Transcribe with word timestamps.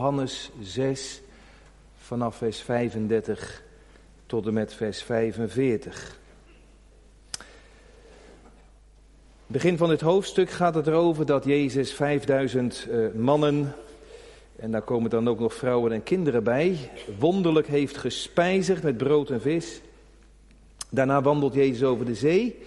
Johannes 0.00 0.50
6 0.60 1.20
vanaf 1.96 2.36
vers 2.36 2.60
35 2.60 3.62
tot 4.26 4.46
en 4.46 4.52
met 4.52 4.74
vers 4.74 5.02
45. 5.02 6.18
Begin 9.46 9.76
van 9.76 9.88
dit 9.88 10.00
hoofdstuk 10.00 10.50
gaat 10.50 10.74
het 10.74 10.86
erover 10.86 11.26
dat 11.26 11.44
Jezus 11.44 11.92
5000 11.92 12.86
uh, 12.90 13.12
mannen, 13.14 13.74
en 14.56 14.70
daar 14.70 14.82
komen 14.82 15.10
dan 15.10 15.28
ook 15.28 15.38
nog 15.38 15.54
vrouwen 15.54 15.92
en 15.92 16.02
kinderen 16.02 16.44
bij, 16.44 16.90
wonderlijk 17.18 17.66
heeft 17.66 17.96
gespijzigd 17.96 18.82
met 18.82 18.96
brood 18.96 19.30
en 19.30 19.40
vis. 19.40 19.80
Daarna 20.90 21.22
wandelt 21.22 21.54
Jezus 21.54 21.82
over 21.82 22.04
de 22.04 22.14
zee 22.14 22.58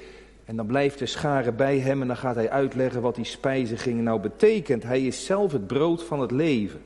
en 0.45 0.55
dan 0.55 0.65
blijft 0.65 0.99
de 0.99 1.05
schare 1.05 1.51
bij 1.51 1.79
hem 1.79 2.01
en 2.01 2.07
dan 2.07 2.17
gaat 2.17 2.35
hij 2.35 2.49
uitleggen 2.49 3.01
wat 3.01 3.15
die 3.15 3.25
spijziging 3.25 4.01
nou 4.01 4.19
betekent. 4.19 4.83
Hij 4.83 5.05
is 5.05 5.25
zelf 5.25 5.51
het 5.51 5.67
brood 5.67 6.03
van 6.03 6.19
het 6.19 6.31
leven. 6.31 6.81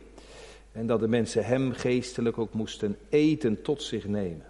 En 0.74 0.88
dat 0.88 1.00
de 1.00 1.08
mensen 1.08 1.46
hem 1.46 1.71
geestelijk 1.71 2.38
ook 2.38 2.54
moesten 2.54 2.97
eten 3.10 3.61
tot 3.61 3.82
zich 3.82 4.07
nemen. 4.07 4.46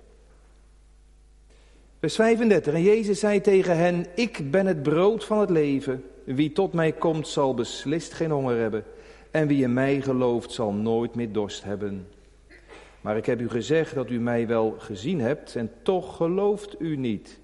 Vers 1.99 2.15
35. 2.15 2.73
En 2.73 2.81
Jezus 2.81 3.19
zei 3.19 3.41
tegen 3.41 3.77
hen, 3.77 4.05
ik 4.15 4.51
ben 4.51 4.65
het 4.65 4.83
brood 4.83 5.25
van 5.25 5.39
het 5.39 5.49
leven. 5.49 6.03
Wie 6.23 6.51
tot 6.51 6.73
mij 6.73 6.91
komt 6.91 7.27
zal 7.27 7.53
beslist 7.53 8.13
geen 8.13 8.31
honger 8.31 8.57
hebben. 8.57 8.83
En 9.31 9.47
wie 9.47 9.63
in 9.63 9.73
mij 9.73 10.01
gelooft 10.01 10.51
zal 10.51 10.73
nooit 10.73 11.15
meer 11.15 11.31
dorst 11.31 11.63
hebben. 11.63 12.07
Maar 13.01 13.17
ik 13.17 13.25
heb 13.25 13.39
u 13.39 13.49
gezegd 13.49 13.95
dat 13.95 14.09
u 14.09 14.19
mij 14.19 14.47
wel 14.47 14.75
gezien 14.77 15.19
hebt 15.19 15.55
en 15.55 15.71
toch 15.81 16.15
gelooft 16.15 16.75
u 16.79 16.95
niet. 16.95 17.39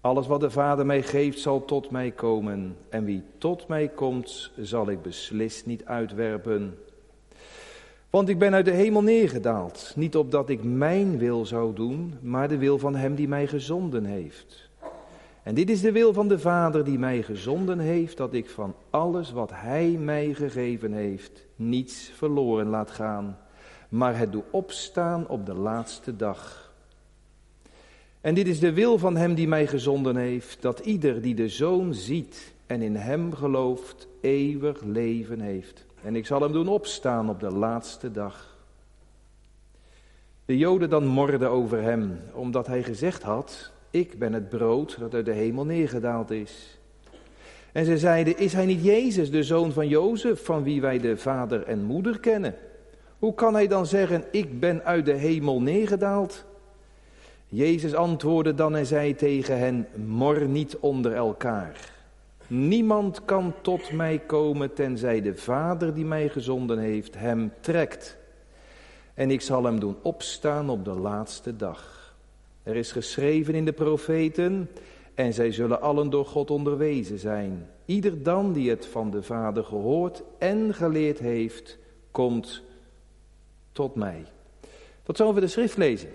Alles 0.00 0.26
wat 0.26 0.40
de 0.40 0.50
Vader 0.50 0.86
mij 0.86 1.02
geeft 1.02 1.40
zal 1.40 1.64
tot 1.64 1.90
mij 1.90 2.10
komen. 2.10 2.76
En 2.88 3.04
wie 3.04 3.22
tot 3.38 3.68
mij 3.68 3.88
komt 3.88 4.50
zal 4.56 4.88
ik 4.88 5.02
beslist 5.02 5.66
niet 5.66 5.84
uitwerpen. 5.84 6.78
Want 8.12 8.28
ik 8.28 8.38
ben 8.38 8.54
uit 8.54 8.64
de 8.64 8.70
hemel 8.70 9.02
neergedaald, 9.02 9.92
niet 9.96 10.16
opdat 10.16 10.48
ik 10.48 10.64
mijn 10.64 11.18
wil 11.18 11.46
zou 11.46 11.74
doen, 11.74 12.14
maar 12.20 12.48
de 12.48 12.56
wil 12.56 12.78
van 12.78 12.94
Hem 12.94 13.14
die 13.14 13.28
mij 13.28 13.46
gezonden 13.46 14.04
heeft. 14.04 14.70
En 15.42 15.54
dit 15.54 15.70
is 15.70 15.80
de 15.80 15.92
wil 15.92 16.12
van 16.12 16.28
de 16.28 16.38
Vader 16.38 16.84
die 16.84 16.98
mij 16.98 17.22
gezonden 17.22 17.78
heeft, 17.78 18.16
dat 18.16 18.34
ik 18.34 18.50
van 18.50 18.74
alles 18.90 19.32
wat 19.32 19.50
Hij 19.54 19.88
mij 19.88 20.34
gegeven 20.34 20.92
heeft, 20.92 21.46
niets 21.56 22.10
verloren 22.14 22.66
laat 22.66 22.90
gaan, 22.90 23.38
maar 23.88 24.18
het 24.18 24.32
doe 24.32 24.44
opstaan 24.50 25.28
op 25.28 25.46
de 25.46 25.54
laatste 25.54 26.16
dag. 26.16 26.72
En 28.20 28.34
dit 28.34 28.46
is 28.46 28.58
de 28.58 28.72
wil 28.72 28.98
van 28.98 29.16
Hem 29.16 29.34
die 29.34 29.48
mij 29.48 29.66
gezonden 29.66 30.16
heeft, 30.16 30.62
dat 30.62 30.78
ieder 30.78 31.22
die 31.22 31.34
de 31.34 31.48
Zoon 31.48 31.94
ziet 31.94 32.52
en 32.66 32.82
in 32.82 32.96
Hem 32.96 33.34
gelooft, 33.34 34.08
eeuwig 34.20 34.82
leven 34.82 35.40
heeft. 35.40 35.90
En 36.02 36.16
ik 36.16 36.26
zal 36.26 36.42
hem 36.42 36.52
doen 36.52 36.68
opstaan 36.68 37.28
op 37.30 37.40
de 37.40 37.50
laatste 37.50 38.10
dag. 38.10 38.56
De 40.44 40.58
Joden 40.58 40.90
dan 40.90 41.06
morden 41.06 41.50
over 41.50 41.82
hem, 41.82 42.20
omdat 42.32 42.66
hij 42.66 42.82
gezegd 42.82 43.22
had: 43.22 43.70
Ik 43.90 44.18
ben 44.18 44.32
het 44.32 44.48
brood 44.48 44.96
dat 44.98 45.14
uit 45.14 45.24
de 45.24 45.32
hemel 45.32 45.64
neergedaald 45.64 46.30
is. 46.30 46.78
En 47.72 47.84
ze 47.84 47.98
zeiden: 47.98 48.38
Is 48.38 48.52
hij 48.52 48.66
niet 48.66 48.84
Jezus, 48.84 49.30
de 49.30 49.42
zoon 49.42 49.72
van 49.72 49.88
Jozef, 49.88 50.44
van 50.44 50.62
wie 50.62 50.80
wij 50.80 50.98
de 50.98 51.16
vader 51.16 51.62
en 51.62 51.82
moeder 51.84 52.20
kennen? 52.20 52.54
Hoe 53.18 53.34
kan 53.34 53.54
hij 53.54 53.66
dan 53.66 53.86
zeggen: 53.86 54.24
Ik 54.30 54.60
ben 54.60 54.84
uit 54.84 55.04
de 55.04 55.12
hemel 55.12 55.62
neergedaald? 55.62 56.44
Jezus 57.48 57.94
antwoordde 57.94 58.54
dan 58.54 58.76
en 58.76 58.86
zei 58.86 59.14
tegen 59.14 59.58
hen: 59.58 59.86
Mor 60.06 60.48
niet 60.48 60.76
onder 60.76 61.14
elkaar. 61.14 61.90
Niemand 62.54 63.24
kan 63.24 63.54
tot 63.62 63.92
mij 63.92 64.18
komen 64.18 64.74
tenzij 64.74 65.20
de 65.22 65.34
Vader 65.34 65.94
die 65.94 66.04
mij 66.04 66.28
gezonden 66.28 66.78
heeft 66.78 67.14
hem 67.14 67.52
trekt. 67.60 68.16
En 69.14 69.30
ik 69.30 69.40
zal 69.40 69.64
hem 69.64 69.80
doen 69.80 69.96
opstaan 70.02 70.70
op 70.70 70.84
de 70.84 70.94
laatste 70.94 71.56
dag. 71.56 72.14
Er 72.62 72.76
is 72.76 72.92
geschreven 72.92 73.54
in 73.54 73.64
de 73.64 73.72
profeten, 73.72 74.70
en 75.14 75.32
zij 75.32 75.52
zullen 75.52 75.80
allen 75.80 76.10
door 76.10 76.26
God 76.26 76.50
onderwezen 76.50 77.18
zijn. 77.18 77.68
Ieder 77.84 78.22
dan 78.22 78.52
die 78.52 78.70
het 78.70 78.86
van 78.86 79.10
de 79.10 79.22
Vader 79.22 79.64
gehoord 79.64 80.22
en 80.38 80.74
geleerd 80.74 81.18
heeft, 81.18 81.78
komt 82.10 82.62
tot 83.72 83.94
mij. 83.94 84.24
Tot 85.02 85.16
zover 85.16 85.40
de 85.40 85.46
schriftlezing. 85.48 86.12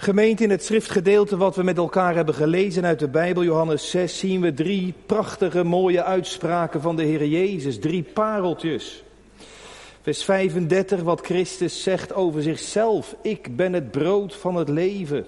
Gemeente, 0.00 0.42
in 0.42 0.50
het 0.50 0.64
schriftgedeelte 0.64 1.36
wat 1.36 1.56
we 1.56 1.62
met 1.62 1.76
elkaar 1.76 2.14
hebben 2.14 2.34
gelezen 2.34 2.84
uit 2.84 2.98
de 2.98 3.08
Bijbel, 3.08 3.44
Johannes 3.44 3.90
6, 3.90 4.18
zien 4.18 4.40
we 4.40 4.54
drie 4.54 4.94
prachtige, 5.06 5.64
mooie 5.64 6.04
uitspraken 6.04 6.80
van 6.80 6.96
de 6.96 7.02
Heer 7.02 7.26
Jezus. 7.26 7.78
Drie 7.78 8.02
pareltjes. 8.02 9.02
Vers 10.02 10.24
35, 10.24 11.02
wat 11.02 11.20
Christus 11.20 11.82
zegt 11.82 12.14
over 12.14 12.42
zichzelf. 12.42 13.16
Ik 13.22 13.56
ben 13.56 13.72
het 13.72 13.90
brood 13.90 14.34
van 14.34 14.54
het 14.56 14.68
leven. 14.68 15.26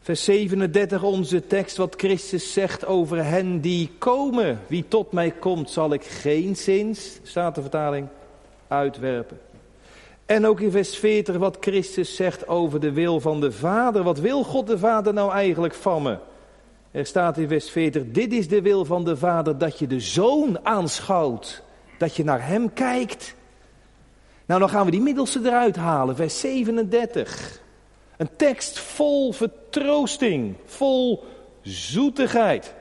Vers 0.00 0.24
37, 0.24 1.02
onze 1.02 1.46
tekst, 1.46 1.76
wat 1.76 1.94
Christus 1.96 2.52
zegt 2.52 2.86
over 2.86 3.24
hen 3.24 3.60
die 3.60 3.90
komen. 3.98 4.60
Wie 4.66 4.84
tot 4.88 5.12
mij 5.12 5.30
komt, 5.30 5.70
zal 5.70 5.92
ik 5.92 6.04
geen 6.04 6.56
zins, 6.56 7.20
staat 7.22 7.54
de 7.54 7.60
vertaling, 7.60 8.06
uitwerpen. 8.68 9.51
En 10.26 10.46
ook 10.46 10.60
in 10.60 10.70
vers 10.70 10.96
40 10.96 11.36
wat 11.36 11.56
Christus 11.60 12.16
zegt 12.16 12.48
over 12.48 12.80
de 12.80 12.92
wil 12.92 13.20
van 13.20 13.40
de 13.40 13.52
Vader. 13.52 14.02
Wat 14.02 14.18
wil 14.18 14.44
God 14.44 14.66
de 14.66 14.78
Vader 14.78 15.14
nou 15.14 15.32
eigenlijk 15.32 15.74
van 15.74 16.02
me? 16.02 16.18
Er 16.90 17.06
staat 17.06 17.38
in 17.38 17.48
vers 17.48 17.70
40, 17.70 18.02
dit 18.06 18.32
is 18.32 18.48
de 18.48 18.62
wil 18.62 18.84
van 18.84 19.04
de 19.04 19.16
Vader, 19.16 19.58
dat 19.58 19.78
je 19.78 19.86
de 19.86 20.00
Zoon 20.00 20.58
aanschouwt. 20.62 21.62
Dat 21.98 22.16
je 22.16 22.24
naar 22.24 22.46
Hem 22.46 22.72
kijkt. 22.72 23.34
Nou, 24.46 24.60
dan 24.60 24.68
gaan 24.68 24.84
we 24.84 24.90
die 24.90 25.00
middelste 25.00 25.40
eruit 25.44 25.76
halen, 25.76 26.16
vers 26.16 26.40
37. 26.40 27.60
Een 28.16 28.30
tekst 28.36 28.78
vol 28.78 29.32
vertroosting, 29.32 30.54
vol 30.64 31.24
zoetigheid. 31.62 32.74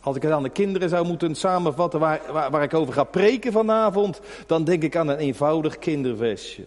Als 0.00 0.16
ik 0.16 0.22
het 0.22 0.32
aan 0.32 0.42
de 0.42 0.48
kinderen 0.48 0.88
zou 0.88 1.06
moeten 1.06 1.34
samenvatten 1.34 2.00
waar, 2.00 2.20
waar, 2.50 2.62
ik 2.62 2.74
over 2.74 2.92
ga 2.92 3.04
preken 3.04 3.52
vanavond, 3.52 4.20
dan 4.46 4.64
denk 4.64 4.82
ik 4.82 4.96
aan 4.96 5.08
een 5.08 5.18
eenvoudig 5.18 5.78
kinderversje. 5.78 6.66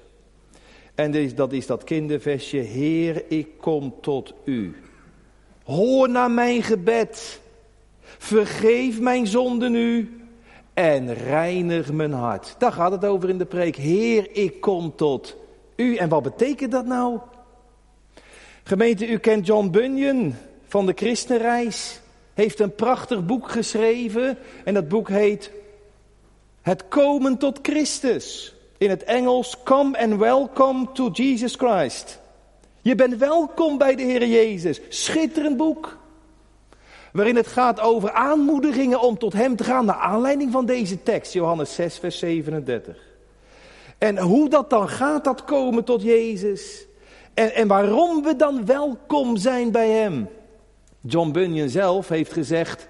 En 0.96 1.34
dat 1.36 1.52
is 1.52 1.66
dat 1.66 1.84
kinderversje, 1.84 2.58
Heer, 2.58 3.24
ik 3.28 3.48
kom 3.58 3.94
tot 4.02 4.34
u. 4.44 4.76
Hoor 5.64 6.10
naar 6.10 6.32
mijn 6.32 6.64
gebed. 6.64 7.42
Vergeef 8.18 9.00
mijn 9.00 9.28
zonden 9.28 9.72
nu 9.72 10.22
en 10.74 11.14
reinig 11.14 11.92
mijn 11.92 12.14
hart. 12.14 12.56
Daar 12.58 12.72
gaat 12.72 12.92
het 12.92 13.06
over 13.06 13.30
in 13.30 13.38
de 13.38 13.46
preek. 13.46 13.76
Heer, 13.76 14.28
ik 14.32 14.62
kom 14.62 14.96
tot 14.96 15.38
u. 15.76 15.96
En 15.96 16.10
wat 16.10 16.24
betekent 16.24 16.72
dat 16.72 16.86
nou? 16.86 17.20
Gemeente, 18.64 19.08
u 19.08 19.18
kent 19.18 19.46
John 19.46 19.70
Bunyan 19.70 20.36
van 20.68 20.86
de 20.86 20.94
Christenreis 20.96 22.02
heeft 22.34 22.60
een 22.60 22.76
prachtig 22.76 23.26
boek 23.26 23.50
geschreven 23.50 24.38
en 24.64 24.74
dat 24.74 24.88
boek 24.88 25.10
heet 25.10 25.52
Het 26.62 26.84
komen 26.88 27.38
tot 27.38 27.60
Christus. 27.62 28.56
In 28.78 28.90
het 28.90 29.04
Engels 29.04 29.58
Come 29.64 30.00
and 30.00 30.16
Welcome 30.16 30.88
to 30.94 31.10
Jesus 31.10 31.56
Christ. 31.56 32.20
Je 32.82 32.96
bent 32.96 33.16
welkom 33.16 33.78
bij 33.78 33.96
de 33.96 34.04
Heer 34.04 34.28
Jezus. 34.28 34.82
Schitterend 34.90 35.58
boek. 35.58 35.98
Waarin 37.12 37.36
het 37.36 37.48
gaat 37.48 37.80
over 37.80 38.12
aanmoedigingen 38.12 39.02
om 39.02 39.18
tot 39.18 39.34
Hem 39.34 39.56
te 39.56 39.64
gaan 39.64 39.86
naar 39.86 39.96
aanleiding 39.96 40.52
van 40.52 40.66
deze 40.66 41.04
tekst, 41.04 41.34
Johannes 41.34 41.76
6, 41.76 41.98
vers 41.98 42.20
37. 42.20 42.98
En 43.98 44.18
hoe 44.18 44.50
dat 44.50 44.70
dan 44.70 44.90
gaat, 44.90 45.24
dat 45.24 45.44
komen 45.44 45.84
tot 45.84 46.02
Jezus. 46.02 46.86
En, 47.34 47.54
en 47.54 47.68
waarom 47.68 48.24
we 48.24 48.36
dan 48.36 48.66
welkom 48.66 49.38
zijn 49.38 49.72
bij 49.72 49.90
Hem. 49.90 50.30
John 51.02 51.32
Bunyan 51.32 51.70
zelf 51.70 52.08
heeft 52.08 52.34
gezegd, 52.34 52.88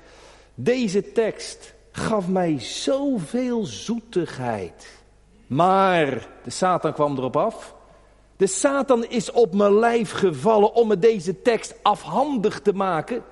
deze 0.56 1.12
tekst 1.12 1.74
gaf 1.92 2.28
mij 2.28 2.60
zoveel 2.60 3.66
zoetigheid. 3.66 5.00
Maar 5.48 6.28
de 6.44 6.50
Satan 6.50 6.94
kwam 6.94 7.18
erop 7.18 7.38
af. 7.38 7.76
De 8.38 8.48
Satan 8.48 9.06
is 9.06 9.32
op 9.32 9.54
mijn 9.54 9.80
lijf 9.80 10.12
gevallen 10.12 10.74
om 10.74 10.88
me 10.88 11.00
deze 11.00 11.42
tekst 11.42 11.76
afhandig 11.82 12.60
te 12.60 12.74
maken. 12.74 13.24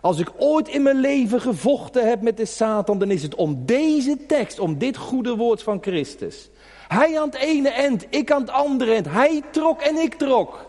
Als 0.00 0.18
ik 0.18 0.32
ooit 0.38 0.68
in 0.68 0.82
mijn 0.82 1.00
leven 1.00 1.40
gevochten 1.40 2.08
heb 2.08 2.22
met 2.22 2.36
de 2.36 2.44
Satan, 2.44 2.98
dan 2.98 3.10
is 3.10 3.22
het 3.22 3.34
om 3.34 3.66
deze 3.66 4.26
tekst, 4.26 4.58
om 4.58 4.78
dit 4.78 4.96
goede 4.96 5.36
woord 5.36 5.62
van 5.62 5.78
Christus. 5.80 6.50
Hij 6.88 7.20
aan 7.20 7.26
het 7.26 7.38
ene 7.38 7.68
eind, 7.68 8.06
ik 8.10 8.30
aan 8.30 8.40
het 8.40 8.50
andere 8.50 8.92
eind. 8.92 9.08
Hij 9.10 9.42
trok 9.50 9.80
en 9.80 9.96
ik 9.96 10.14
trok. 10.14 10.66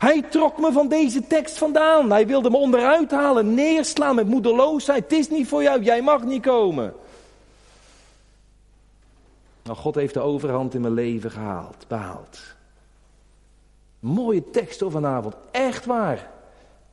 Hij 0.00 0.22
trok 0.22 0.58
me 0.58 0.72
van 0.72 0.88
deze 0.88 1.26
tekst 1.26 1.58
vandaan. 1.58 2.10
Hij 2.10 2.26
wilde 2.26 2.50
me 2.50 2.56
onderuit 2.56 3.10
halen, 3.10 3.54
neerslaan 3.54 4.14
met 4.14 4.26
moedeloosheid. 4.26 5.02
Het 5.02 5.12
is 5.12 5.28
niet 5.28 5.48
voor 5.48 5.62
jou, 5.62 5.82
jij 5.82 6.02
mag 6.02 6.24
niet 6.24 6.42
komen. 6.42 6.94
Nou, 9.62 9.76
God 9.76 9.94
heeft 9.94 10.14
de 10.14 10.20
overhand 10.20 10.74
in 10.74 10.80
mijn 10.80 10.92
leven 10.92 11.30
gehaald, 11.30 11.84
behaald. 11.88 12.40
Mooie 13.98 14.50
tekst 14.50 14.80
hoor 14.80 14.90
vanavond, 14.90 15.34
echt 15.50 15.86
waar. 15.86 16.30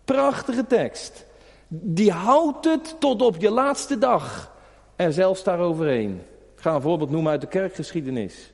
Prachtige 0.06 0.68
tekst. 0.68 1.26
Die 1.68 2.12
houdt 2.12 2.66
het 2.66 2.96
tot 3.00 3.22
op 3.22 3.36
je 3.40 3.50
laatste 3.50 3.98
dag. 3.98 4.52
En 4.96 5.14
zelfs 5.14 5.44
daaroverheen. 5.44 6.22
Ik 6.56 6.62
ga 6.62 6.76
een 6.76 6.82
voorbeeld 6.82 7.10
noemen 7.10 7.32
uit 7.32 7.42
de 7.42 7.48
kerkgeschiedenis. 7.48 8.52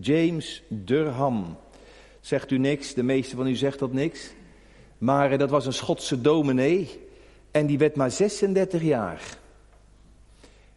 James 0.00 0.62
Durham. 0.68 1.56
Zegt 2.26 2.50
u 2.50 2.58
niks, 2.58 2.94
de 2.94 3.02
meeste 3.02 3.36
van 3.36 3.46
u 3.46 3.54
zegt 3.54 3.78
dat 3.78 3.92
niks. 3.92 4.30
Maar 4.98 5.32
eh, 5.32 5.38
dat 5.38 5.50
was 5.50 5.66
een 5.66 5.72
Schotse 5.72 6.20
dominee. 6.20 7.08
En 7.50 7.66
die 7.66 7.78
werd 7.78 7.96
maar 7.96 8.10
36 8.10 8.82
jaar. 8.82 9.20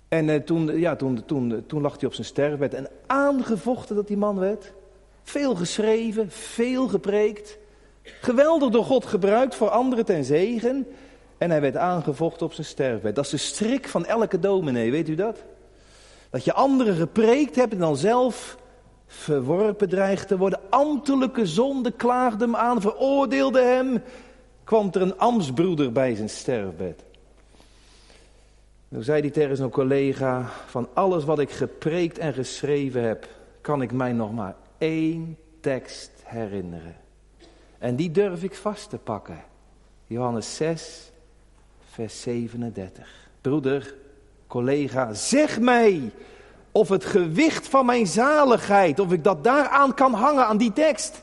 En 0.08 0.30
eh, 0.30 0.36
toen, 0.36 0.80
ja, 0.80 0.96
toen, 0.96 1.26
toen, 1.26 1.64
toen 1.68 1.82
lag 1.82 2.00
hij 2.00 2.08
op 2.08 2.14
zijn 2.14 2.28
sterfbed. 2.28 2.74
En 2.74 2.88
aangevochten 3.08 3.96
dat 3.96 4.08
die 4.08 4.18
man 4.18 4.40
werd. 4.40 4.74
Veel 5.24 5.56
geschreven, 5.56 6.32
veel 6.32 6.88
gepreekt. 6.88 7.58
Geweldig 8.04 8.70
door 8.70 8.86
God 8.86 9.06
gebruikt 9.06 9.56
voor 9.56 9.70
anderen 9.70 10.06
ten 10.06 10.24
zegen. 10.24 10.88
En 11.38 11.50
hij 11.50 11.62
werd 11.62 11.78
aangevochten 11.78 12.46
op 12.46 12.54
zijn 12.54 12.68
sterfbed. 12.68 13.16
Dat 13.16 13.26
is 13.26 13.32
de 13.32 13.38
strik 13.38 13.88
van 13.88 14.06
elke 14.06 14.40
dominee, 14.40 14.92
weet 14.92 15.10
u 15.10 15.16
dat? 15.16 15.44
Dat 16.30 16.44
je 16.44 16.54
anderen 16.54 16.96
gepreekt 16.96 17.56
hebt 17.56 17.74
en 17.74 17.80
dan 17.80 17.98
zelf 17.98 18.58
verworpen 19.12 19.90
dreigt 19.90 20.28
te 20.28 20.38
worden. 20.38 20.60
Ambtelijke 20.70 21.46
zonde 21.46 21.92
klaagde 21.92 22.44
hem 22.44 22.56
aan, 22.56 22.82
veroordeelde 22.82 23.62
hem. 23.62 24.02
Kwam 24.64 24.90
er 24.92 25.02
een 25.02 25.18
ambtsbroeder 25.18 25.92
bij 25.92 26.16
zijn 26.16 26.30
sterfbed. 26.30 27.04
Toen 28.92 29.04
zei 29.04 29.22
hij 29.22 29.30
tegen 29.30 29.56
zijn 29.56 29.70
collega, 29.70 30.46
van 30.66 30.88
alles 30.94 31.24
wat 31.24 31.40
ik 31.40 31.52
gepreekt 31.52 32.18
en 32.18 32.34
geschreven 32.34 33.04
heb, 33.04 33.28
kan 33.62 33.82
ik 33.82 33.92
mij 33.92 34.14
nog 34.14 34.34
maar 34.34 34.56
één 34.78 35.38
tekst 35.60 36.12
herinneren. 36.24 36.96
En 37.78 37.96
die 37.96 38.12
durf 38.12 38.44
ik 38.44 38.56
vast 38.56 38.90
te 38.90 38.98
pakken. 38.98 39.44
Johannes 40.08 40.56
6, 40.56 41.12
vers 41.90 42.22
37. 42.22 43.30
Broeder, 43.42 43.96
collega, 44.48 45.14
zeg 45.14 45.60
mij 45.60 46.12
of 46.72 46.90
het 46.90 47.06
gewicht 47.06 47.68
van 47.68 47.86
mijn 47.86 48.08
zaligheid, 48.08 49.00
of 49.00 49.12
ik 49.12 49.24
dat 49.24 49.44
daaraan 49.44 49.94
kan 49.94 50.14
hangen, 50.14 50.46
aan 50.46 50.58
die 50.58 50.74
tekst. 50.74 51.22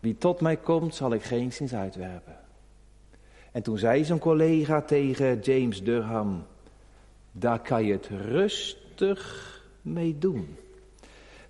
Wie 0.00 0.18
tot 0.18 0.40
mij 0.40 0.56
komt, 0.56 0.94
zal 0.94 1.12
ik 1.12 1.22
geen 1.22 1.52
zins 1.52 1.74
uitwerpen. 1.74 2.38
En 3.52 3.62
toen 3.62 3.78
zei 3.78 4.04
zijn 4.04 4.18
collega 4.18 4.80
tegen 4.80 5.40
James 5.40 5.82
Durham, 5.82 6.46
daar 7.32 7.58
kan 7.58 7.84
je 7.84 7.92
het 7.92 8.08
rustig 8.08 9.62
mee 9.82 10.18
doen. 10.18 10.56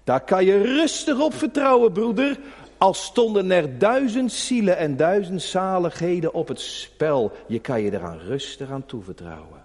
Daar 0.05 0.20
kan 0.20 0.44
je 0.44 0.62
rustig 0.62 1.20
op 1.20 1.35
vertrouwen, 1.35 1.93
broeder. 1.93 2.38
Als 2.79 3.05
stonden 3.05 3.50
er 3.50 3.79
duizend 3.79 4.32
zielen 4.32 4.76
en 4.76 4.97
duizend 4.97 5.43
zaligheden 5.43 6.35
op 6.35 6.49
het 6.49 6.61
spel. 6.61 7.32
Je 7.47 7.58
kan 7.58 7.82
je 7.82 7.93
eraan 7.93 8.19
rustig 8.19 8.70
aan 8.70 8.87
toevertrouwen. 8.87 9.64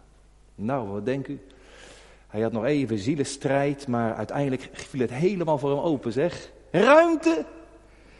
Nou, 0.56 0.88
wat 0.88 1.06
denkt 1.06 1.28
u? 1.28 1.40
Hij 2.36 2.44
had 2.44 2.54
nog 2.54 2.66
even 2.66 2.98
zielenstrijd, 2.98 3.88
maar 3.88 4.16
uiteindelijk 4.16 4.70
viel 4.74 5.02
het 5.02 5.14
helemaal 5.14 5.58
voor 5.58 5.70
hem 5.70 5.80
open, 5.80 6.12
zeg. 6.12 6.52
Ruimte! 6.72 7.46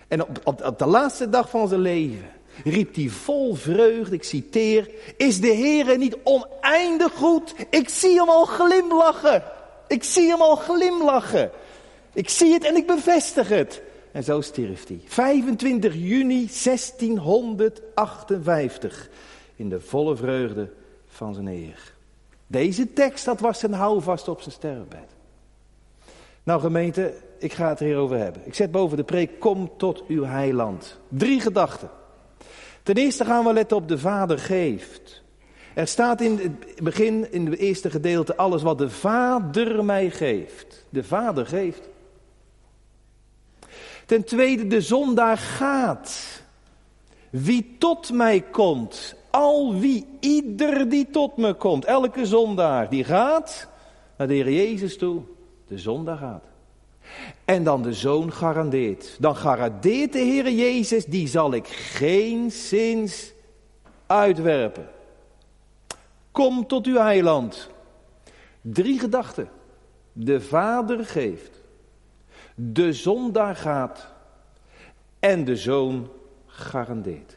En 0.08 0.22
op, 0.22 0.40
op, 0.44 0.66
op 0.66 0.80
de 0.80 0.86
laatste 0.86 1.30
dag 1.30 1.50
van 1.50 1.68
zijn 1.68 1.82
leven 1.82 2.30
riep 2.64 2.96
hij 2.96 3.08
vol 3.08 3.56
vreugde, 3.56 4.16
ik 4.16 4.24
citeer, 4.24 4.90
is 5.18 5.40
de 5.40 5.54
Heere 5.54 5.98
niet 5.98 6.18
oneindig 6.24 7.14
goed? 7.14 7.56
Ik 7.70 7.90
zie 7.90 8.20
hem 8.20 8.30
al 8.30 8.46
glimlachen. 8.46 9.44
Ik 9.88 10.04
zie 10.04 10.30
hem 10.30 10.42
al 10.42 10.56
glimlachen. 10.56 11.52
Ik 12.14 12.30
zie 12.30 12.54
het 12.54 12.64
en 12.64 12.76
ik 12.76 12.88
bevestig 12.88 13.50
het. 13.50 13.82
En 14.12 14.24
zo 14.24 14.42
stierf 14.42 14.88
hij. 14.88 15.00
25 15.06 15.94
juni 15.94 16.50
1658. 16.64 19.10
In 19.56 19.70
de 19.70 19.80
volle 19.80 20.16
vreugde 20.16 20.70
van 21.08 21.34
zijn 21.34 21.48
Heer. 21.48 21.95
Deze 22.48 22.94
tekst, 22.94 23.26
dat 23.26 23.40
was 23.40 23.60
zijn 23.60 23.74
houvast 23.74 24.28
op 24.28 24.42
zijn 24.42 24.56
sterrenbed. 24.56 25.16
Nou 26.44 26.62
gemeente, 26.62 27.14
ik 27.40 27.54
ga 27.54 27.70
het 27.70 27.80
hierover 27.80 28.18
hebben. 28.18 28.42
Ik 28.46 28.54
zet 28.54 28.72
boven 28.72 28.98
de 28.98 29.04
preek, 29.04 29.40
kom 29.40 29.72
tot 29.78 30.04
uw 30.08 30.24
heiland. 30.24 31.00
Drie 31.08 31.42
gedachten. 31.42 31.90
Ten 32.84 32.96
eerste 32.96 33.26
gaan 33.26 33.46
we 33.46 33.54
letten 33.54 33.78
op 33.78 33.88
de 33.88 33.98
Vader 33.98 34.40
geeft. 34.40 35.24
Er 35.74 35.88
staat 35.88 36.22
in 36.22 36.40
het 36.40 36.84
begin, 36.84 37.32
in 37.32 37.46
het 37.46 37.60
eerste 37.60 37.90
gedeelte, 37.90 38.36
alles 38.36 38.62
wat 38.62 38.78
de 38.78 38.90
Vader 38.90 39.86
mij 39.86 40.10
geeft. 40.10 40.86
De 40.90 41.04
Vader 41.04 41.46
geeft. 41.46 41.82
Ten 44.06 44.24
tweede, 44.24 44.68
de 44.68 44.82
zondaar 44.82 45.38
gaat. 45.38 46.42
Wie 47.30 47.76
tot 47.80 48.12
mij 48.12 48.42
komt, 48.42 49.15
al 49.36 49.80
wie, 49.80 50.06
ieder 50.20 50.90
die 50.90 51.10
tot 51.10 51.38
me 51.38 51.54
komt, 51.54 51.86
elke 51.86 52.26
zondaar, 52.26 52.90
die 52.90 53.04
gaat 53.04 53.68
naar 54.18 54.28
de 54.28 54.34
Heer 54.34 54.52
Jezus 54.52 54.98
toe. 54.98 55.22
De 55.68 55.78
zondaar 55.78 56.18
gaat. 56.18 56.44
En 57.46 57.64
dan 57.64 57.82
de 57.82 57.94
zoon 57.94 58.34
garandeert. 58.34 59.18
Dan 59.20 59.36
garandeert 59.36 60.14
de 60.14 60.20
Heer 60.20 60.52
Jezus, 60.52 61.06
die 61.06 61.28
zal 61.28 61.54
ik 61.54 61.68
geen 61.68 62.52
zins 62.52 63.34
uitwerpen. 64.06 64.88
Kom 66.32 66.68
tot 66.68 66.86
uw 66.86 66.98
heiland. 66.98 67.70
Drie 68.62 69.00
gedachten. 69.00 69.50
De 70.14 70.42
Vader 70.42 71.06
geeft. 71.06 71.62
De 72.56 72.94
zondaar 72.94 73.56
gaat. 73.56 74.08
En 75.20 75.46
de 75.46 75.56
zoon 75.56 76.10
garandeert. 76.46 77.35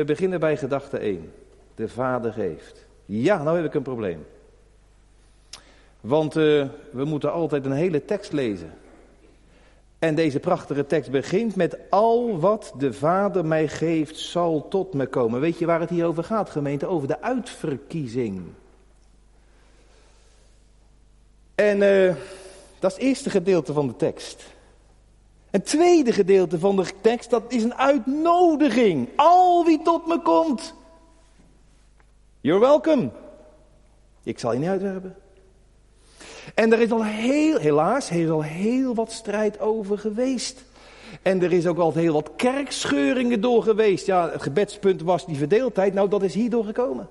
We 0.00 0.06
beginnen 0.06 0.40
bij 0.40 0.56
gedachte 0.56 0.98
1. 0.98 1.32
De 1.74 1.88
Vader 1.88 2.32
geeft. 2.32 2.86
Ja, 3.06 3.42
nou 3.42 3.56
heb 3.56 3.64
ik 3.64 3.74
een 3.74 3.82
probleem. 3.82 4.26
Want 6.00 6.36
uh, 6.36 6.66
we 6.90 7.04
moeten 7.04 7.32
altijd 7.32 7.64
een 7.64 7.72
hele 7.72 8.04
tekst 8.04 8.32
lezen. 8.32 8.72
En 9.98 10.14
deze 10.14 10.40
prachtige 10.40 10.86
tekst 10.86 11.10
begint 11.10 11.56
met 11.56 11.78
al 11.90 12.38
wat 12.38 12.74
de 12.78 12.92
Vader 12.92 13.44
mij 13.44 13.68
geeft 13.68 14.18
zal 14.18 14.68
tot 14.68 14.94
me 14.94 15.06
komen. 15.06 15.40
Weet 15.40 15.58
je 15.58 15.66
waar 15.66 15.80
het 15.80 15.90
hier 15.90 16.06
over 16.06 16.24
gaat 16.24 16.50
gemeente? 16.50 16.86
Over 16.86 17.08
de 17.08 17.22
uitverkiezing. 17.22 18.42
En 21.54 21.80
uh, 21.80 22.14
dat 22.78 22.90
is 22.90 22.96
het 22.96 23.06
eerste 23.06 23.30
gedeelte 23.30 23.72
van 23.72 23.86
de 23.86 23.96
tekst. 23.96 24.44
Het 25.50 25.66
tweede 25.66 26.12
gedeelte 26.12 26.58
van 26.58 26.76
de 26.76 26.84
tekst, 27.00 27.30
dat 27.30 27.42
is 27.48 27.62
een 27.62 27.74
uitnodiging. 27.74 29.08
Al 29.16 29.64
wie 29.64 29.82
tot 29.82 30.06
me 30.06 30.20
komt. 30.22 30.74
You're 32.40 32.60
welcome. 32.60 33.10
Ik 34.22 34.38
zal 34.38 34.52
je 34.52 34.58
niet 34.58 34.68
uitwerpen. 34.68 35.16
En 36.54 36.72
er 36.72 36.80
is 36.80 36.90
al 36.90 37.04
heel, 37.04 37.58
helaas, 37.58 38.10
er 38.10 38.20
is 38.20 38.28
al 38.28 38.42
heel 38.42 38.94
wat 38.94 39.12
strijd 39.12 39.60
over 39.60 39.98
geweest. 39.98 40.64
En 41.22 41.42
er 41.42 41.52
is 41.52 41.66
ook 41.66 41.78
al 41.78 41.94
heel 41.94 42.12
wat 42.12 42.30
kerkscheuringen 42.36 43.40
door 43.40 43.62
geweest. 43.62 44.06
Ja, 44.06 44.30
het 44.30 44.42
gebedspunt 44.42 45.02
was 45.02 45.26
die 45.26 45.36
verdeeldheid. 45.36 45.94
Nou, 45.94 46.08
dat 46.08 46.22
is 46.22 46.34
hierdoor 46.34 46.64
gekomen. 46.64 47.08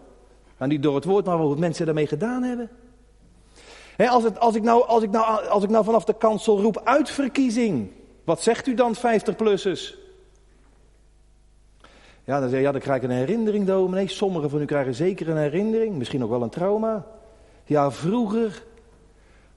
Nou, 0.57 0.71
niet 0.71 0.83
door 0.83 0.95
het 0.95 1.05
woord, 1.05 1.25
maar 1.25 1.37
wat 1.37 1.57
mensen 1.57 1.85
daarmee 1.85 2.07
gedaan 2.07 2.43
hebben. 2.43 2.69
als, 3.97 4.23
het, 4.23 4.39
als, 4.39 4.55
ik 4.55 4.63
nou, 4.63 4.87
als, 4.87 5.03
ik 5.03 5.11
nou, 5.11 5.47
als 5.47 5.63
ik 5.63 5.69
nou 5.69 5.85
vanaf 5.85 6.03
de 6.03 6.17
kansel 6.17 6.61
roep 6.61 6.81
uitverkiezing. 6.83 7.91
Wat 8.23 8.41
zegt 8.41 8.67
u 8.67 8.73
dan, 8.73 8.95
50-plussers? 8.95 9.97
Ja, 12.23 12.39
dan 12.39 12.49
zeg 12.49 12.57
je, 12.57 12.65
ja, 12.65 12.71
dan 12.71 12.81
krijg 12.81 13.03
ik 13.03 13.09
een 13.09 13.15
herinnering, 13.15 13.65
dominee. 13.65 14.07
Sommigen 14.07 14.49
van 14.49 14.61
u 14.61 14.65
krijgen 14.65 14.93
zeker 14.93 15.29
een 15.29 15.38
herinnering, 15.38 15.95
misschien 15.95 16.23
ook 16.23 16.29
wel 16.29 16.41
een 16.41 16.49
trauma. 16.49 17.05
Ja, 17.65 17.91
vroeger 17.91 18.63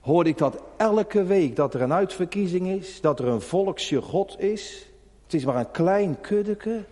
hoorde 0.01 0.31
ik 0.31 0.39
dat 0.39 0.63
elke 0.77 1.25
week 1.25 1.57
dat 1.57 1.75
er 1.75 1.83
een 1.83 1.93
uitverkiezing 1.93 2.69
is, 2.69 3.01
dat 3.01 3.19
er 3.19 3.27
een 3.27 3.41
volksje 3.41 4.03
God 4.03 4.41
is. 4.41 4.87
Het 5.25 5.35
is 5.35 5.45
maar 5.45 5.57
een 5.57 5.71
klein 5.71 6.21
kuddeke. 6.21 6.85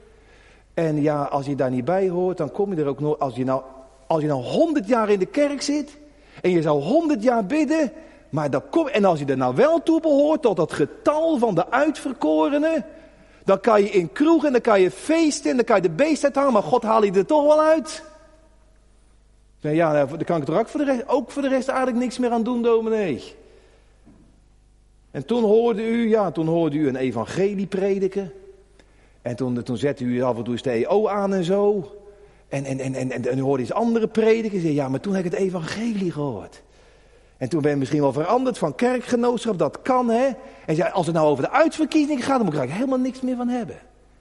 En 0.74 1.02
ja, 1.02 1.22
als 1.22 1.46
je 1.46 1.54
daar 1.54 1.70
niet 1.70 1.84
bij 1.84 2.08
hoort, 2.08 2.36
dan 2.36 2.52
kom 2.52 2.74
je 2.74 2.80
er 2.80 2.88
ook 2.88 3.00
nog. 3.00 3.18
Als 3.18 3.36
je 3.36 3.44
nou, 3.44 3.62
als 4.06 4.22
je 4.22 4.28
nou 4.28 4.42
100 4.42 4.88
jaar 4.88 5.10
in 5.10 5.18
de 5.18 5.26
kerk 5.26 5.62
zit 5.62 5.98
en 6.42 6.50
je 6.50 6.62
zou 6.62 6.82
100 6.82 7.22
jaar 7.22 7.46
bidden, 7.46 7.92
maar 8.30 8.50
dat 8.50 8.64
kom, 8.70 8.88
en 8.88 9.04
als 9.04 9.18
je 9.18 9.24
er 9.24 9.36
nou 9.36 9.54
wel 9.54 9.82
toe 9.82 10.00
behoort 10.00 10.42
tot 10.42 10.56
dat 10.56 10.72
getal 10.72 11.38
van 11.38 11.54
de 11.54 11.70
uitverkorenen, 11.70 12.84
dan 13.44 13.60
kan 13.60 13.82
je 13.82 13.90
in 13.90 14.12
kroegen, 14.12 14.52
dan 14.52 14.60
kan 14.60 14.80
je 14.80 14.90
feesten, 14.90 15.50
en 15.50 15.56
dan 15.56 15.64
kan 15.64 15.76
je 15.76 15.82
de 15.82 15.90
beest 15.90 16.28
hangen, 16.32 16.52
maar 16.52 16.62
God 16.62 16.82
haal 16.82 17.04
je 17.04 17.12
er 17.12 17.26
toch 17.26 17.46
wel 17.46 17.60
uit. 17.62 18.02
Ja, 19.58 19.92
nou, 19.92 20.08
dan 20.08 20.24
kan 20.24 20.42
ik 20.42 20.48
er 20.48 20.58
ook 20.58 20.68
voor 20.68 20.80
de 20.80 20.86
rest, 20.86 21.08
ook 21.08 21.30
voor 21.30 21.42
de 21.42 21.48
rest 21.48 21.68
eigenlijk 21.68 21.98
niks 21.98 22.18
meer 22.18 22.30
aan 22.30 22.42
doen, 22.42 22.62
dominee. 22.62 23.34
En 25.10 25.26
toen 25.26 25.42
hoorde 25.42 25.82
u, 25.82 26.08
ja, 26.08 26.30
toen 26.30 26.46
hoorde 26.46 26.76
u 26.76 26.88
een 26.88 26.96
evangelie 26.96 27.66
prediken. 27.66 28.32
En 29.22 29.36
toen, 29.36 29.62
toen 29.62 29.76
zette 29.76 30.04
u 30.04 30.22
af 30.22 30.36
en 30.36 30.44
toe 30.44 30.52
eens 30.52 30.62
de 30.62 30.70
EO 30.70 31.08
aan 31.08 31.34
en 31.34 31.44
zo. 31.44 31.92
En, 32.48 32.64
en, 32.64 32.80
en, 32.80 32.94
en, 32.94 33.10
en, 33.10 33.26
en 33.26 33.38
u 33.38 33.40
hoorde 33.40 33.62
eens 33.62 33.72
andere 33.72 34.08
prediken. 34.08 34.72
Ja, 34.72 34.88
maar 34.88 35.00
toen 35.00 35.14
heb 35.14 35.24
ik 35.24 35.30
het 35.30 35.40
evangelie 35.40 36.12
gehoord. 36.12 36.62
En 37.40 37.48
toen 37.48 37.62
ben 37.62 37.70
je 37.70 37.76
misschien 37.76 38.00
wel 38.00 38.12
veranderd 38.12 38.58
van 38.58 38.74
kerkgenootschap, 38.74 39.58
dat 39.58 39.82
kan 39.82 40.08
hè. 40.08 40.28
En 40.66 40.76
zei, 40.76 40.90
als 40.90 41.06
het 41.06 41.14
nou 41.14 41.28
over 41.28 41.44
de 41.44 41.50
uitverkiezing 41.50 42.24
gaat, 42.24 42.36
dan 42.36 42.44
moet 42.44 42.54
ik 42.54 42.60
er 42.60 42.70
helemaal 42.70 42.98
niks 42.98 43.20
meer 43.20 43.36
van 43.36 43.48
hebben. 43.48 43.76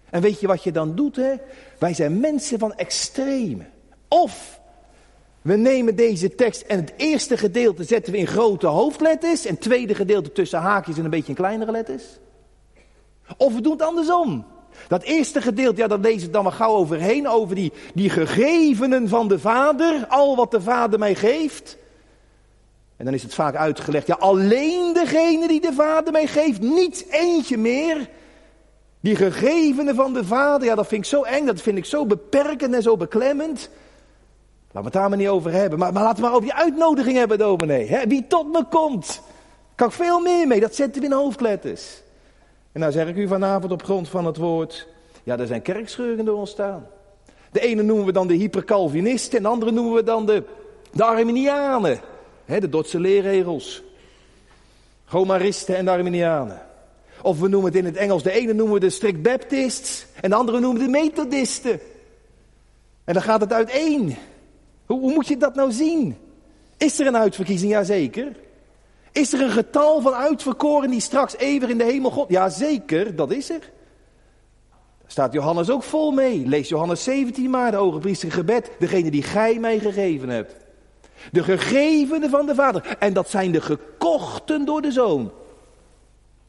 En 0.10 0.22
weet 0.22 0.40
je 0.40 0.48
wat 0.48 0.64
je 0.64 0.72
dan 0.72 0.96
doet 0.96 1.16
hè? 1.16 1.34
Wij 1.80 1.94
zijn 1.94 2.20
mensen 2.20 2.60
van 2.60 2.74
extreme. 2.74 3.66
Of 4.08 4.60
we 5.42 5.56
nemen 5.56 5.96
deze 5.96 6.36
tekst 6.36 6.62
en 6.62 6.80
het 6.80 6.94
eerste 6.98 7.38
gedeelte 7.38 7.84
zetten 7.84 8.14
we 8.14 8.20
in 8.20 8.28
grote 8.28 8.68
hoofdletters. 8.68 9.46
En 9.46 9.54
het 9.54 9.62
tweede 9.62 9.96
gedeelte 9.96 10.32
tussen 10.32 10.60
haakjes 10.60 10.98
en 10.98 11.04
een 11.04 11.10
beetje 11.10 11.30
in 11.30 11.36
kleinere 11.36 11.72
letters. 11.72 12.04
Of 13.38 13.54
we 13.54 13.62
doen 13.62 13.72
het 13.72 13.82
andersom. 13.82 14.46
Dat 14.88 15.04
eerste 15.04 15.42
gedeelte, 15.42 15.82
ja, 15.82 15.88
dat 15.88 16.00
lees 16.00 16.24
ik 16.24 16.34
dan 16.34 16.44
maar 16.44 16.52
gauw 16.52 16.74
overheen. 16.74 17.28
Over 17.28 17.56
die, 17.56 17.72
die 17.94 18.10
gegevenen 18.10 19.08
van 19.08 19.28
de 19.28 19.40
Vader. 19.40 20.06
Al 20.08 20.36
wat 20.36 20.52
de 20.52 20.62
Vader 20.62 21.00
mij 21.00 21.16
geeft. 21.16 21.78
En 23.00 23.06
dan 23.06 23.14
is 23.14 23.24
het 23.24 23.34
vaak 23.34 23.56
uitgelegd, 23.56 24.08
ja, 24.08 24.16
alleen 24.20 24.94
degene 24.94 25.48
die 25.48 25.62
de 25.62 25.74
Vader 25.74 26.12
mij 26.12 26.28
geeft, 26.28 26.62
niet 26.62 27.06
eentje 27.10 27.58
meer. 27.58 28.10
Die 29.00 29.16
gegevenen 29.16 29.96
van 29.96 30.14
de 30.14 30.26
Vader, 30.26 30.68
ja, 30.68 30.76
dat 30.76 30.88
vind 30.88 31.04
ik 31.04 31.10
zo 31.10 31.24
eng, 31.24 31.46
dat 31.46 31.62
vind 31.62 31.78
ik 31.78 31.86
zo 31.86 32.06
beperkend 32.06 32.74
en 32.74 32.82
zo 32.82 32.98
beklemmend. 32.98 33.70
Laat 34.72 34.84
we 34.84 34.90
het 34.90 34.94
daar 34.94 35.10
maar 35.10 35.18
niet 35.18 35.28
over 35.28 35.52
hebben. 35.52 35.80
Maar, 35.80 35.94
maar 35.94 36.04
laten 36.04 36.16
we 36.16 36.22
maar 36.22 36.32
over 36.32 36.48
die 36.48 36.54
uitnodiging 36.54 37.18
hebben, 37.18 37.38
dominee. 37.38 37.88
Hè? 37.88 38.08
Wie 38.08 38.28
tot 38.28 38.52
me 38.52 38.66
komt, 38.70 39.22
kan 39.76 39.88
ik 39.88 39.94
veel 39.94 40.20
meer 40.20 40.48
mee. 40.48 40.60
Dat 40.60 40.76
zetten 40.76 41.02
we 41.02 41.08
in 41.08 41.14
hoofdletters. 41.14 42.02
En 42.72 42.80
nou 42.80 42.92
zeg 42.92 43.08
ik 43.08 43.16
u 43.16 43.28
vanavond 43.28 43.72
op 43.72 43.84
grond 43.84 44.10
van 44.10 44.26
het 44.26 44.38
woord. 44.38 44.88
Ja, 45.24 45.38
er 45.38 45.48
zijn 45.48 45.62
kerkscheuren 45.62 46.26
door 46.26 46.38
ontstaan. 46.38 46.88
De 47.52 47.60
ene 47.60 47.82
noemen 47.82 48.06
we 48.06 48.12
dan 48.12 48.28
de 48.28 48.34
hypercalvinisten. 48.34 49.38
En 49.38 49.44
de 49.44 49.50
andere 49.50 49.72
noemen 49.72 49.94
we 49.94 50.04
dan 50.04 50.26
de 50.26 50.44
Arminianen. 50.98 52.00
De 52.50 52.70
Dordtse 52.70 53.00
leerregels. 53.00 53.82
Gomaristen 55.06 55.76
en 55.76 55.88
Arminianen. 55.88 56.62
Of 57.22 57.40
we 57.40 57.48
noemen 57.48 57.72
het 57.72 57.80
in 57.80 57.86
het 57.86 57.96
Engels, 57.96 58.24
de 58.24 58.32
ene 58.32 58.54
noemen 58.54 58.74
we 58.74 58.80
de 58.80 58.90
strict 58.90 59.22
baptists. 59.22 60.06
En 60.22 60.30
de 60.30 60.36
andere 60.36 60.60
noemen 60.60 60.80
we 60.80 60.86
de 60.86 60.92
methodisten. 60.92 61.80
En 63.04 63.14
dan 63.14 63.24
gaat 63.24 63.42
het 63.42 63.54
uiteen. 63.54 64.18
Hoe, 64.86 65.00
hoe 65.00 65.14
moet 65.14 65.28
je 65.28 65.38
dat 65.38 65.56
nou 65.56 65.72
zien? 65.72 66.18
Is 66.78 67.00
er 67.00 67.08
een 67.08 67.18
uitverkiezing? 67.18 67.72
Jazeker. 67.72 68.36
Is 69.12 69.34
er 69.34 69.42
een 69.42 69.52
getal 69.52 70.02
van 70.02 70.14
uitverkoren 70.14 70.90
die 70.90 71.02
straks 71.02 71.38
eeuwig 71.38 71.70
in 71.70 71.78
de 71.78 71.84
hemel 71.84 72.12
God? 72.12 72.30
Jazeker, 72.30 73.16
dat 73.16 73.32
is 73.32 73.50
er. 73.50 73.60
Daar 75.02 75.12
staat 75.12 75.34
Johannes 75.34 75.70
ook 75.70 75.84
vol 75.84 76.12
mee. 76.12 76.48
Lees 76.48 76.70
Johannes 76.70 77.04
17 77.04 77.50
maar, 77.50 77.72
de 77.72 77.78
hoge 77.78 78.16
gebed. 78.16 78.72
Degene 78.80 79.12
die 79.12 79.24
gij 79.24 79.60
mij 79.60 79.80
gegeven 79.80 80.30
hebt. 80.30 80.56
De 81.32 81.44
gegevenen 81.44 82.30
van 82.30 82.46
de 82.46 82.56
Vader. 82.56 82.96
En 83.00 83.14
dat 83.14 83.30
zijn 83.30 83.52
de 83.52 83.62
gekochten 83.62 84.66
door 84.66 84.82
de 84.82 84.92
Zoon. 84.92 85.32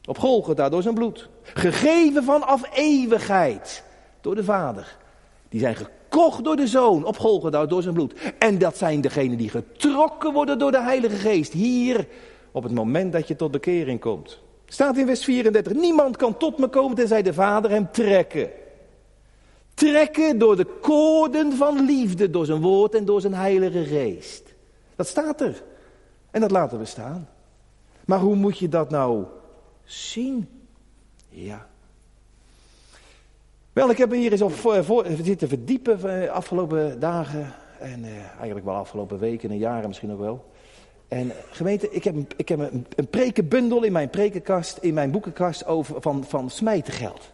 Op 0.05 0.17
Golgotha 0.17 0.69
door 0.69 0.81
zijn 0.81 0.95
bloed. 0.95 1.29
Gegeven 1.43 2.23
vanaf 2.23 2.61
eeuwigheid 2.73 3.83
door 4.21 4.35
de 4.35 4.43
Vader. 4.43 4.97
Die 5.49 5.59
zijn 5.59 5.75
gekocht 5.75 6.43
door 6.43 6.55
de 6.55 6.67
Zoon 6.67 7.05
op 7.05 7.17
Golgotha 7.17 7.65
door 7.65 7.81
zijn 7.81 7.93
bloed. 7.93 8.13
En 8.39 8.57
dat 8.57 8.77
zijn 8.77 9.01
degenen 9.01 9.37
die 9.37 9.49
getrokken 9.49 10.33
worden 10.33 10.59
door 10.59 10.71
de 10.71 10.81
Heilige 10.81 11.15
Geest. 11.15 11.53
Hier 11.53 12.07
op 12.51 12.63
het 12.63 12.73
moment 12.73 13.13
dat 13.13 13.27
je 13.27 13.35
tot 13.35 13.51
bekering 13.51 13.99
komt. 13.99 14.39
Staat 14.65 14.97
in 14.97 15.05
vers 15.05 15.23
34. 15.23 15.73
Niemand 15.73 16.17
kan 16.17 16.37
tot 16.37 16.57
me 16.57 16.67
komen 16.67 16.95
tenzij 16.95 17.21
de 17.21 17.33
Vader 17.33 17.71
hem 17.71 17.91
trekken. 17.91 18.49
Trekken 19.73 20.37
door 20.37 20.55
de 20.55 20.65
koorden 20.81 21.53
van 21.53 21.85
liefde, 21.85 22.29
door 22.29 22.45
zijn 22.45 22.61
woord 22.61 22.95
en 22.95 23.05
door 23.05 23.21
zijn 23.21 23.33
Heilige 23.33 23.83
Geest. 23.83 24.50
Dat 25.01 25.09
staat 25.09 25.41
er. 25.41 25.63
En 26.31 26.41
dat 26.41 26.51
laten 26.51 26.79
we 26.79 26.85
staan. 26.85 27.29
Maar 28.05 28.19
hoe 28.19 28.35
moet 28.35 28.57
je 28.57 28.69
dat 28.69 28.89
nou 28.89 29.25
zien? 29.83 30.49
Ja. 31.29 31.67
Wel, 33.73 33.89
ik 33.89 33.97
heb 33.97 34.09
me 34.09 34.15
hier 34.15 34.31
eens 34.31 34.41
op 34.41 34.53
voor, 34.53 35.05
zitten 35.23 35.47
verdiepen 35.47 36.01
de 36.01 36.07
eh, 36.07 36.31
afgelopen 36.31 36.99
dagen. 36.99 37.53
En 37.79 38.03
eh, 38.03 38.11
eigenlijk 38.37 38.65
wel 38.65 38.75
afgelopen 38.75 39.19
weken 39.19 39.49
en 39.49 39.57
jaren 39.57 39.87
misschien 39.87 40.11
ook 40.11 40.19
wel. 40.19 40.45
En 41.07 41.31
gemeente, 41.51 41.89
ik 41.89 42.03
heb, 42.03 42.15
ik 42.35 42.49
heb 42.49 42.59
een, 42.59 42.85
een 42.95 43.07
prekenbundel 43.07 43.83
in 43.83 43.91
mijn 43.91 44.09
prekenkast, 44.09 44.77
in 44.77 44.93
mijn 44.93 45.11
boekenkast 45.11 45.65
over, 45.65 46.01
van, 46.01 46.23
van 46.23 46.49
Smijtengeld. 46.49 47.31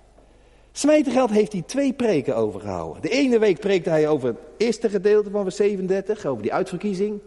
Smijtengeld 0.71 1.29
heeft 1.29 1.51
hij 1.51 1.61
twee 1.61 1.93
preken 1.93 2.35
overgehouden. 2.35 3.01
De 3.01 3.09
ene 3.09 3.39
week 3.39 3.59
preekte 3.59 3.89
hij 3.89 4.07
over 4.07 4.27
het 4.27 4.37
eerste 4.57 4.89
gedeelte 4.89 5.29
van 5.29 5.43
vers 5.43 5.55
37, 5.55 6.25
over 6.25 6.41
die 6.41 6.53
uitverkiezing. 6.53 7.19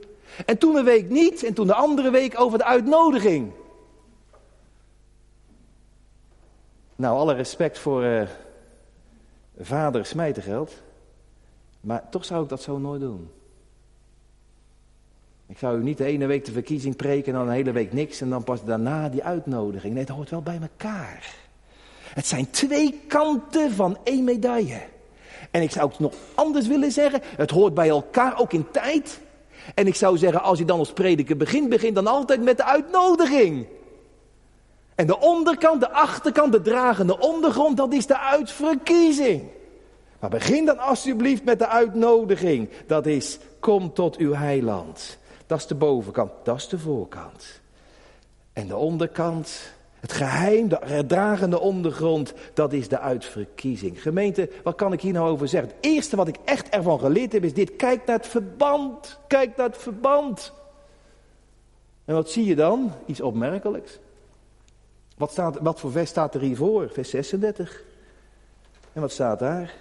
En 0.47 0.59
toen 0.59 0.77
een 0.77 0.85
week 0.85 1.09
niet, 1.09 1.45
en 1.45 1.55
toen 1.55 1.67
de 1.67 1.75
andere 1.75 2.11
week 2.11 2.41
over 2.41 2.59
de 2.59 2.65
uitnodiging. 2.65 3.53
Nou, 6.97 7.19
alle 7.19 7.35
respect 7.35 7.79
voor... 7.79 8.05
Uh, 8.05 8.23
vader 9.61 10.07
smijtengeld. 10.07 10.73
Maar 11.81 12.09
toch 12.11 12.25
zou 12.25 12.43
ik 12.43 12.49
dat 12.49 12.63
zo 12.63 12.79
nooit 12.79 13.01
doen. 13.01 13.31
Ik 15.47 15.59
zou 15.59 15.79
u 15.79 15.83
niet 15.83 15.99
de 15.99 16.05
ene 16.05 16.27
week 16.27 16.45
de 16.45 16.53
verkiezing 16.53 16.97
preken 16.97 17.33
en 17.33 17.39
dan 17.39 17.49
een 17.49 17.55
hele 17.55 17.73
week 17.73 17.93
niks 17.93 18.21
en 18.21 18.31
dan 18.31 18.45
pas 18.45 18.65
daarna 18.65 19.09
die 19.09 19.25
uitnodiging. 19.25 19.93
Nee, 19.93 20.03
het 20.03 20.13
hoort 20.13 20.31
wel 20.31 20.43
bij 20.43 20.59
elkaar. 20.61 21.35
Het 22.01 22.27
zijn 22.27 22.51
twee 22.51 23.01
kanten 23.09 23.73
van 23.73 23.99
één 24.03 24.25
medaille. 24.25 24.81
En 25.51 25.63
ik 25.63 25.71
zou 25.71 25.89
het 25.89 25.99
nog 25.99 26.15
anders 26.35 26.67
willen 26.67 26.93
zeggen. 26.93 27.21
Het 27.25 27.51
hoort 27.51 27.75
bij 27.75 27.89
elkaar, 27.89 28.41
ook 28.41 28.53
in 28.53 28.71
tijd. 28.71 29.21
En 29.75 29.87
ik 29.87 29.95
zou 29.95 30.19
zeggen, 30.19 30.43
als 30.43 30.59
je 30.59 30.65
dan 30.65 30.79
als 30.79 30.93
prediker 30.93 31.37
begint, 31.37 31.69
begin 31.69 31.95
dan 31.95 32.07
altijd 32.07 32.43
met 32.43 32.57
de 32.57 32.65
uitnodiging. 32.65 33.67
En 34.95 35.07
de 35.07 35.19
onderkant, 35.19 35.81
de 35.81 35.91
achterkant, 35.91 36.53
de 36.53 36.61
dragende 36.61 37.19
ondergrond, 37.19 37.77
dat 37.77 37.93
is 37.93 38.07
de 38.07 38.19
uitverkiezing. 38.19 39.43
Maar 40.21 40.31
begin 40.31 40.65
dan 40.65 40.79
alsjeblieft 40.79 41.45
met 41.45 41.59
de 41.59 41.69
uitnodiging. 41.69 42.69
Dat 42.87 43.07
is, 43.07 43.39
kom 43.61 43.93
tot 43.93 44.17
uw 44.17 44.33
heiland. 44.33 45.19
Dat 45.47 45.59
is 45.59 45.67
de 45.67 45.75
bovenkant, 45.75 46.31
dat 46.43 46.57
is 46.57 46.69
de 46.69 46.79
voorkant. 46.79 47.61
En 48.53 48.67
de 48.67 48.77
onderkant, 48.77 49.73
het 50.01 50.13
geheim, 50.13 50.69
de 50.69 51.05
dragende 51.07 51.61
ondergrond, 51.61 52.33
dat 52.55 52.73
is 52.73 52.89
de 52.89 52.99
uitverkiezing. 52.99 54.03
Gemeente, 54.03 54.51
wat 54.63 54.75
kan 54.75 54.93
ik 54.93 55.01
hier 55.01 55.13
nou 55.13 55.31
over 55.31 55.49
zeggen? 55.49 55.71
Het 55.71 55.87
eerste 55.87 56.17
wat 56.17 56.29
ik 56.29 56.37
echt 56.45 56.69
ervan 56.69 56.99
geleerd 56.99 57.33
heb 57.33 57.45
is 57.45 57.55
dit. 57.55 57.77
Kijk 57.77 58.07
naar 58.07 58.17
het 58.17 58.27
verband. 58.27 59.19
Kijk 59.27 59.57
naar 59.57 59.67
het 59.67 59.79
verband. 59.79 60.53
En 62.05 62.15
wat 62.15 62.31
zie 62.31 62.45
je 62.45 62.57
dan? 62.57 62.93
Iets 63.07 63.21
opmerkelijks. 63.21 63.99
Wat, 65.17 65.31
staat, 65.31 65.59
wat 65.61 65.81
voor 65.81 65.93
vers 65.93 66.11
staat 66.11 66.35
er 66.35 66.41
hiervoor? 66.41 66.91
Vers 66.91 67.11
36. 67.11 67.83
En 68.93 69.01
wat 69.01 69.13
staat 69.13 69.39
daar? 69.39 69.75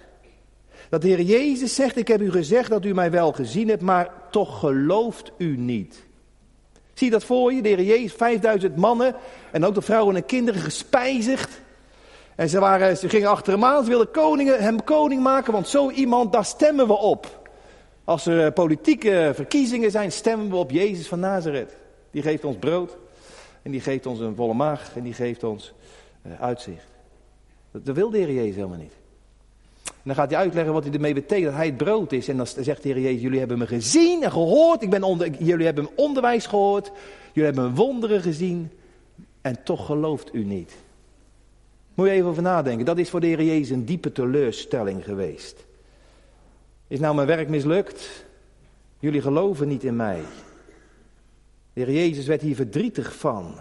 Dat 0.88 1.02
de 1.02 1.08
Heer 1.08 1.20
Jezus 1.20 1.74
zegt, 1.74 1.96
ik 1.96 2.08
heb 2.08 2.20
u 2.20 2.30
gezegd 2.30 2.70
dat 2.70 2.84
u 2.84 2.94
mij 2.94 3.10
wel 3.10 3.32
gezien 3.32 3.68
hebt, 3.68 3.82
maar 3.82 4.12
toch 4.30 4.58
gelooft 4.58 5.32
u 5.36 5.56
niet. 5.56 6.08
Zie 7.00 7.10
dat 7.10 7.24
voor 7.24 7.52
je? 7.52 7.62
De 7.62 7.84
Jezus, 7.84 8.12
5000 8.12 8.76
mannen 8.76 9.14
en 9.52 9.64
ook 9.64 9.74
de 9.74 9.82
vrouwen 9.82 10.16
en 10.16 10.26
kinderen 10.26 10.60
gespijzigd. 10.60 11.60
En 12.34 12.48
ze, 12.48 12.58
waren, 12.58 12.96
ze 12.96 13.08
gingen 13.08 13.28
achter 13.28 13.52
hem 13.52 13.64
aan, 13.64 13.82
ze 13.82 13.88
wilden 13.88 14.10
koningen, 14.10 14.62
hem 14.62 14.84
koning 14.84 15.22
maken, 15.22 15.52
want 15.52 15.68
zo 15.68 15.90
iemand, 15.90 16.32
daar 16.32 16.44
stemmen 16.44 16.86
we 16.86 16.96
op. 16.96 17.50
Als 18.04 18.26
er 18.26 18.52
politieke 18.52 19.32
verkiezingen 19.34 19.90
zijn, 19.90 20.12
stemmen 20.12 20.50
we 20.50 20.56
op 20.56 20.70
Jezus 20.70 21.08
van 21.08 21.20
Nazareth. 21.20 21.76
Die 22.10 22.22
geeft 22.22 22.44
ons 22.44 22.56
brood. 22.56 22.96
En 23.62 23.70
die 23.70 23.80
geeft 23.80 24.06
ons 24.06 24.20
een 24.20 24.34
volle 24.34 24.54
maag 24.54 24.96
en 24.96 25.02
die 25.02 25.14
geeft 25.14 25.44
ons 25.44 25.72
uh, 26.26 26.40
uitzicht. 26.40 26.86
Dat, 27.70 27.96
wil 27.96 28.10
de 28.10 28.34
Jezus 28.34 28.54
helemaal 28.54 28.78
niet. 28.78 28.94
En 30.02 30.06
dan 30.06 30.14
gaat 30.14 30.30
hij 30.30 30.38
uitleggen 30.38 30.72
wat 30.72 30.84
hij 30.84 30.92
ermee 30.92 31.14
betekent, 31.14 31.46
dat 31.46 31.54
hij 31.54 31.66
het 31.66 31.76
brood 31.76 32.12
is. 32.12 32.28
En 32.28 32.36
dan 32.36 32.46
zegt 32.46 32.82
de 32.82 32.88
Heer 32.88 33.00
Jezus, 33.00 33.20
jullie 33.20 33.38
hebben 33.38 33.58
me 33.58 33.66
gezien 33.66 34.22
en 34.22 34.32
gehoord. 34.32 34.82
Ik 34.82 34.90
ben 34.90 35.02
onder, 35.02 35.30
jullie 35.30 35.64
hebben 35.64 35.84
mijn 35.84 35.96
onderwijs 35.96 36.46
gehoord. 36.46 36.90
Jullie 37.32 37.52
hebben 37.52 37.74
wonderen 37.74 38.20
gezien. 38.20 38.70
En 39.40 39.62
toch 39.62 39.86
gelooft 39.86 40.34
u 40.34 40.44
niet. 40.44 40.74
Moet 41.94 42.06
je 42.06 42.12
even 42.12 42.28
over 42.28 42.42
nadenken. 42.42 42.84
Dat 42.84 42.98
is 42.98 43.10
voor 43.10 43.20
de 43.20 43.26
Heer 43.26 43.42
Jezus 43.42 43.70
een 43.70 43.84
diepe 43.84 44.12
teleurstelling 44.12 45.04
geweest. 45.04 45.64
Is 46.86 46.98
nou 46.98 47.14
mijn 47.14 47.26
werk 47.26 47.48
mislukt? 47.48 48.24
Jullie 48.98 49.20
geloven 49.20 49.68
niet 49.68 49.84
in 49.84 49.96
mij. 49.96 50.20
De 51.72 51.80
Heer 51.80 51.92
Jezus 51.92 52.26
werd 52.26 52.40
hier 52.40 52.54
verdrietig 52.54 53.16
van. 53.16 53.54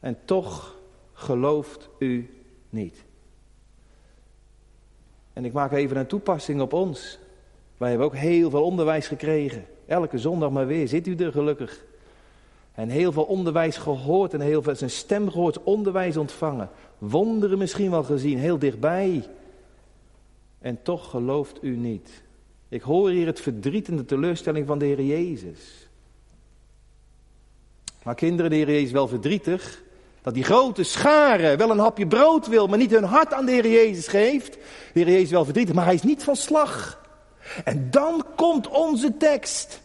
En 0.00 0.18
toch 0.24 0.76
gelooft 1.12 1.88
u 1.98 2.30
niet. 2.70 3.06
En 5.38 5.44
ik 5.44 5.52
maak 5.52 5.72
even 5.72 5.96
een 5.96 6.06
toepassing 6.06 6.60
op 6.60 6.72
ons. 6.72 7.18
Wij 7.76 7.88
hebben 7.88 8.06
ook 8.06 8.16
heel 8.16 8.50
veel 8.50 8.64
onderwijs 8.64 9.06
gekregen. 9.06 9.64
Elke 9.86 10.18
zondag 10.18 10.50
maar 10.50 10.66
weer. 10.66 10.88
Zit 10.88 11.06
u 11.06 11.14
er 11.14 11.32
gelukkig? 11.32 11.84
En 12.74 12.88
heel 12.88 13.12
veel 13.12 13.22
onderwijs 13.22 13.76
gehoord 13.76 14.34
en 14.34 14.40
heel 14.40 14.62
veel 14.62 14.74
zijn 14.74 14.90
stem 14.90 15.30
gehoord, 15.30 15.62
onderwijs 15.62 16.16
ontvangen. 16.16 16.70
Wonderen 16.98 17.58
misschien 17.58 17.90
wel 17.90 18.02
gezien, 18.02 18.38
heel 18.38 18.58
dichtbij. 18.58 19.28
En 20.58 20.82
toch 20.82 21.10
gelooft 21.10 21.58
u 21.62 21.76
niet. 21.76 22.22
Ik 22.68 22.82
hoor 22.82 23.10
hier 23.10 23.26
het 23.26 23.40
verdriet 23.40 23.88
en 23.88 23.96
de 23.96 24.04
teleurstelling 24.04 24.66
van 24.66 24.78
de 24.78 24.84
Heer 24.84 25.02
Jezus. 25.02 25.88
Maar 28.02 28.14
kinderen, 28.14 28.50
de 28.50 28.56
Heer 28.56 28.70
Jezus 28.70 28.92
wel 28.92 29.08
verdrietig. 29.08 29.82
Dat 30.22 30.34
die 30.34 30.44
grote 30.44 30.82
schare 30.82 31.56
wel 31.56 31.70
een 31.70 31.78
hapje 31.78 32.06
brood 32.06 32.46
wil, 32.46 32.66
maar 32.66 32.78
niet 32.78 32.90
hun 32.90 33.04
hart 33.04 33.32
aan 33.32 33.44
de 33.44 33.52
Heer 33.52 33.68
Jezus 33.70 34.06
geeft. 34.06 34.52
De 34.52 35.00
Heer 35.00 35.10
Jezus 35.10 35.30
wel 35.30 35.44
verdrietig, 35.44 35.74
maar 35.74 35.84
hij 35.84 35.94
is 35.94 36.02
niet 36.02 36.24
van 36.24 36.36
slag. 36.36 37.00
En 37.64 37.88
dan 37.90 38.24
komt 38.36 38.68
onze 38.68 39.16
tekst. 39.16 39.80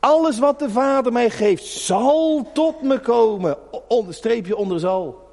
Alles 0.00 0.38
wat 0.38 0.58
de 0.58 0.70
Vader 0.70 1.12
mij 1.12 1.30
geeft, 1.30 1.64
zal 1.64 2.50
tot 2.52 2.82
me 2.82 3.00
komen. 3.00 3.56
Streepje 4.08 4.56
onder 4.56 4.80
zal. 4.80 5.30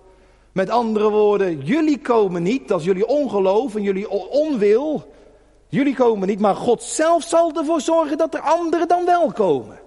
Met 0.51 0.69
andere 0.69 1.09
woorden, 1.09 1.59
jullie 1.59 1.99
komen 1.99 2.43
niet, 2.43 2.67
dat 2.67 2.79
is 2.79 2.85
jullie 2.85 3.07
ongeloof 3.07 3.75
en 3.75 3.81
jullie 3.81 4.09
onwil. 4.29 5.11
Jullie 5.67 5.95
komen 5.95 6.27
niet, 6.27 6.39
maar 6.39 6.55
God 6.55 6.83
zelf 6.83 7.23
zal 7.23 7.51
ervoor 7.55 7.81
zorgen 7.81 8.17
dat 8.17 8.33
er 8.33 8.39
anderen 8.39 8.87
dan 8.87 9.05
wel 9.05 9.31
komen. 9.31 9.79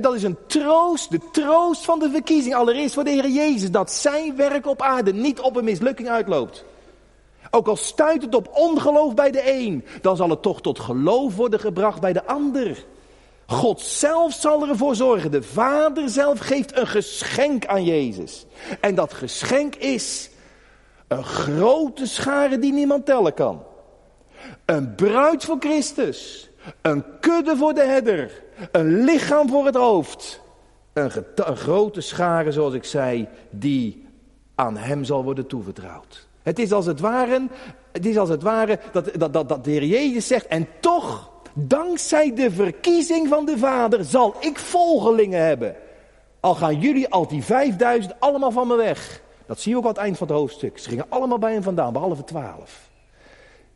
Dat 0.00 0.14
is 0.14 0.22
een 0.22 0.38
troost, 0.46 1.10
de 1.10 1.20
troost 1.32 1.84
van 1.84 1.98
de 1.98 2.10
verkiezing. 2.10 2.54
Allereerst 2.54 2.94
voor 2.94 3.04
de 3.04 3.10
Heer 3.10 3.28
Jezus, 3.28 3.70
dat 3.70 3.92
zijn 3.92 4.36
werk 4.36 4.66
op 4.66 4.82
aarde 4.82 5.12
niet 5.12 5.40
op 5.40 5.56
een 5.56 5.64
mislukking 5.64 6.08
uitloopt. 6.08 6.64
Ook 7.50 7.68
al 7.68 7.76
stuit 7.76 8.22
het 8.22 8.34
op 8.34 8.48
ongeloof 8.52 9.14
bij 9.14 9.30
de 9.30 9.52
een, 9.52 9.84
dan 10.00 10.16
zal 10.16 10.30
het 10.30 10.42
toch 10.42 10.60
tot 10.60 10.78
geloof 10.78 11.36
worden 11.36 11.60
gebracht 11.60 12.00
bij 12.00 12.12
de 12.12 12.24
ander. 12.24 12.84
God 13.46 13.80
zelf 13.80 14.32
zal 14.32 14.68
ervoor 14.68 14.94
zorgen. 14.94 15.30
De 15.30 15.42
Vader 15.42 16.08
zelf 16.08 16.38
geeft 16.38 16.76
een 16.76 16.86
geschenk 16.86 17.66
aan 17.66 17.84
Jezus. 17.84 18.46
En 18.80 18.94
dat 18.94 19.12
geschenk 19.12 19.74
is 19.74 20.30
een 21.08 21.24
grote 21.24 22.06
schare 22.06 22.58
die 22.58 22.72
niemand 22.72 23.06
tellen 23.06 23.34
kan. 23.34 23.62
Een 24.64 24.94
bruid 24.94 25.44
voor 25.44 25.56
Christus. 25.58 26.50
Een 26.82 27.04
kudde 27.20 27.56
voor 27.56 27.74
de 27.74 27.82
herder. 27.82 28.42
Een 28.72 29.04
lichaam 29.04 29.48
voor 29.48 29.66
het 29.66 29.74
hoofd. 29.74 30.42
Een, 30.92 31.10
grote 31.56 32.00
schare, 32.00 32.52
zoals 32.52 32.74
ik 32.74 32.84
zei, 32.84 33.28
die 33.50 34.06
aan 34.54 34.76
hem 34.76 35.04
zal 35.04 35.24
worden 35.24 35.46
toevertrouwd. 35.46 36.26
Het 36.42 36.58
is 36.58 36.72
als 36.72 36.86
het 36.86 37.00
ware, 37.00 37.46
het 37.92 38.06
is 38.06 38.16
als 38.16 38.28
het 38.28 38.42
ware 38.42 38.78
dat, 38.92 39.10
dat, 39.18 39.32
dat, 39.32 39.48
dat 39.48 39.64
de 39.64 39.70
Heer 39.70 39.84
Jezus 39.84 40.26
zegt, 40.26 40.46
en 40.46 40.68
toch, 40.80 41.30
dankzij 41.52 42.34
de 42.34 42.50
verkiezing 42.50 43.28
van 43.28 43.44
de 43.44 43.58
Vader, 43.58 44.04
zal 44.04 44.34
ik 44.40 44.58
volgelingen 44.58 45.40
hebben. 45.40 45.76
Al 46.40 46.54
gaan 46.54 46.80
jullie, 46.80 47.08
al 47.08 47.26
die 47.26 47.44
vijfduizend, 47.44 48.20
allemaal 48.20 48.50
van 48.50 48.66
me 48.66 48.76
weg. 48.76 49.22
Dat 49.46 49.60
zie 49.60 49.72
je 49.72 49.78
ook 49.78 49.84
aan 49.84 49.88
het 49.88 49.98
eind 49.98 50.18
van 50.18 50.26
het 50.26 50.36
hoofdstuk. 50.36 50.78
Ze 50.78 50.88
gingen 50.88 51.06
allemaal 51.08 51.38
bij 51.38 51.52
hem 51.52 51.62
vandaan, 51.62 51.92
behalve 51.92 52.24
twaalf. 52.24 52.90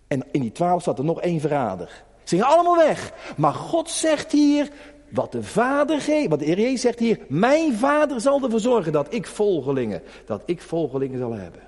En 0.06 0.24
in 0.30 0.40
die 0.40 0.52
twaalf 0.52 0.82
zat 0.82 0.98
er 0.98 1.04
nog 1.04 1.20
één 1.20 1.40
verrader. 1.40 2.04
Ze 2.28 2.36
gingen 2.36 2.52
allemaal 2.52 2.76
weg. 2.76 3.12
Maar 3.36 3.54
God 3.54 3.90
zegt 3.90 4.32
hier, 4.32 4.68
wat 5.08 5.32
de 5.32 5.42
Vader 5.42 6.00
geeft, 6.00 6.28
wat 6.28 6.38
de 6.38 6.44
Heer 6.44 6.60
Jezus 6.60 6.80
zegt 6.80 6.98
hier, 6.98 7.18
mijn 7.28 7.74
Vader 7.74 8.20
zal 8.20 8.42
ervoor 8.42 8.60
zorgen 8.60 8.92
dat 8.92 9.14
ik 9.14 9.26
volgelingen, 9.26 10.02
dat 10.26 10.42
ik 10.44 10.62
volgelingen 10.62 11.18
zal 11.18 11.32
hebben. 11.32 11.60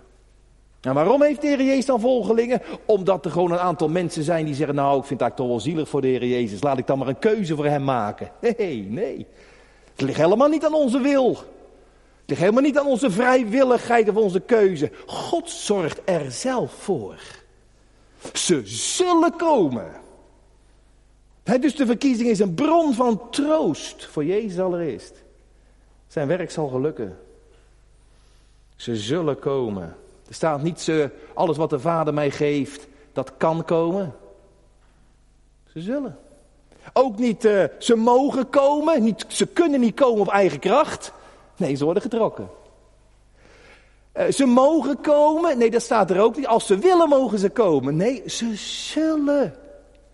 En 0.81 0.95
waarom 0.95 1.23
heeft 1.23 1.41
de 1.41 1.47
Heer 1.47 1.63
Jezus 1.63 1.87
dan 1.87 2.01
volgelingen? 2.01 2.63
Omdat 2.85 3.25
er 3.25 3.31
gewoon 3.31 3.51
een 3.51 3.59
aantal 3.59 3.89
mensen 3.89 4.23
zijn 4.23 4.45
die 4.45 4.55
zeggen, 4.55 4.75
nou 4.75 4.99
ik 4.99 5.05
vind 5.05 5.21
eigenlijk 5.21 5.37
toch 5.37 5.47
wel 5.49 5.73
zielig 5.73 5.89
voor 5.89 6.01
de 6.01 6.09
Heer 6.09 6.27
Jezus, 6.27 6.63
laat 6.63 6.79
ik 6.79 6.87
dan 6.87 6.99
maar 6.99 7.09
een 7.09 7.19
keuze 7.19 7.57
voor 7.57 7.67
hem 7.67 7.85
maken. 7.85 8.31
Nee, 8.57 8.87
nee. 8.89 9.27
Het 9.93 10.01
ligt 10.01 10.19
helemaal 10.19 10.49
niet 10.49 10.65
aan 10.65 10.75
onze 10.75 11.01
wil. 11.01 11.29
Het 11.31 12.27
ligt 12.27 12.41
helemaal 12.41 12.63
niet 12.63 12.79
aan 12.79 12.87
onze 12.87 13.11
vrijwilligheid 13.11 14.09
of 14.09 14.17
onze 14.17 14.41
keuze. 14.41 14.91
God 15.07 15.51
zorgt 15.51 16.01
er 16.05 16.31
zelf 16.31 16.73
voor. 16.73 17.21
Ze 18.33 18.61
zullen 18.65 19.37
komen. 19.37 20.09
Dus 21.59 21.77
de 21.77 21.87
verkiezing 21.87 22.29
is 22.29 22.39
een 22.39 22.55
bron 22.55 22.95
van 22.95 23.31
troost 23.31 24.07
voor 24.07 24.25
Jezus 24.25 24.59
allereerst. 24.59 25.23
Zijn 26.09 26.29
werk 26.29 26.51
zal 26.51 26.69
gelukken. 26.69 27.19
Ze 28.77 28.97
zullen 28.97 29.39
komen. 29.39 29.97
Er 30.29 30.35
staat 30.35 30.63
niet 30.63 30.81
ze, 30.81 31.11
alles 31.35 31.57
wat 31.57 31.71
de 31.71 31.81
Vader 31.81 32.15
mij 32.15 32.31
geeft, 32.31 32.87
dat 33.13 33.33
kan 33.37 33.65
komen. 33.65 34.15
Ze 35.73 35.81
zullen. 35.81 36.19
Ook 36.93 37.19
niet 37.19 37.45
uh, 37.45 37.65
ze 37.79 37.97
mogen 37.97 38.51
komen, 38.51 39.03
niet, 39.03 39.25
ze 39.29 39.47
kunnen 39.47 39.81
niet 39.81 39.95
komen 39.95 40.21
op 40.21 40.29
eigen 40.29 40.59
kracht. 40.59 41.13
Nee, 41.57 41.75
ze 41.75 41.85
worden 41.85 42.03
getrokken. 42.03 42.49
Uh, 44.17 44.29
ze 44.29 44.47
mogen 44.47 45.01
komen, 45.01 45.59
nee, 45.59 45.71
dat 45.71 45.83
staat 45.83 46.11
er 46.11 46.21
ook 46.21 46.37
niet. 46.37 46.47
Als 46.47 46.67
ze 46.67 46.79
willen, 46.79 47.09
mogen 47.09 47.39
ze 47.39 47.51
komen. 47.51 47.97
Nee, 47.97 48.23
ze 48.27 48.57
zullen. 48.57 49.55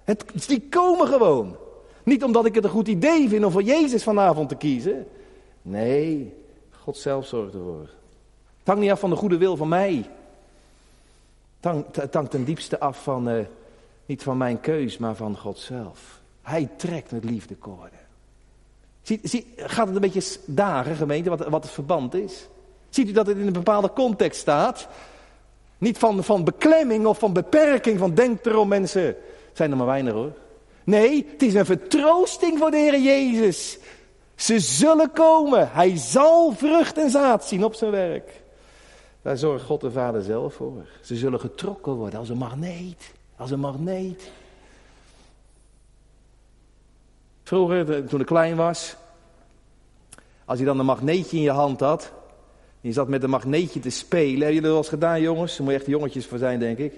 Het, 0.07 0.49
die 0.49 0.63
komen 0.71 1.07
gewoon. 1.07 1.57
Niet 2.03 2.25
omdat 2.25 2.47
ik 2.47 2.55
het 2.55 2.65
een 2.65 2.71
goed 2.71 2.89
idee 2.89 3.29
vind 3.29 3.45
om 3.45 3.51
voor 3.51 3.63
Jezus 3.63 4.03
vanavond 4.03 4.49
te 4.49 4.57
kiezen. 4.57 5.07
Nee, 5.63 6.35
God 6.71 6.97
zelf 6.97 7.27
zorgt 7.27 7.55
ervoor. 7.55 7.89
Het 8.59 8.67
hangt 8.67 8.81
niet 8.81 8.91
af 8.91 9.01
van 9.01 9.11
de 9.11 9.17
goede 9.17 9.37
wil 9.37 9.57
van 9.57 9.69
mij. 9.69 10.11
Het 11.93 12.15
hangt 12.15 12.31
ten 12.31 12.45
diepste 12.45 12.81
af 12.81 13.03
van, 13.03 13.29
uh, 13.29 13.41
niet 14.07 14.23
van 14.23 14.37
mijn 14.37 14.61
keus, 14.61 14.99
maar 14.99 15.15
van 15.15 15.37
God 15.37 15.59
zelf. 15.59 16.21
Hij 16.43 16.69
trekt 16.77 17.11
met 17.11 17.25
liefdekoorden. 17.25 17.99
Zie, 19.03 19.21
zie, 19.23 19.47
gaat 19.57 19.87
het 19.87 19.95
een 19.95 20.11
beetje 20.11 20.39
dagen, 20.45 20.97
gemeente, 20.97 21.31
wat, 21.31 21.49
wat 21.49 21.63
het 21.63 21.73
verband 21.73 22.15
is? 22.15 22.47
Ziet 22.89 23.09
u 23.09 23.13
dat 23.13 23.27
het 23.27 23.37
in 23.37 23.47
een 23.47 23.53
bepaalde 23.53 23.93
context 23.93 24.41
staat? 24.41 24.89
Niet 25.79 25.99
van, 25.99 26.25
van 26.25 26.45
beklemming 26.45 27.07
of 27.07 27.19
van 27.19 27.33
beperking, 27.33 27.99
van 27.99 28.15
denk 28.15 28.45
erom 28.45 28.69
mensen. 28.69 29.17
Zijn 29.57 29.71
er 29.71 29.77
maar 29.77 29.87
weinig 29.87 30.13
hoor. 30.13 30.33
Nee, 30.85 31.27
het 31.31 31.43
is 31.43 31.55
een 31.55 31.65
vertroosting 31.65 32.59
voor 32.59 32.71
de 32.71 32.77
Heer 32.77 33.01
Jezus. 33.01 33.79
Ze 34.35 34.59
zullen 34.59 35.13
komen. 35.13 35.71
Hij 35.73 35.97
zal 35.97 36.53
vrucht 36.53 36.99
en 36.99 37.11
zaad 37.11 37.45
zien 37.45 37.65
op 37.65 37.75
zijn 37.75 37.91
werk. 37.91 38.43
Daar 39.23 39.37
zorgt 39.37 39.65
God 39.65 39.81
de 39.81 39.91
Vader 39.91 40.23
zelf 40.23 40.55
voor. 40.55 40.87
Ze 41.03 41.17
zullen 41.17 41.41
getrokken 41.41 41.93
worden 41.93 42.19
als 42.19 42.29
een 42.29 42.37
magneet. 42.37 43.13
Als 43.37 43.51
een 43.51 43.61
magneet. 43.61 44.31
Vroeger, 47.43 48.07
toen 48.07 48.21
ik 48.21 48.27
klein 48.27 48.57
was, 48.57 48.97
als 50.45 50.59
je 50.59 50.65
dan 50.65 50.79
een 50.79 50.87
magneetje 50.87 51.37
in 51.37 51.43
je 51.43 51.51
hand 51.51 51.81
had, 51.81 52.13
je 52.81 52.93
zat 52.93 53.09
met 53.09 53.23
een 53.23 53.31
magneetje 53.31 53.81
te 53.81 53.91
spelen. 53.91 54.29
Hebben 54.29 54.47
jullie 54.47 54.61
dat 54.61 54.71
wel 54.71 54.79
eens 54.79 54.89
gedaan, 54.89 55.21
jongens? 55.21 55.57
Daar 55.57 55.63
moet 55.63 55.73
je 55.73 55.79
echt 55.79 55.89
jongetjes 55.89 56.27
voor 56.27 56.39
zijn, 56.39 56.59
denk 56.59 56.79
ik. 56.79 56.95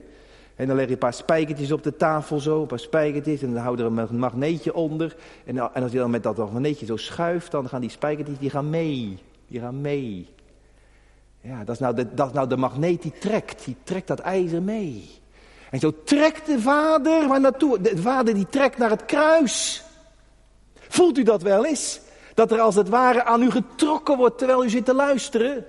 En 0.59 0.67
dan 0.67 0.77
leg 0.77 0.87
je 0.87 0.93
een 0.93 0.99
paar 0.99 1.15
spijkertjes 1.15 1.73
op 1.73 1.83
de 1.83 1.97
tafel 1.97 2.41
zo, 2.41 2.61
een 2.61 2.67
paar 2.67 2.79
spijkertjes. 2.79 3.43
En 3.43 3.53
dan 3.53 3.63
hou 3.63 3.77
je 3.77 3.83
er 3.83 3.89
een 3.89 4.19
magneetje 4.19 4.75
onder. 4.75 5.17
En, 5.45 5.59
en 5.59 5.83
als 5.83 5.93
je 5.93 5.99
dan 5.99 6.11
met 6.11 6.23
dat 6.23 6.37
magneetje 6.37 6.87
zo 6.87 6.97
schuift, 6.97 7.51
dan 7.51 7.69
gaan 7.69 7.81
die 7.81 7.91
spijkertjes, 7.91 8.39
die 8.39 8.51
gaan 8.51 8.71
mee. 8.71 9.19
Die 9.47 9.61
gaan 9.61 9.81
mee. 9.81 10.29
Ja, 11.41 11.65
dat 11.65 11.75
is, 11.75 11.81
nou 11.81 11.95
de, 11.95 12.15
dat 12.15 12.27
is 12.27 12.33
nou 12.33 12.49
de 12.49 12.57
magneet 12.57 13.03
die 13.03 13.13
trekt. 13.19 13.65
Die 13.65 13.77
trekt 13.83 14.07
dat 14.07 14.19
ijzer 14.19 14.63
mee. 14.63 15.11
En 15.71 15.79
zo 15.79 15.93
trekt 16.05 16.47
de 16.47 16.61
vader 16.61 17.29
waar 17.29 17.41
naartoe. 17.41 17.81
De 17.81 17.97
vader 17.97 18.35
die 18.35 18.49
trekt 18.51 18.79
naar 18.79 18.91
het 18.91 19.05
kruis. 19.05 19.85
Voelt 20.75 21.19
u 21.19 21.23
dat 21.23 21.43
wel 21.43 21.67
eens? 21.67 22.01
Dat 22.35 22.53
er 22.53 22.61
als 22.61 22.75
het 22.75 22.89
ware 22.89 23.25
aan 23.25 23.43
u 23.43 23.51
getrokken 23.51 24.17
wordt 24.17 24.39
terwijl 24.39 24.65
u 24.65 24.71
zit 24.71 24.85
te 24.85 24.95
luisteren. 24.95 25.65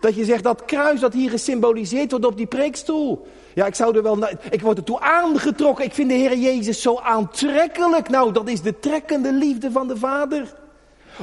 Dat 0.00 0.14
je 0.14 0.24
zegt 0.24 0.42
dat 0.42 0.64
kruis 0.64 1.00
dat 1.00 1.12
hier 1.12 1.30
gesymboliseerd 1.30 2.10
wordt 2.10 2.26
op 2.26 2.36
die 2.36 2.46
preekstoel. 2.46 3.26
Ja, 3.54 3.66
ik 3.66 3.74
zou 3.74 3.96
er 3.96 4.02
wel. 4.02 4.28
Ik 4.50 4.60
word 4.60 4.78
ertoe 4.78 5.00
aangetrokken. 5.00 5.84
Ik 5.84 5.94
vind 5.94 6.08
de 6.08 6.14
Heer 6.14 6.36
Jezus 6.36 6.82
zo 6.82 6.98
aantrekkelijk. 6.98 8.08
Nou, 8.08 8.32
dat 8.32 8.48
is 8.48 8.62
de 8.62 8.78
trekkende 8.78 9.32
liefde 9.32 9.70
van 9.70 9.88
de 9.88 9.96
Vader. 9.96 10.54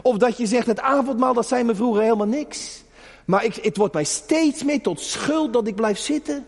Of 0.01 0.17
dat 0.17 0.37
je 0.37 0.45
zegt, 0.45 0.67
het 0.67 0.79
avondmaal, 0.79 1.33
dat 1.33 1.47
zei 1.47 1.63
me 1.63 1.75
vroeger 1.75 2.01
helemaal 2.01 2.27
niks. 2.27 2.83
Maar 3.25 3.43
ik, 3.45 3.55
het 3.55 3.77
wordt 3.77 3.93
mij 3.93 4.03
steeds 4.03 4.63
meer 4.63 4.81
tot 4.81 4.99
schuld 4.99 5.53
dat 5.53 5.67
ik 5.67 5.75
blijf 5.75 5.97
zitten. 5.97 6.45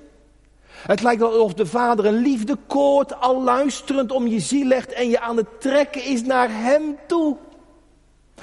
Het 0.68 1.02
lijkt 1.02 1.22
alsof 1.22 1.54
de 1.54 1.66
vader 1.66 2.06
een 2.06 2.22
liefdekoord 2.22 3.20
al 3.20 3.44
luisterend 3.44 4.12
om 4.12 4.28
je 4.28 4.40
ziel 4.40 4.66
legt 4.66 4.94
en 4.94 5.10
je 5.10 5.20
aan 5.20 5.38
het 5.38 5.62
trekken 5.62 6.04
is 6.04 6.24
naar 6.24 6.50
hem 6.52 6.98
toe. 7.08 7.38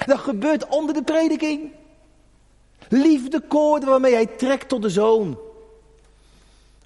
Dat 0.05 0.19
gebeurt 0.19 0.67
onder 0.67 0.93
de 0.93 1.03
prediking. 1.03 1.71
Liefdekoorden 2.89 3.89
waarmee 3.89 4.13
hij 4.13 4.25
trekt 4.25 4.69
tot 4.69 4.81
de 4.81 4.89
zoon. 4.89 5.37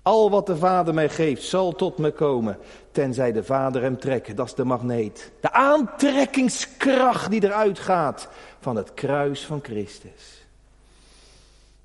Al 0.01 0.29
wat 0.29 0.45
de 0.45 0.57
vader 0.57 0.93
mij 0.93 1.09
geeft 1.09 1.43
zal 1.43 1.71
tot 1.75 1.97
me 1.97 2.11
komen, 2.11 2.57
tenzij 2.91 3.31
de 3.31 3.43
vader 3.43 3.81
hem 3.81 3.99
trekt. 3.99 4.37
Dat 4.37 4.45
is 4.45 4.53
de 4.53 4.63
magneet. 4.63 5.31
De 5.39 5.51
aantrekkingskracht 5.51 7.31
die 7.31 7.43
eruit 7.43 7.79
gaat 7.79 8.27
van 8.59 8.75
het 8.75 8.93
kruis 8.93 9.45
van 9.45 9.59
Christus. 9.63 10.45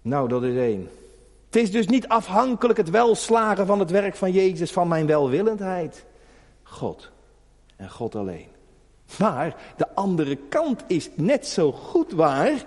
Nou, 0.03 0.29
dat 0.29 0.43
is 0.43 0.57
één. 0.57 0.91
Het 1.47 1.63
is 1.63 1.71
dus 1.71 1.87
niet 1.87 2.09
afhankelijk 2.09 2.79
het 2.79 2.91
welslagen 2.91 3.67
van 3.67 3.79
het 3.79 3.91
werk 3.91 4.17
van 4.17 4.33
Jezus 4.33 4.73
van 4.73 4.89
mijn 4.89 5.07
welwillendheid. 5.07 6.05
God 6.63 7.11
en 7.77 7.91
God 7.91 8.15
alleen. 8.15 8.49
Maar 9.19 9.57
de 9.77 9.95
andere 9.95 10.37
kant 10.37 10.83
is 10.87 11.09
net 11.15 11.47
zo 11.47 11.73
goed 11.73 12.13
waar. 12.13 12.65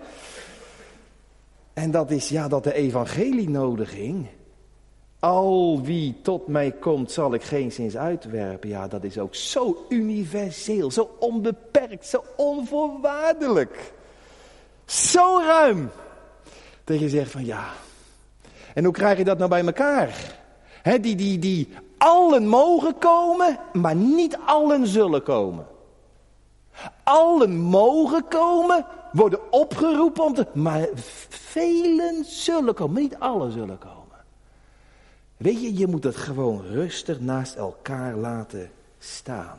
En 1.78 1.92
dat 1.92 2.12
is 2.12 2.30
ja 2.30 2.48
dat 2.48 2.63
de 2.63 2.74
evangelienodiging. 2.74 4.28
Al 5.20 5.82
wie 5.84 6.20
tot 6.22 6.48
mij 6.48 6.72
komt, 6.72 7.12
zal 7.12 7.34
ik 7.34 7.44
geen 7.44 7.72
zins 7.72 7.98
uitwerpen. 7.98 8.70
Ja, 8.70 8.88
dat 8.88 9.04
is 9.04 9.18
ook 9.18 9.36
zo 9.36 9.86
universeel, 9.90 10.92
zo 10.92 11.16
onbeperkt, 11.20 12.06
zo 12.06 12.24
onvoorwaardelijk. 12.36 13.94
Zo 14.86 15.40
ruim. 15.40 15.90
Dat 16.84 17.00
je 17.00 17.10
zegt 17.10 17.32
van 17.32 17.46
ja. 17.46 17.66
En 18.74 18.84
hoe 18.84 18.94
krijg 18.94 19.18
je 19.18 19.24
dat 19.24 19.38
nou 19.38 19.50
bij 19.50 19.66
elkaar? 19.66 20.40
Die, 21.02 21.16
die, 21.16 21.40
die 21.40 21.70
allen 21.98 22.48
mogen 22.48 22.98
komen, 22.98 23.60
maar 23.74 23.96
niet 23.96 24.38
allen 24.46 24.88
zullen 24.88 25.24
komen. 25.24 25.68
Allen 27.04 27.58
mogen 27.58 28.28
komen, 28.28 28.86
worden 29.17 29.51
opgeroepen 29.51 30.23
om 30.23 30.34
te. 30.34 30.47
Maar 30.53 30.88
velen 31.30 32.25
zullen 32.25 32.73
komen, 32.73 33.01
niet 33.01 33.19
allen 33.19 33.51
zullen 33.51 33.77
komen. 33.77 33.97
Weet 35.38 35.62
je, 35.62 35.77
je 35.77 35.88
moet 35.88 36.03
het 36.03 36.15
gewoon 36.15 36.62
rustig 36.62 37.19
naast 37.19 37.56
elkaar 37.56 38.15
laten 38.15 38.71
staan. 38.99 39.58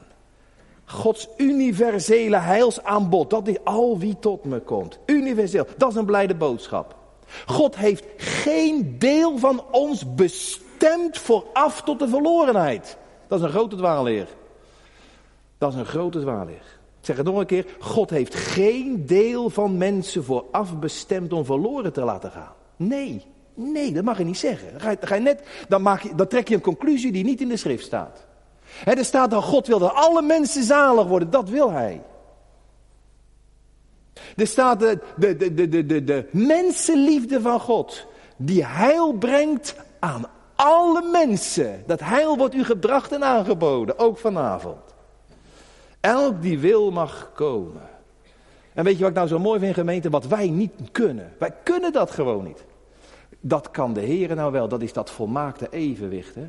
Gods 0.84 1.28
universele 1.36 2.36
heilsaanbod, 2.36 3.30
dat 3.30 3.48
is 3.48 3.56
al 3.64 3.98
wie 3.98 4.18
tot 4.18 4.44
me 4.44 4.60
komt. 4.60 4.98
Universeel, 5.06 5.66
dat 5.76 5.90
is 5.90 5.96
een 5.96 6.04
blijde 6.04 6.34
boodschap. 6.34 6.96
God 7.46 7.76
heeft 7.76 8.04
geen 8.16 8.98
deel 8.98 9.38
van 9.38 9.64
ons 9.70 10.14
bestemd 10.14 11.18
vooraf 11.18 11.82
tot 11.82 11.98
de 11.98 12.08
verlorenheid. 12.08 12.96
Dat 13.26 13.38
is 13.38 13.44
een 13.44 13.50
grote 13.50 13.76
dwaalleer. 13.76 14.26
Dat 15.58 15.72
is 15.72 15.78
een 15.78 15.86
grote 15.86 16.20
dwaalleer. 16.20 16.77
Ik 17.00 17.04
zeg 17.04 17.16
het 17.16 17.26
nog 17.26 17.38
een 17.38 17.46
keer. 17.46 17.66
God 17.78 18.10
heeft 18.10 18.34
geen 18.34 19.06
deel 19.06 19.50
van 19.50 19.76
mensen 19.76 20.24
vooraf 20.24 20.78
bestemd 20.78 21.32
om 21.32 21.44
verloren 21.44 21.92
te 21.92 22.00
laten 22.00 22.30
gaan. 22.30 22.52
Nee, 22.76 23.24
nee, 23.54 23.92
dat 23.92 24.04
mag 24.04 24.18
je 24.18 24.24
niet 24.24 24.38
zeggen. 24.38 24.70
Dan, 24.70 24.80
ga 24.80 24.90
je, 24.90 24.96
ga 25.00 25.14
je 25.14 25.20
net, 25.20 25.42
dan, 25.68 25.82
maak 25.82 26.02
je, 26.02 26.14
dan 26.14 26.26
trek 26.26 26.48
je 26.48 26.54
een 26.54 26.60
conclusie 26.60 27.12
die 27.12 27.24
niet 27.24 27.40
in 27.40 27.48
de 27.48 27.56
schrift 27.56 27.84
staat. 27.84 28.26
He, 28.68 28.92
er 28.92 29.04
staat 29.04 29.30
dan, 29.30 29.42
God 29.42 29.66
wil 29.66 29.78
dat 29.78 29.94
alle 29.94 30.22
mensen 30.22 30.62
zalig 30.62 31.06
worden. 31.06 31.30
Dat 31.30 31.48
wil 31.48 31.70
hij. 31.70 32.02
Er 34.36 34.46
staat 34.46 34.80
de, 34.80 34.98
de, 35.16 35.36
de, 35.36 35.68
de, 35.68 35.86
de, 35.86 36.04
de 36.04 36.28
mensenliefde 36.32 37.40
van 37.40 37.60
God. 37.60 38.06
Die 38.36 38.64
heil 38.64 39.12
brengt 39.12 39.74
aan 39.98 40.24
alle 40.54 41.02
mensen. 41.12 41.82
Dat 41.86 42.00
heil 42.00 42.36
wordt 42.36 42.54
u 42.54 42.64
gebracht 42.64 43.12
en 43.12 43.24
aangeboden. 43.24 43.98
Ook 43.98 44.18
vanavond. 44.18 44.87
Elk 46.00 46.42
die 46.42 46.58
wil 46.58 46.90
mag 46.90 47.30
komen. 47.34 47.88
En 48.74 48.84
weet 48.84 48.94
je 48.94 49.00
wat 49.00 49.10
ik 49.10 49.16
nou 49.16 49.28
zo 49.28 49.38
mooi 49.38 49.60
vind 49.60 49.74
gemeente? 49.74 50.10
Wat 50.10 50.26
wij 50.26 50.48
niet 50.48 50.72
kunnen. 50.92 51.32
Wij 51.38 51.54
kunnen 51.62 51.92
dat 51.92 52.10
gewoon 52.10 52.44
niet. 52.44 52.64
Dat 53.40 53.70
kan 53.70 53.92
de 53.92 54.00
Heer 54.00 54.34
nou 54.34 54.52
wel. 54.52 54.68
Dat 54.68 54.82
is 54.82 54.92
dat 54.92 55.10
volmaakte 55.10 55.66
evenwicht. 55.70 56.34
Hè? 56.34 56.48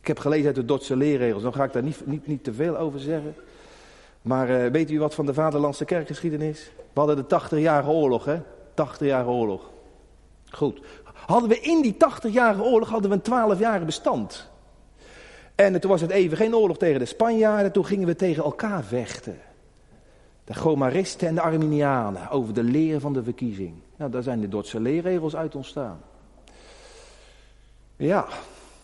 Ik 0.00 0.06
heb 0.06 0.18
gelezen 0.18 0.46
uit 0.46 0.54
de 0.54 0.64
Dordtse 0.64 0.96
leerregels. 0.96 1.42
Dan 1.42 1.54
ga 1.54 1.64
ik 1.64 1.72
daar 1.72 1.82
niet, 1.82 2.06
niet, 2.06 2.26
niet 2.26 2.44
te 2.44 2.52
veel 2.52 2.76
over 2.76 3.00
zeggen. 3.00 3.34
Maar 4.22 4.50
uh, 4.50 4.70
weet 4.70 4.90
u 4.90 4.98
wat 4.98 5.14
van 5.14 5.26
de 5.26 5.34
Vaderlandse 5.34 5.84
kerkgeschiedenis? 5.84 6.70
We 6.92 7.00
hadden 7.00 7.16
de 7.16 7.40
80-jarige 7.40 7.90
oorlog, 7.90 8.24
hè? 8.24 8.38
80-jarige 8.70 9.30
oorlog. 9.30 9.70
Goed. 10.50 10.80
Hadden 11.26 11.48
we 11.48 11.60
in 11.60 11.82
die 11.82 11.94
80-jarige 11.94 12.62
oorlog 12.62 12.88
hadden 12.88 13.10
we 13.10 13.20
een 13.22 13.56
12-jarige 13.56 13.84
bestand. 13.84 14.50
En 15.54 15.80
toen 15.80 15.90
was 15.90 16.00
het 16.00 16.10
even 16.10 16.36
geen 16.36 16.54
oorlog 16.54 16.78
tegen 16.78 16.98
de 16.98 17.04
Spanjaarden, 17.04 17.72
toen 17.72 17.86
gingen 17.86 18.06
we 18.06 18.16
tegen 18.16 18.44
elkaar 18.44 18.84
vechten. 18.84 19.38
De 20.44 20.54
Gomaristen 20.54 21.28
en 21.28 21.34
de 21.34 21.40
Arminianen 21.40 22.30
over 22.30 22.54
de 22.54 22.62
leer 22.62 23.00
van 23.00 23.12
de 23.12 23.22
verkiezing. 23.22 23.74
Nou, 23.96 24.10
daar 24.10 24.22
zijn 24.22 24.40
de 24.40 24.48
Dordtse 24.48 24.80
leerregels 24.80 25.36
uit 25.36 25.54
ontstaan. 25.54 26.00
Ja, 27.96 28.26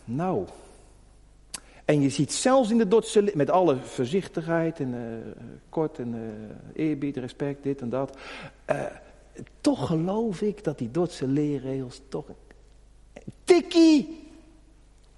nou. 0.04 0.44
En 1.84 2.00
je 2.00 2.08
ziet 2.08 2.32
zelfs 2.32 2.70
in 2.70 2.78
de 2.78 2.88
Dordtse, 2.88 3.32
met 3.34 3.50
alle 3.50 3.76
voorzichtigheid 3.76 4.80
en 4.80 4.94
uh, 4.94 5.00
kort 5.68 5.98
en 5.98 6.14
uh, 6.14 6.86
eerbied, 6.86 7.16
respect, 7.16 7.62
dit 7.62 7.80
en 7.80 7.88
dat. 7.88 8.16
Uh, 8.70 8.82
toch 9.60 9.86
geloof 9.86 10.42
ik 10.42 10.64
dat 10.64 10.78
die 10.78 10.90
Dordtse 10.90 11.26
leerregels 11.26 12.00
toch 12.08 12.24
tikkie, 13.44 14.18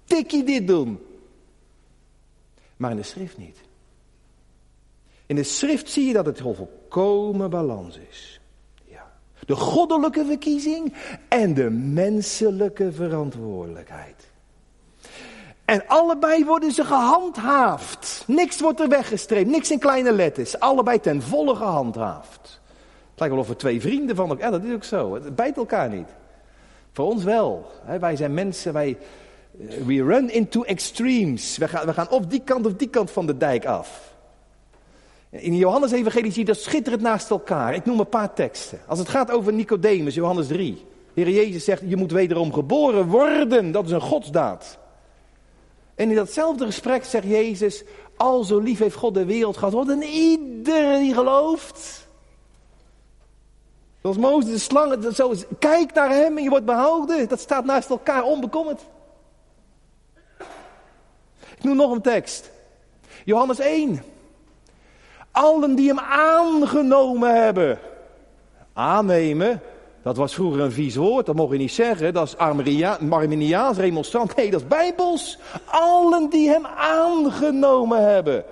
tikkie 0.03 0.43
dit 0.43 0.67
doen. 0.67 0.99
Maar 2.83 2.91
in 2.91 2.97
de 2.97 3.03
schrift 3.03 3.37
niet. 3.37 3.57
In 5.25 5.35
de 5.35 5.43
schrift 5.43 5.89
zie 5.89 6.07
je 6.07 6.13
dat 6.13 6.25
het 6.25 6.41
volkomen 6.41 7.49
balans 7.49 7.99
is. 8.09 8.39
Ja. 8.85 9.11
De 9.45 9.55
goddelijke 9.55 10.25
verkiezing 10.25 10.93
en 11.27 11.53
de 11.53 11.69
menselijke 11.69 12.91
verantwoordelijkheid. 12.91 14.31
En 15.65 15.87
allebei 15.87 16.45
worden 16.45 16.71
ze 16.71 16.85
gehandhaafd. 16.85 18.23
Niks 18.27 18.59
wordt 18.59 18.79
er 18.79 18.89
weggestreept, 18.89 19.49
niks 19.49 19.71
in 19.71 19.79
kleine 19.79 20.11
letters. 20.11 20.59
Allebei 20.59 20.99
ten 20.99 21.21
volle 21.21 21.55
gehandhaafd. 21.55 22.61
Het 23.11 23.19
lijkt 23.19 23.33
wel 23.33 23.43
of 23.43 23.49
we 23.49 23.55
twee 23.55 23.81
vrienden 23.81 24.15
van 24.15 24.29
elkaar, 24.29 24.45
ja 24.45 24.51
dat 24.51 24.63
is 24.63 24.73
ook 24.73 24.83
zo. 24.83 25.13
Het 25.13 25.35
bijt 25.35 25.57
elkaar 25.57 25.89
niet. 25.89 26.09
Voor 26.91 27.05
ons 27.05 27.23
wel. 27.23 27.71
Wij 27.99 28.15
zijn 28.15 28.33
mensen, 28.33 28.73
wij, 28.73 28.97
We 29.85 30.03
run 30.03 30.29
into 30.29 30.63
extremes. 30.63 31.57
We 31.57 31.67
gaan, 31.67 31.85
we 31.85 31.93
gaan 31.93 32.09
of 32.09 32.25
die 32.25 32.41
kant 32.43 32.65
of 32.65 32.73
die 32.73 32.87
kant 32.87 33.11
van 33.11 33.25
de 33.25 33.37
dijk 33.37 33.65
af. 33.65 34.13
In 35.29 35.55
Johannes 35.55 35.91
Evangelie 35.91 36.31
zie 36.31 36.39
je 36.39 36.45
dat 36.45 36.59
schitterend 36.59 37.01
naast 37.01 37.29
elkaar. 37.29 37.73
Ik 37.75 37.85
noem 37.85 37.99
een 37.99 38.09
paar 38.09 38.33
teksten. 38.33 38.79
Als 38.87 38.99
het 38.99 39.09
gaat 39.09 39.31
over 39.31 39.53
Nicodemus, 39.53 40.15
Johannes 40.15 40.47
3. 40.47 40.85
Heer 41.13 41.29
Jezus 41.29 41.63
zegt, 41.63 41.81
je 41.85 41.95
moet 41.95 42.11
wederom 42.11 42.53
geboren 42.53 43.07
worden. 43.07 43.71
Dat 43.71 43.85
is 43.85 43.91
een 43.91 44.01
godsdaad. 44.01 44.77
En 45.95 46.09
in 46.09 46.15
datzelfde 46.15 46.65
gesprek 46.65 47.03
zegt 47.03 47.27
Jezus, 47.27 47.83
al 48.17 48.43
zo 48.43 48.59
lief 48.59 48.79
heeft 48.79 48.95
God 48.95 49.13
de 49.13 49.25
wereld 49.25 49.57
gehad. 49.57 49.73
Wat 49.73 49.87
een 49.87 50.63
die 50.63 51.13
gelooft. 51.13 52.07
Zoals 54.01 54.17
Mozes 54.17 54.51
de 54.51 54.57
slang, 54.57 55.13
zo 55.13 55.33
kijk 55.59 55.93
naar 55.93 56.09
hem 56.09 56.37
en 56.37 56.43
je 56.43 56.49
wordt 56.49 56.65
behouden. 56.65 57.27
Dat 57.27 57.39
staat 57.39 57.65
naast 57.65 57.89
elkaar 57.89 58.23
onbekommerd. 58.23 58.81
Ik 61.63 61.69
noem 61.69 61.77
nog 61.77 61.91
een 61.91 62.01
tekst. 62.01 62.51
Johannes 63.25 63.59
1. 63.59 64.03
Allen 65.31 65.75
die 65.75 65.87
hem 65.87 65.99
aangenomen 65.99 67.43
hebben. 67.43 67.79
Aannemen, 68.73 69.61
dat 70.01 70.17
was 70.17 70.33
vroeger 70.33 70.61
een 70.61 70.71
vies 70.71 70.95
woord, 70.95 71.25
dat 71.25 71.35
mocht 71.35 71.51
je 71.51 71.57
niet 71.57 71.71
zeggen. 71.71 72.13
Dat 72.13 72.27
is 72.27 72.37
Arminiaans, 72.37 73.77
remonstrant. 73.77 74.35
Nee, 74.35 74.51
dat 74.51 74.61
is 74.61 74.67
bijbels. 74.67 75.39
Allen 75.65 76.29
die 76.29 76.49
hem 76.49 76.65
aangenomen 76.65 78.13
hebben. 78.13 78.43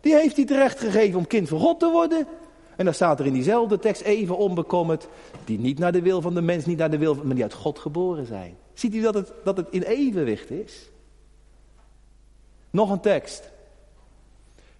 Die 0.00 0.14
heeft 0.14 0.36
hij 0.36 0.44
terecht 0.44 0.80
gegeven 0.80 1.18
om 1.18 1.26
kind 1.26 1.48
van 1.48 1.58
God 1.58 1.80
te 1.80 1.90
worden. 1.90 2.26
En 2.76 2.84
dan 2.84 2.94
staat 2.94 3.20
er 3.20 3.26
in 3.26 3.32
diezelfde 3.32 3.78
tekst 3.78 4.02
even 4.02 4.36
onbekommerd. 4.36 5.08
Die 5.44 5.58
niet 5.58 5.78
naar 5.78 5.92
de 5.92 6.02
wil 6.02 6.20
van 6.20 6.34
de 6.34 6.42
mens, 6.42 6.66
niet 6.66 6.78
naar 6.78 6.90
de 6.90 6.98
wil 6.98 7.14
van, 7.14 7.26
maar 7.26 7.34
die 7.34 7.44
uit 7.44 7.54
God 7.54 7.78
geboren 7.78 8.26
zijn. 8.26 8.56
Ziet 8.74 8.94
u 8.94 9.00
dat 9.00 9.14
het, 9.14 9.32
dat 9.44 9.56
het 9.56 9.66
in 9.70 9.82
evenwicht 9.82 10.50
is? 10.50 10.90
Nog 12.76 12.90
een 12.90 13.00
tekst. 13.00 13.50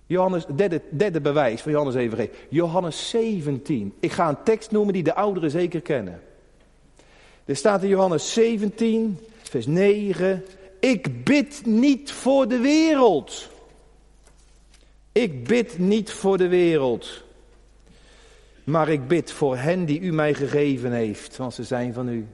Johannes, 0.06 0.44
derde, 0.56 0.80
derde 0.90 1.20
bewijs 1.20 1.60
van 1.60 1.72
Johannes 1.72 1.94
Evangelie. 1.94 2.30
Johannes 2.48 3.08
17. 3.08 3.94
Ik 4.00 4.12
ga 4.12 4.28
een 4.28 4.42
tekst 4.44 4.70
noemen 4.70 4.92
die 4.92 5.02
de 5.02 5.14
ouderen 5.14 5.50
zeker 5.50 5.80
kennen. 5.80 6.20
Er 7.44 7.56
staat 7.56 7.82
in 7.82 7.88
Johannes 7.88 8.32
17, 8.32 9.18
vers 9.42 9.66
9. 9.66 10.44
Ik 10.80 11.24
bid 11.24 11.66
niet 11.66 12.12
voor 12.12 12.48
de 12.48 12.58
wereld. 12.58 13.48
Ik 15.12 15.46
bid 15.46 15.78
niet 15.78 16.10
voor 16.10 16.38
de 16.38 16.48
wereld. 16.48 17.22
Maar 18.64 18.88
ik 18.88 19.08
bid 19.08 19.32
voor 19.32 19.56
hen 19.56 19.84
die 19.84 20.00
u 20.00 20.12
mij 20.12 20.34
gegeven 20.34 20.92
heeft, 20.92 21.36
want 21.36 21.54
ze 21.54 21.64
zijn 21.64 21.92
van 21.92 22.08
u. 22.08 22.26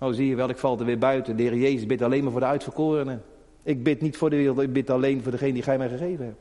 Oh, 0.00 0.12
zie 0.12 0.26
je 0.26 0.34
wel, 0.34 0.48
ik 0.48 0.58
val 0.58 0.78
er 0.78 0.84
weer 0.84 0.98
buiten. 0.98 1.36
De 1.36 1.42
Heer 1.42 1.56
Jezus 1.56 1.86
bidt 1.86 2.02
alleen 2.02 2.22
maar 2.22 2.32
voor 2.32 2.40
de 2.40 2.46
uitverkorenen. 2.46 3.22
Ik 3.66 3.82
bid 3.82 4.00
niet 4.00 4.16
voor 4.16 4.30
de 4.30 4.36
wereld, 4.36 4.60
ik 4.60 4.72
bid 4.72 4.90
alleen 4.90 5.22
voor 5.22 5.32
degene 5.32 5.52
die 5.52 5.62
gij 5.62 5.78
mij 5.78 5.88
gegeven 5.88 6.24
hebt. 6.24 6.38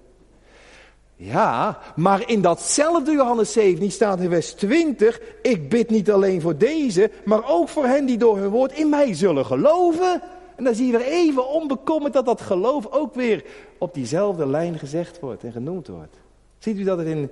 Ja, 1.16 1.80
maar 1.96 2.30
in 2.30 2.42
datzelfde 2.42 3.12
Johannes 3.12 3.52
7 3.52 3.92
staat 3.92 4.20
in 4.20 4.30
vers 4.30 4.54
20, 4.54 5.22
ik 5.42 5.70
bid 5.70 5.90
niet 5.90 6.12
alleen 6.12 6.42
voor 6.42 6.58
deze, 6.58 7.12
maar 7.24 7.50
ook 7.50 7.70
voor 7.70 7.86
hen 7.86 8.06
die 8.06 8.18
door 8.18 8.38
hun 8.38 8.50
woord 8.50 8.72
in 8.72 8.90
mij 8.90 9.14
zullen 9.14 9.46
geloven. 9.46 10.22
En 10.56 10.64
dan 10.64 10.76
zie 10.76 10.86
je 10.86 10.98
weer 10.98 11.08
even 11.08 11.50
onbekommerd 11.50 12.14
dat 12.14 12.26
dat 12.26 12.42
geloof 12.42 12.92
ook 12.92 13.16
weer 13.16 13.44
op 13.78 13.94
diezelfde 13.94 14.48
lijn 14.48 14.80
gezegd 14.80 15.20
wordt 15.20 15.44
en 15.44 15.52
genoemd 15.52 15.88
wordt. 15.88 16.18
Ziet 16.58 16.78
u 16.78 16.84
dat 16.84 16.98
het 16.98 17.08
in, 17.08 17.30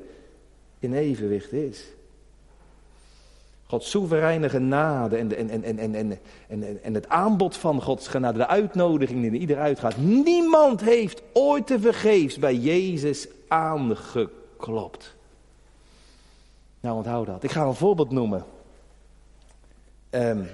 in 0.79 0.93
evenwicht 0.93 1.51
is? 1.51 1.83
Gods 3.73 3.89
soevereine 3.89 4.49
genade 4.49 5.17
en, 5.17 5.37
en, 5.37 5.49
en, 5.49 5.63
en, 5.63 5.95
en, 5.95 6.19
en, 6.47 6.83
en 6.83 6.93
het 6.93 7.09
aanbod 7.09 7.57
van 7.57 7.81
Gods 7.81 8.07
genade, 8.07 8.37
de 8.37 8.47
uitnodiging 8.47 9.21
die 9.21 9.39
ieder 9.39 9.57
uitgaat. 9.57 9.97
Niemand 9.97 10.81
heeft 10.81 11.21
ooit 11.31 11.67
te 11.67 11.79
vergeefs 11.79 12.37
bij 12.39 12.55
Jezus 12.55 13.27
aangeklopt. 13.47 15.15
Nou, 16.79 16.95
onthoud 16.95 17.25
dat. 17.25 17.43
Ik 17.43 17.51
ga 17.51 17.65
een 17.65 17.73
voorbeeld 17.73 18.11
noemen. 18.11 18.45
Um, 20.09 20.47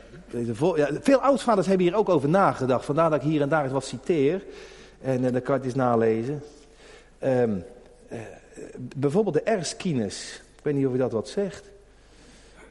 ja, 0.76 0.88
veel 1.02 1.20
oudvaders 1.20 1.68
hebben 1.68 1.86
hier 1.86 1.96
ook 1.96 2.10
over 2.10 2.30
nagedacht. 2.30 2.86
Vandaar 2.86 3.10
dat 3.10 3.24
ik 3.24 3.30
hier 3.30 3.42
en 3.42 3.50
daar 3.50 3.64
eens 3.64 3.74
wat 3.74 3.86
citeer. 3.86 4.44
En 5.02 5.24
uh, 5.24 5.32
dan 5.32 5.42
kan 5.42 5.54
je 5.54 5.60
het 5.60 5.66
eens 5.66 5.76
nalezen. 5.76 6.44
Um, 7.24 7.64
uh, 8.12 8.20
bijvoorbeeld 8.78 9.36
de 9.36 9.42
Erskines. 9.42 10.42
Ik 10.58 10.64
weet 10.64 10.74
niet 10.74 10.86
of 10.86 10.94
u 10.94 10.98
dat 10.98 11.12
wat 11.12 11.30
zegt. 11.30 11.70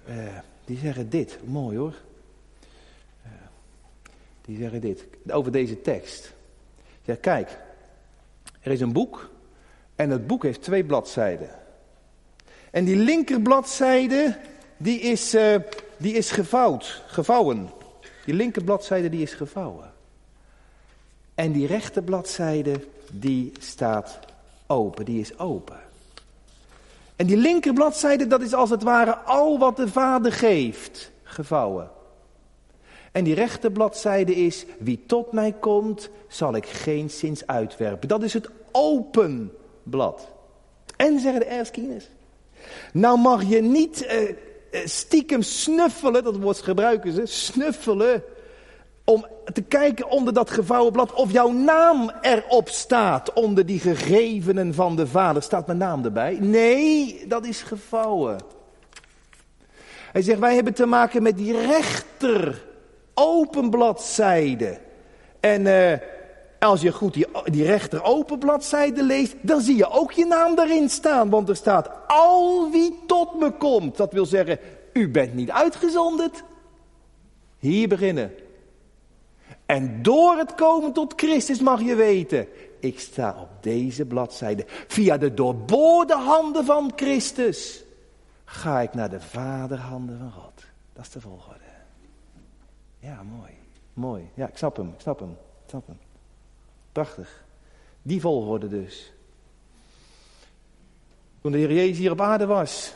Eh, 0.09 0.39
die 0.65 0.79
zeggen 0.79 1.11
dit. 1.11 1.39
Mooi 1.45 1.77
hoor. 1.77 1.95
Eh, 3.23 3.31
die 4.45 4.57
zeggen 4.57 4.81
dit. 4.81 5.05
Over 5.31 5.53
deze 5.53 5.81
tekst. 5.81 6.33
Ja, 7.03 7.17
kijk. 7.21 7.59
Er 8.61 8.73
is 8.73 8.81
een 8.81 8.93
boek. 8.93 9.31
En 9.95 10.11
het 10.11 10.27
boek 10.27 10.43
heeft 10.43 10.63
twee 10.63 10.85
bladzijden. 10.85 11.51
En 12.71 12.85
die 12.85 12.97
linkerbladzijde, 12.97 14.39
die 14.77 15.01
is, 15.01 15.35
uh, 15.35 15.57
die 15.97 16.13
is 16.13 16.31
gevouwd, 16.31 17.03
gevouwen. 17.07 17.71
Die 18.25 18.35
linkerbladzijde, 18.35 19.09
die 19.09 19.23
is 19.23 19.35
gevouwen. 19.35 19.93
En 21.35 21.53
die 21.53 21.67
rechterbladzijde, 21.67 22.81
die 23.13 23.53
staat 23.59 24.19
open, 24.67 25.05
die 25.05 25.21
is 25.21 25.39
open. 25.39 25.88
En 27.19 27.27
die 27.27 27.37
linkerbladzijde, 27.37 28.27
dat 28.27 28.43
is 28.43 28.55
als 28.55 28.71
het 28.71 28.83
ware 28.83 29.17
al 29.17 29.59
wat 29.59 29.77
de 29.77 29.89
Vader 29.89 30.33
geeft, 30.33 31.11
gevouwen. 31.23 31.91
En 33.13 33.25
die 33.25 33.35
rechterbladzijde 33.35 34.35
is, 34.35 34.65
wie 34.79 35.05
tot 35.07 35.33
mij 35.33 35.55
komt, 35.61 36.11
zal 36.29 36.55
ik 36.55 36.67
geen 36.67 37.11
zins 37.11 37.47
uitwerpen. 37.47 38.09
Dat 38.09 38.23
is 38.23 38.33
het 38.33 38.51
open 38.73 39.53
blad. 39.83 40.29
En 40.97 41.21
zeggen 41.21 41.41
de 41.41 41.47
Erskines. 41.47 42.11
Nou 42.93 43.19
mag 43.19 43.45
je 43.45 43.61
niet 43.61 44.07
uh, 44.71 44.87
stiekem 44.87 45.43
snuffelen, 45.43 46.25
dat 46.25 46.37
woord 46.37 46.59
gebruiken 46.59 47.13
ze, 47.13 47.27
snuffelen 47.27 48.23
om 49.09 49.27
te 49.53 49.63
kijken 49.63 50.09
onder 50.09 50.35
dat 50.35 50.51
gevouwen 50.51 50.93
blad 50.93 51.13
of 51.13 51.33
jouw 51.33 51.51
naam 51.51 52.13
erop 52.21 52.69
staat. 52.69 53.33
Onder 53.33 53.67
die 53.67 53.81
gegevenen 53.81 54.75
van 54.75 54.97
de 54.97 55.07
Vader. 55.07 55.43
Staat 55.43 55.67
mijn 55.67 55.79
naam 55.79 56.05
erbij? 56.05 56.39
Nee, 56.41 57.25
dat 57.29 57.45
is 57.45 57.63
gevouwen. 57.63 58.37
Hij 60.13 60.23
zegt, 60.23 60.39
wij 60.39 60.55
hebben 60.55 60.75
te 60.75 60.87
maken 60.87 61.23
met 61.23 61.37
die 61.37 61.67
rechter, 61.67 62.65
open 63.15 63.71
bladzijde. 63.71 64.79
En 65.41 65.67
uh, 65.67 65.93
als 66.59 66.81
je 66.81 66.93
goed 66.93 67.15
die, 67.15 67.27
die 67.45 67.65
rechter 67.65 68.03
open 68.03 68.39
bladzijde 68.39 69.03
leest, 69.03 69.35
dan 69.41 69.61
zie 69.61 69.77
je 69.77 69.91
ook 69.91 70.13
je 70.13 70.27
naam 70.27 70.55
daarin 70.55 70.89
staan. 70.89 71.31
Want 71.31 71.49
er 71.49 71.57
staat, 71.57 71.91
al 72.07 72.71
wie 72.71 72.99
tot 73.07 73.39
me 73.39 73.51
komt. 73.51 73.97
Dat 73.97 74.13
wil 74.13 74.27
zeggen, 74.27 74.59
u 74.93 75.11
bent 75.11 75.35
niet 75.35 75.51
uitgezonderd. 75.51 76.43
Hier 77.59 77.89
beginnen. 77.89 78.33
En 79.69 80.03
door 80.03 80.37
het 80.37 80.55
komen 80.55 80.93
tot 80.93 81.13
Christus 81.17 81.61
mag 81.61 81.83
je 81.83 81.95
weten, 81.95 82.49
ik 82.81 83.01
sta 83.01 83.37
op 83.41 83.49
deze 83.61 84.05
bladzijde. 84.05 84.65
Via 84.67 85.19
de 85.19 85.35
doorboorde 85.35 86.15
handen 86.15 86.65
van 86.65 86.93
Christus 86.97 87.85
ga 88.45 88.81
ik 88.81 88.95
naar 88.95 89.11
de 89.11 89.21
vaderhanden 89.21 90.19
van 90.19 90.33
God. 90.33 90.65
Dat 90.93 91.05
is 91.05 91.11
de 91.11 91.21
volgorde. 91.21 91.65
Ja, 92.99 93.23
mooi. 93.23 93.53
Mooi. 93.93 94.31
Ja, 94.35 94.49
ik 94.49 94.57
snap 94.57 94.77
hem, 94.77 94.89
ik 94.89 95.01
snap 95.01 95.19
hem, 95.19 95.31
ik 95.31 95.69
snap 95.69 95.87
hem. 95.87 95.99
Prachtig. 96.93 97.45
Die 98.03 98.21
volgorde 98.21 98.69
dus. 98.69 99.13
Toen 101.41 101.53
de 101.53 101.59
Heer 101.59 101.73
Jezus 101.73 101.99
hier 101.99 102.11
op 102.11 102.21
aarde 102.21 102.47
was, 102.47 102.95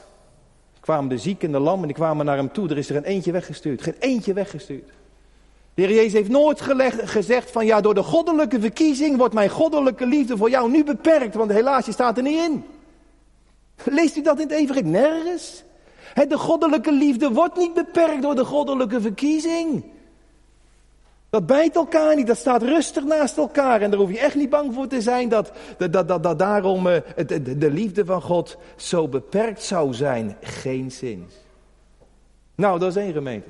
kwamen 0.81 1.09
de 1.09 1.19
zieken 1.19 1.47
en 1.47 1.53
de 1.53 1.59
lammen, 1.59 1.87
die 1.87 1.97
kwamen 1.97 2.27
naar 2.27 2.37
hem 2.37 2.53
toe. 2.53 2.69
Er 2.69 2.79
is 2.79 2.91
er 2.91 2.97
een 2.97 3.05
eentje 3.05 3.33
weggestuurd. 3.33 3.83
Geen 3.83 3.97
eentje 3.99 4.33
weggestuurd. 4.33 4.91
De 5.75 5.83
Heer 5.83 5.95
Jezus 5.95 6.13
heeft 6.13 6.29
nooit 6.29 6.61
gezegd 7.05 7.51
van 7.51 7.67
ja, 7.67 7.81
door 7.81 7.95
de 7.95 8.03
goddelijke 8.03 8.61
verkiezing 8.61 9.17
wordt 9.17 9.35
mijn 9.35 9.49
goddelijke 9.49 10.07
liefde 10.07 10.37
voor 10.37 10.51
jou 10.51 10.71
nu 10.71 10.85
beperkt, 10.85 11.35
want 11.35 11.51
helaas, 11.51 11.87
je 11.87 11.93
staat 11.93 12.17
er 12.17 12.23
niet 12.23 12.39
in. 12.39 12.65
Leest 13.85 14.17
u 14.17 14.23
dat 14.23 14.41
in 14.41 14.49
het 14.49 14.57
evangelie? 14.57 14.91
Nergens. 14.91 15.63
De 16.29 16.39
goddelijke 16.39 16.93
liefde 16.93 17.31
wordt 17.31 17.57
niet 17.57 17.75
beperkt 17.75 18.23
door 18.23 18.35
de 18.35 18.45
goddelijke 18.45 19.01
verkiezing. 19.01 19.85
Dat 21.31 21.47
bijt 21.47 21.77
elkaar 21.77 22.17
niet, 22.17 22.27
dat 22.27 22.37
staat 22.37 22.63
rustig 22.63 23.05
naast 23.05 23.37
elkaar. 23.37 23.81
En 23.81 23.91
daar 23.91 24.01
hoef 24.01 24.11
je 24.11 24.19
echt 24.19 24.35
niet 24.35 24.51
bang 24.51 24.75
voor 24.75 24.87
te 24.87 25.01
zijn 25.01 25.29
dat, 25.29 25.53
dat, 25.79 26.09
dat, 26.09 26.23
dat, 26.23 26.39
daarom 26.39 26.85
de, 26.85 27.59
de 27.59 27.71
liefde 27.71 28.05
van 28.05 28.23
God 28.23 28.57
zo 28.77 29.09
beperkt 29.09 29.63
zou 29.63 29.95
zijn. 29.95 30.37
Geen 30.41 30.91
zins. 30.91 31.35
Nou, 32.55 32.79
dat 32.79 32.97
is 32.97 33.03
één 33.03 33.13
gemeente. 33.13 33.49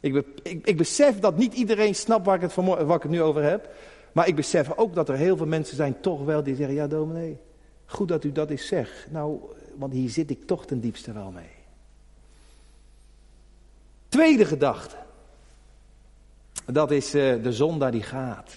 Ik, 0.00 0.24
ik, 0.42 0.66
ik, 0.66 0.76
besef 0.76 1.18
dat 1.18 1.36
niet 1.36 1.54
iedereen 1.54 1.94
snapt 1.94 2.26
waar 2.26 2.34
ik, 2.34 2.40
het 2.40 2.54
waar 2.54 2.96
ik 2.96 3.02
het 3.02 3.10
nu 3.10 3.22
over 3.22 3.42
heb. 3.42 3.74
Maar 4.12 4.28
ik 4.28 4.36
besef 4.36 4.76
ook 4.76 4.94
dat 4.94 5.08
er 5.08 5.16
heel 5.16 5.36
veel 5.36 5.46
mensen 5.46 5.76
zijn 5.76 6.00
toch 6.00 6.24
wel 6.24 6.42
die 6.42 6.54
zeggen, 6.54 6.74
ja 6.74 6.86
dominee, 6.86 7.38
goed 7.86 8.08
dat 8.08 8.24
u 8.24 8.32
dat 8.32 8.50
eens 8.50 8.66
zegt. 8.66 9.06
Nou, 9.10 9.40
want 9.76 9.92
hier 9.92 10.10
zit 10.10 10.30
ik 10.30 10.46
toch 10.46 10.66
ten 10.66 10.80
diepste 10.80 11.12
wel 11.12 11.30
mee. 11.30 11.56
Tweede 14.08 14.44
gedachte. 14.44 14.96
Dat 16.66 16.90
is 16.90 17.14
uh, 17.14 17.42
de 17.42 17.52
zondaar 17.52 17.90
die 17.90 18.02
gaat. 18.02 18.56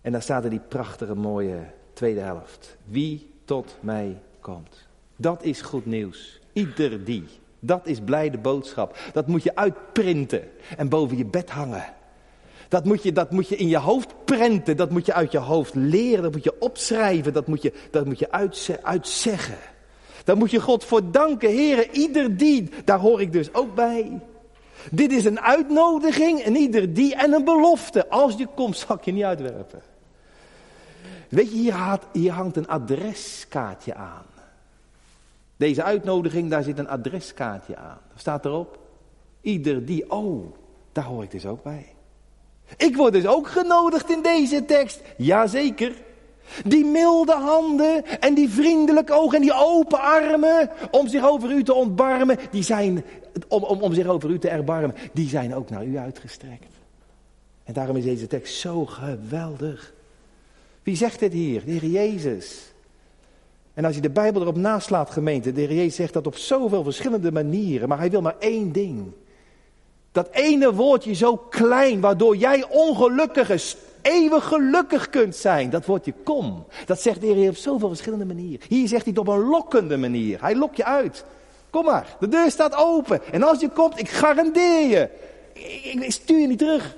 En 0.00 0.12
daar 0.12 0.22
staat 0.22 0.44
er 0.44 0.50
die 0.50 0.60
prachtige 0.68 1.14
mooie 1.14 1.58
tweede 1.92 2.20
helft. 2.20 2.76
Wie 2.84 3.30
tot 3.44 3.76
mij 3.80 4.20
komt. 4.40 4.86
Dat 5.16 5.42
is 5.42 5.60
goed 5.60 5.86
nieuws. 5.86 6.40
Ieder 6.52 7.04
die. 7.04 7.24
Dat 7.66 7.86
is 7.86 8.00
blijde 8.00 8.38
boodschap. 8.38 8.96
Dat 9.12 9.26
moet 9.26 9.42
je 9.42 9.56
uitprinten 9.56 10.42
en 10.76 10.88
boven 10.88 11.16
je 11.16 11.24
bed 11.24 11.50
hangen. 11.50 11.84
Dat 12.68 12.84
moet, 12.84 13.02
je, 13.02 13.12
dat 13.12 13.30
moet 13.30 13.48
je 13.48 13.56
in 13.56 13.68
je 13.68 13.78
hoofd 13.78 14.24
prenten, 14.24 14.76
dat 14.76 14.90
moet 14.90 15.06
je 15.06 15.12
uit 15.12 15.32
je 15.32 15.38
hoofd 15.38 15.74
leren, 15.74 16.22
dat 16.22 16.32
moet 16.32 16.44
je 16.44 16.60
opschrijven, 16.60 17.32
dat 17.32 17.46
moet 17.46 17.62
je, 17.62 17.72
dat 17.90 18.04
moet 18.04 18.18
je 18.18 18.32
uitzeggen. 18.82 19.58
Daar 20.24 20.36
moet 20.36 20.50
je 20.50 20.60
God 20.60 20.84
voor 20.84 21.10
danken, 21.10 21.50
heren, 21.50 21.90
ieder 21.90 22.36
die, 22.36 22.70
daar 22.84 22.98
hoor 22.98 23.20
ik 23.20 23.32
dus 23.32 23.54
ook 23.54 23.74
bij. 23.74 24.20
Dit 24.90 25.12
is 25.12 25.24
een 25.24 25.40
uitnodiging 25.40 26.40
en 26.40 26.56
ieder 26.56 26.94
die 26.94 27.14
en 27.14 27.32
een 27.32 27.44
belofte. 27.44 28.08
Als 28.08 28.34
je 28.36 28.46
komt, 28.54 28.76
zal 28.76 28.96
ik 28.96 29.04
je 29.04 29.12
niet 29.12 29.24
uitwerpen. 29.24 29.82
Weet 31.28 31.50
je, 31.50 31.56
hier, 31.56 31.98
hier 32.12 32.32
hangt 32.32 32.56
een 32.56 32.68
adreskaartje 32.68 33.94
aan. 33.94 34.33
Deze 35.56 35.82
uitnodiging, 35.82 36.50
daar 36.50 36.62
zit 36.62 36.78
een 36.78 36.88
adreskaartje 36.88 37.76
aan. 37.76 37.98
Er 38.14 38.20
staat 38.20 38.44
erop, 38.44 38.78
ieder 39.40 39.84
die, 39.84 40.10
oh, 40.10 40.52
daar 40.92 41.04
hoor 41.04 41.22
ik 41.22 41.30
dus 41.30 41.46
ook 41.46 41.62
bij. 41.62 41.86
Ik 42.76 42.96
word 42.96 43.12
dus 43.12 43.26
ook 43.26 43.48
genodigd 43.48 44.10
in 44.10 44.22
deze 44.22 44.64
tekst. 44.64 45.02
Jazeker. 45.16 45.92
Die 46.64 46.84
milde 46.84 47.32
handen 47.32 48.20
en 48.20 48.34
die 48.34 48.48
vriendelijke 48.48 49.12
ogen 49.12 49.36
en 49.36 49.42
die 49.42 49.54
open 49.54 50.00
armen 50.00 50.70
om 50.90 51.08
zich 51.08 51.26
over 51.26 51.50
u 51.50 51.62
te 51.62 51.74
ontbarmen, 51.74 52.38
die 52.50 52.62
zijn, 52.62 53.04
om, 53.48 53.62
om, 53.62 53.80
om 53.80 53.94
zich 53.94 54.06
over 54.06 54.30
u 54.30 54.38
te 54.38 54.48
erbarmen, 54.48 54.94
die 55.12 55.28
zijn 55.28 55.54
ook 55.54 55.70
naar 55.70 55.84
u 55.84 55.98
uitgestrekt. 55.98 56.72
En 57.64 57.72
daarom 57.72 57.96
is 57.96 58.04
deze 58.04 58.26
tekst 58.26 58.54
zo 58.54 58.86
geweldig. 58.86 59.92
Wie 60.82 60.96
zegt 60.96 61.18
dit 61.18 61.32
hier? 61.32 61.64
De 61.64 61.70
Heer 61.70 61.84
Jezus. 61.84 62.73
En 63.74 63.84
als 63.84 63.94
je 63.94 64.00
de 64.00 64.10
Bijbel 64.10 64.40
erop 64.40 64.56
naslaat, 64.56 65.10
gemeente, 65.10 65.52
de 65.52 65.60
Heer 65.60 65.90
zegt 65.90 66.12
dat 66.12 66.26
op 66.26 66.36
zoveel 66.36 66.82
verschillende 66.82 67.32
manieren, 67.32 67.88
maar 67.88 67.98
hij 67.98 68.10
wil 68.10 68.20
maar 68.20 68.36
één 68.38 68.72
ding. 68.72 69.12
Dat 70.12 70.28
ene 70.30 70.74
woordje 70.74 71.14
zo 71.14 71.36
klein, 71.36 72.00
waardoor 72.00 72.36
jij 72.36 72.64
ongelukkig 72.68 73.50
is, 73.50 73.76
eeuwig 74.02 74.44
gelukkig 74.44 75.10
kunt 75.10 75.36
zijn. 75.36 75.70
Dat 75.70 75.86
woordje 75.86 76.14
kom. 76.22 76.66
Dat 76.86 77.00
zegt 77.00 77.20
de 77.20 77.26
Heer 77.26 77.48
op 77.48 77.56
zoveel 77.56 77.88
verschillende 77.88 78.24
manieren. 78.24 78.66
Hier 78.68 78.88
zegt 78.88 79.04
hij 79.04 79.12
het 79.16 79.28
op 79.28 79.28
een 79.28 79.48
lokkende 79.48 79.96
manier. 79.96 80.40
Hij 80.40 80.56
lokt 80.56 80.76
je 80.76 80.84
uit. 80.84 81.24
Kom 81.70 81.84
maar, 81.84 82.16
de 82.20 82.28
deur 82.28 82.50
staat 82.50 82.76
open. 82.76 83.20
En 83.32 83.42
als 83.42 83.60
je 83.60 83.68
komt, 83.68 83.98
ik 83.98 84.08
garandeer 84.08 84.88
je. 84.88 85.08
Ik, 85.82 86.12
stuur 86.12 86.38
je 86.38 86.46
niet 86.46 86.58
terug. 86.58 86.96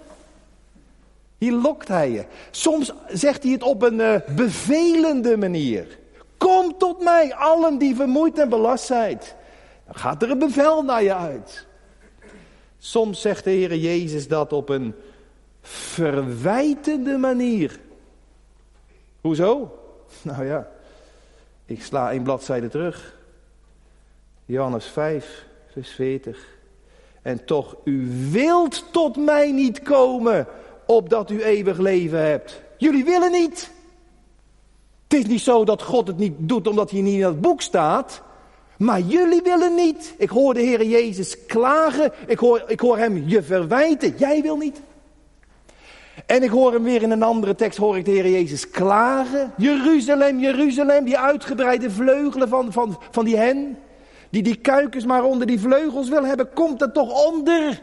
Hier 1.39 1.53
lokt 1.53 1.89
hij 1.89 2.11
je. 2.11 2.25
Soms 2.51 2.93
zegt 3.09 3.43
hij 3.43 3.53
het 3.53 3.63
op 3.63 3.83
een 3.83 3.99
uh, 3.99 4.17
bevelende 4.37 5.37
manier. 5.37 5.99
Kom 6.39 6.79
tot 6.79 7.03
mij, 7.03 7.35
allen 7.35 7.79
die 7.79 7.97
vermoeid 7.97 8.39
en 8.39 8.49
belast 8.49 8.85
zijn. 8.85 9.19
Dan 9.87 9.95
gaat 9.95 10.23
er 10.23 10.31
een 10.31 10.39
bevel 10.39 10.83
naar 10.83 11.03
je 11.03 11.15
uit. 11.15 11.67
Soms 12.79 13.21
zegt 13.21 13.45
de 13.45 13.51
Heer 13.51 13.75
Jezus 13.75 14.29
dat 14.29 14.53
op 14.53 14.69
een 14.69 14.95
verwijtende 15.63 17.17
manier. 17.17 17.81
Hoezo? 19.21 19.71
Nou 20.23 20.45
ja, 20.45 20.69
ik 21.65 21.83
sla 21.83 22.13
een 22.13 22.23
bladzijde 22.23 22.69
terug. 22.69 23.17
Johannes 24.45 24.87
5, 24.87 25.45
vers 25.73 25.91
40. 25.91 26.57
En 27.23 27.45
toch, 27.45 27.77
u 27.85 28.09
wilt 28.31 28.85
tot 28.93 29.17
mij 29.17 29.53
niet 29.53 29.83
komen, 29.83 30.47
opdat 30.87 31.31
u 31.31 31.43
eeuwig 31.43 31.79
leven 31.79 32.21
hebt. 32.21 32.63
Jullie 32.77 33.05
willen 33.05 33.33
niet. 33.33 33.71
Het 35.09 35.19
is 35.19 35.27
niet 35.27 35.41
zo 35.41 35.65
dat 35.65 35.83
God 35.83 36.07
het 36.07 36.19
niet 36.19 36.35
doet 36.39 36.69
omdat 36.69 36.91
hij 36.91 37.01
niet 37.01 37.15
in 37.15 37.25
het 37.25 37.41
boek 37.41 37.63
staat. 37.63 38.23
Maar 38.77 39.01
jullie 39.01 39.43
willen 39.43 39.75
niet. 39.75 40.15
Ik 40.19 40.29
hoor 40.29 40.55
de 40.55 40.61
Heer 40.61 40.85
Jezus 40.85 41.47
klagen. 41.47 42.13
Ik 42.27 42.39
hoor, 42.39 42.65
ik 42.67 42.81
hoor 42.81 42.99
hem 42.99 43.25
je 43.27 43.43
verwijten. 43.43 44.15
Jij 44.17 44.43
wil 44.43 44.57
niet. 44.57 44.81
En 46.27 46.43
ik 46.43 46.51
hoor 46.51 46.73
hem 46.73 46.83
weer 46.83 47.03
in 47.03 47.11
een 47.11 47.23
andere 47.23 47.55
tekst, 47.55 47.79
hoor 47.79 47.97
ik 47.97 48.05
de 48.05 48.11
Heer 48.11 48.31
Jezus 48.31 48.71
klagen. 48.71 49.53
Jeruzalem, 49.57 50.39
Jeruzalem, 50.41 51.05
die 51.05 51.19
uitgebreide 51.19 51.91
vleugelen 51.91 52.49
van, 52.49 52.73
van, 52.73 52.99
van 53.11 53.25
die 53.25 53.37
hen. 53.37 53.79
Die 54.31 54.43
die 54.43 54.57
kuikens 54.57 55.05
maar 55.05 55.25
onder 55.25 55.47
die 55.47 55.61
vleugels 55.61 56.09
wil 56.09 56.25
hebben, 56.25 56.53
komt 56.53 56.83
er 56.83 56.93
toch 56.93 57.27
onder. 57.27 57.83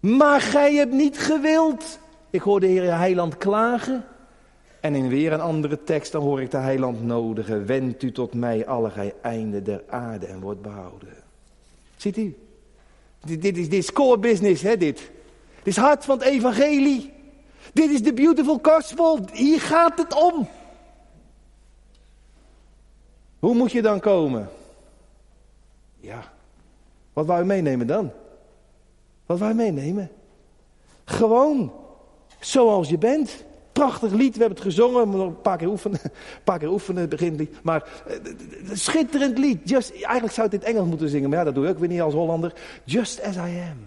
Maar 0.00 0.40
gij 0.40 0.74
hebt 0.74 0.92
niet 0.92 1.18
gewild. 1.18 1.98
Ik 2.30 2.40
hoor 2.40 2.60
de 2.60 2.66
Heer 2.66 2.96
Heiland 2.96 3.36
klagen. 3.36 4.04
En 4.84 4.94
in 4.94 5.08
weer 5.08 5.32
een 5.32 5.40
andere 5.40 5.84
tekst, 5.84 6.12
dan 6.12 6.22
hoor 6.22 6.40
ik 6.40 6.50
de 6.50 6.56
heiland 6.56 7.02
nodigen. 7.02 7.66
Wend 7.66 8.02
u 8.02 8.12
tot 8.12 8.34
mij, 8.34 8.66
alle 8.66 8.90
gij 8.90 9.14
einde 9.22 9.62
der 9.62 9.82
aarde 9.88 10.26
en 10.26 10.40
wordt 10.40 10.62
behouden. 10.62 11.08
Ziet 11.96 12.16
u? 12.16 12.36
Dit, 13.20 13.42
dit, 13.42 13.56
is, 13.56 13.68
dit 13.68 13.82
is 13.82 13.92
core 13.92 14.18
business, 14.18 14.62
hè, 14.62 14.76
dit. 14.76 15.10
Dit 15.56 15.66
is 15.66 15.76
hart 15.76 16.04
van 16.04 16.18
het 16.18 16.26
evangelie. 16.26 17.12
Dit 17.72 17.90
is 17.90 18.02
de 18.02 18.12
beautiful 18.12 18.58
gospel. 18.62 19.18
Hier 19.32 19.60
gaat 19.60 19.98
het 19.98 20.14
om. 20.14 20.48
Hoe 23.38 23.54
moet 23.54 23.72
je 23.72 23.82
dan 23.82 24.00
komen? 24.00 24.48
Ja, 26.00 26.32
wat 27.12 27.26
wou 27.26 27.38
je 27.38 27.46
meenemen 27.46 27.86
dan? 27.86 28.10
Wat 29.26 29.38
wou 29.38 29.50
je 29.50 29.56
meenemen? 29.56 30.10
Gewoon, 31.04 31.72
zoals 32.40 32.88
je 32.88 32.98
bent. 32.98 33.44
Prachtig 33.74 34.12
lied, 34.12 34.34
we 34.34 34.40
hebben 34.40 34.58
het 34.58 34.66
gezongen, 34.66 35.10
we 35.10 35.18
een 35.18 35.40
paar 35.40 35.58
keer 35.58 35.68
oefenen, 35.68 36.00
een 36.04 36.10
paar 36.44 36.58
keer 36.58 36.70
oefenen, 36.70 37.08
beginlied. 37.08 37.62
Maar 37.62 37.88
uh, 38.08 38.14
schitterend 38.72 39.38
lied. 39.38 39.68
Just, 39.68 39.90
eigenlijk 39.90 40.34
zou 40.34 40.46
het 40.46 40.54
in 40.54 40.60
het 40.60 40.68
Engels 40.68 40.88
moeten 40.88 41.08
zingen, 41.08 41.28
maar 41.28 41.38
ja, 41.38 41.44
dat 41.44 41.54
doe 41.54 41.64
ik 41.64 41.70
ook 41.70 41.78
weer 41.78 41.88
niet 41.88 42.00
als 42.00 42.14
Hollander. 42.14 42.52
Just 42.84 43.22
as 43.22 43.36
I 43.36 43.38
am. 43.38 43.78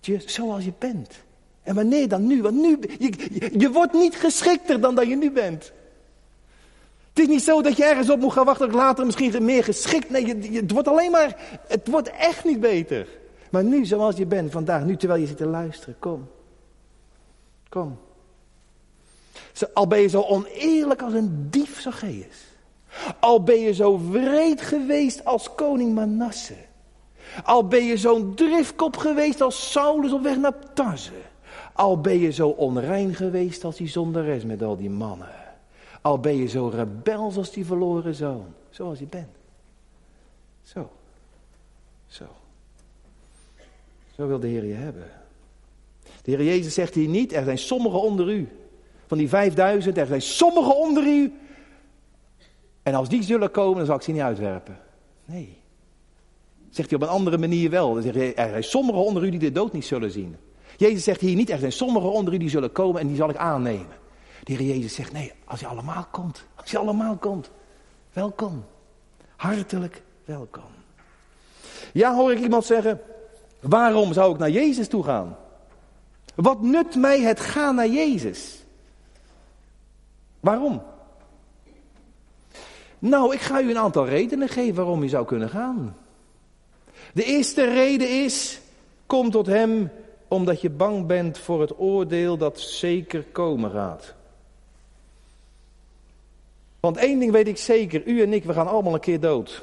Just, 0.00 0.30
zoals 0.30 0.64
je 0.64 0.72
bent. 0.78 1.14
En 1.62 1.74
wanneer 1.74 2.08
dan 2.08 2.26
nu? 2.26 2.42
Want 2.42 2.54
nu, 2.54 2.78
je, 3.58 3.70
wordt 3.72 3.92
niet 3.92 4.16
geschikter 4.16 4.80
dan 4.80 4.94
dat 4.94 5.06
je 5.06 5.16
nu 5.16 5.30
bent. 5.30 5.72
Het 7.08 7.22
is 7.22 7.26
niet 7.26 7.42
zo 7.42 7.62
dat 7.62 7.76
je 7.76 7.84
ergens 7.84 8.10
op 8.10 8.20
moet 8.20 8.32
gaan 8.32 8.44
wachten, 8.44 8.70
later 8.70 9.04
misschien 9.04 9.44
meer 9.44 9.64
geschikt. 9.64 10.10
Nee, 10.10 10.26
je, 10.26 10.60
het 10.60 10.70
wordt 10.70 10.88
alleen 10.88 11.10
maar, 11.10 11.36
het 11.68 11.88
wordt 11.88 12.10
echt 12.10 12.44
niet 12.44 12.60
beter. 12.60 13.08
Maar 13.50 13.64
nu 13.64 13.84
zoals 13.84 14.16
je 14.16 14.26
bent, 14.26 14.50
vandaag, 14.50 14.84
nu 14.84 14.96
terwijl 14.96 15.20
je 15.20 15.26
zit 15.26 15.36
te 15.36 15.46
luisteren, 15.46 15.96
kom. 15.98 16.28
Kom. 17.68 17.98
Al 19.74 19.86
ben 19.86 20.00
je 20.00 20.08
zo 20.08 20.22
oneerlijk 20.22 21.02
als 21.02 21.12
een 21.12 21.46
dief 21.50 21.80
Zacchaeus. 21.80 22.50
Al 23.18 23.42
ben 23.42 23.60
je 23.60 23.74
zo 23.74 24.10
wreed 24.10 24.60
geweest 24.60 25.24
als 25.24 25.54
koning 25.54 25.94
Manasse. 25.94 26.56
Al 27.44 27.66
ben 27.68 27.84
je 27.84 27.96
zo'n 27.96 28.34
driftkop 28.34 28.96
geweest 28.96 29.40
als 29.40 29.70
Saulus 29.70 30.12
op 30.12 30.22
weg 30.22 30.36
naar 30.36 30.72
Tarse. 30.74 31.12
Al 31.72 32.00
ben 32.00 32.18
je 32.18 32.30
zo 32.30 32.48
onrein 32.48 33.14
geweest 33.14 33.64
als 33.64 33.76
die 33.76 33.88
zonderes 33.88 34.44
met 34.44 34.62
al 34.62 34.76
die 34.76 34.90
mannen. 34.90 35.34
Al 36.00 36.18
ben 36.18 36.36
je 36.36 36.46
zo 36.46 36.68
rebels 36.68 37.36
als 37.36 37.50
die 37.50 37.66
verloren 37.66 38.14
zoon. 38.14 38.46
Zoals 38.70 38.98
je 38.98 39.06
bent. 39.06 39.36
Zo. 40.62 40.90
Zo. 42.06 42.24
Zo 44.16 44.26
wil 44.26 44.40
de 44.40 44.46
Heer 44.46 44.64
je 44.64 44.74
hebben. 44.74 45.10
De 46.22 46.30
Heer 46.30 46.44
Jezus 46.44 46.74
zegt 46.74 46.94
hier 46.94 47.08
niet, 47.08 47.32
er 47.32 47.44
zijn 47.44 47.58
sommigen 47.58 48.00
onder 48.00 48.30
u 48.30 48.48
van 49.12 49.20
die 49.20 49.30
5000, 49.30 49.98
er 49.98 50.06
zijn 50.06 50.22
sommigen 50.22 50.76
onder 50.76 51.06
u. 51.06 51.32
En 52.82 52.94
als 52.94 53.08
die 53.08 53.22
zullen 53.22 53.50
komen, 53.50 53.76
dan 53.76 53.86
zal 53.86 53.96
ik 53.96 54.02
ze 54.02 54.12
niet 54.12 54.20
uitwerpen. 54.20 54.78
Nee. 55.24 55.58
Zegt 56.70 56.90
hij 56.90 56.98
op 56.98 57.04
een 57.04 57.10
andere 57.14 57.38
manier 57.38 57.70
wel. 57.70 57.96
Er 57.96 58.32
zijn 58.34 58.64
sommigen 58.64 59.04
onder 59.04 59.24
u 59.24 59.30
die 59.30 59.38
de 59.38 59.52
dood 59.52 59.72
niet 59.72 59.84
zullen 59.84 60.10
zien. 60.10 60.36
Jezus 60.76 61.04
zegt 61.04 61.20
hier 61.20 61.34
niet, 61.36 61.50
er 61.50 61.58
zijn 61.58 61.72
sommigen 61.72 62.12
onder 62.12 62.34
u 62.34 62.38
die 62.38 62.48
zullen 62.48 62.72
komen 62.72 63.00
en 63.00 63.06
die 63.06 63.16
zal 63.16 63.28
ik 63.28 63.36
aannemen. 63.36 63.96
De 64.42 64.52
Heer 64.52 64.76
Jezus 64.76 64.94
zegt, 64.94 65.12
nee, 65.12 65.32
als 65.44 65.60
je 65.60 65.66
allemaal 65.66 66.06
komt, 66.10 66.44
als 66.54 66.70
je 66.70 66.78
allemaal 66.78 67.16
komt, 67.16 67.50
welkom. 68.12 68.64
Hartelijk 69.36 70.02
welkom. 70.24 70.70
Ja, 71.92 72.14
hoor 72.14 72.32
ik 72.32 72.38
iemand 72.38 72.64
zeggen, 72.64 73.00
waarom 73.60 74.12
zou 74.12 74.32
ik 74.32 74.38
naar 74.38 74.50
Jezus 74.50 74.88
toe 74.88 75.04
gaan? 75.04 75.36
Wat 76.34 76.62
nut 76.62 76.94
mij 76.94 77.20
het 77.20 77.40
gaan 77.40 77.74
naar 77.74 77.88
Jezus? 77.88 78.61
Waarom? 80.42 80.82
Nou, 82.98 83.34
ik 83.34 83.40
ga 83.40 83.60
u 83.60 83.70
een 83.70 83.78
aantal 83.78 84.06
redenen 84.06 84.48
geven 84.48 84.74
waarom 84.74 85.02
je 85.02 85.08
zou 85.08 85.26
kunnen 85.26 85.48
gaan. 85.48 85.96
De 87.14 87.24
eerste 87.24 87.72
reden 87.72 88.24
is, 88.24 88.60
kom 89.06 89.30
tot 89.30 89.46
Hem 89.46 89.90
omdat 90.28 90.60
je 90.60 90.70
bang 90.70 91.06
bent 91.06 91.38
voor 91.38 91.60
het 91.60 91.78
oordeel 91.78 92.36
dat 92.36 92.60
zeker 92.60 93.24
komen 93.32 93.70
gaat. 93.70 94.14
Want 96.80 96.96
één 96.96 97.18
ding 97.18 97.32
weet 97.32 97.48
ik 97.48 97.58
zeker, 97.58 98.06
u 98.06 98.22
en 98.22 98.32
ik, 98.32 98.44
we 98.44 98.52
gaan 98.52 98.68
allemaal 98.68 98.94
een 98.94 99.00
keer 99.00 99.20
dood. 99.20 99.62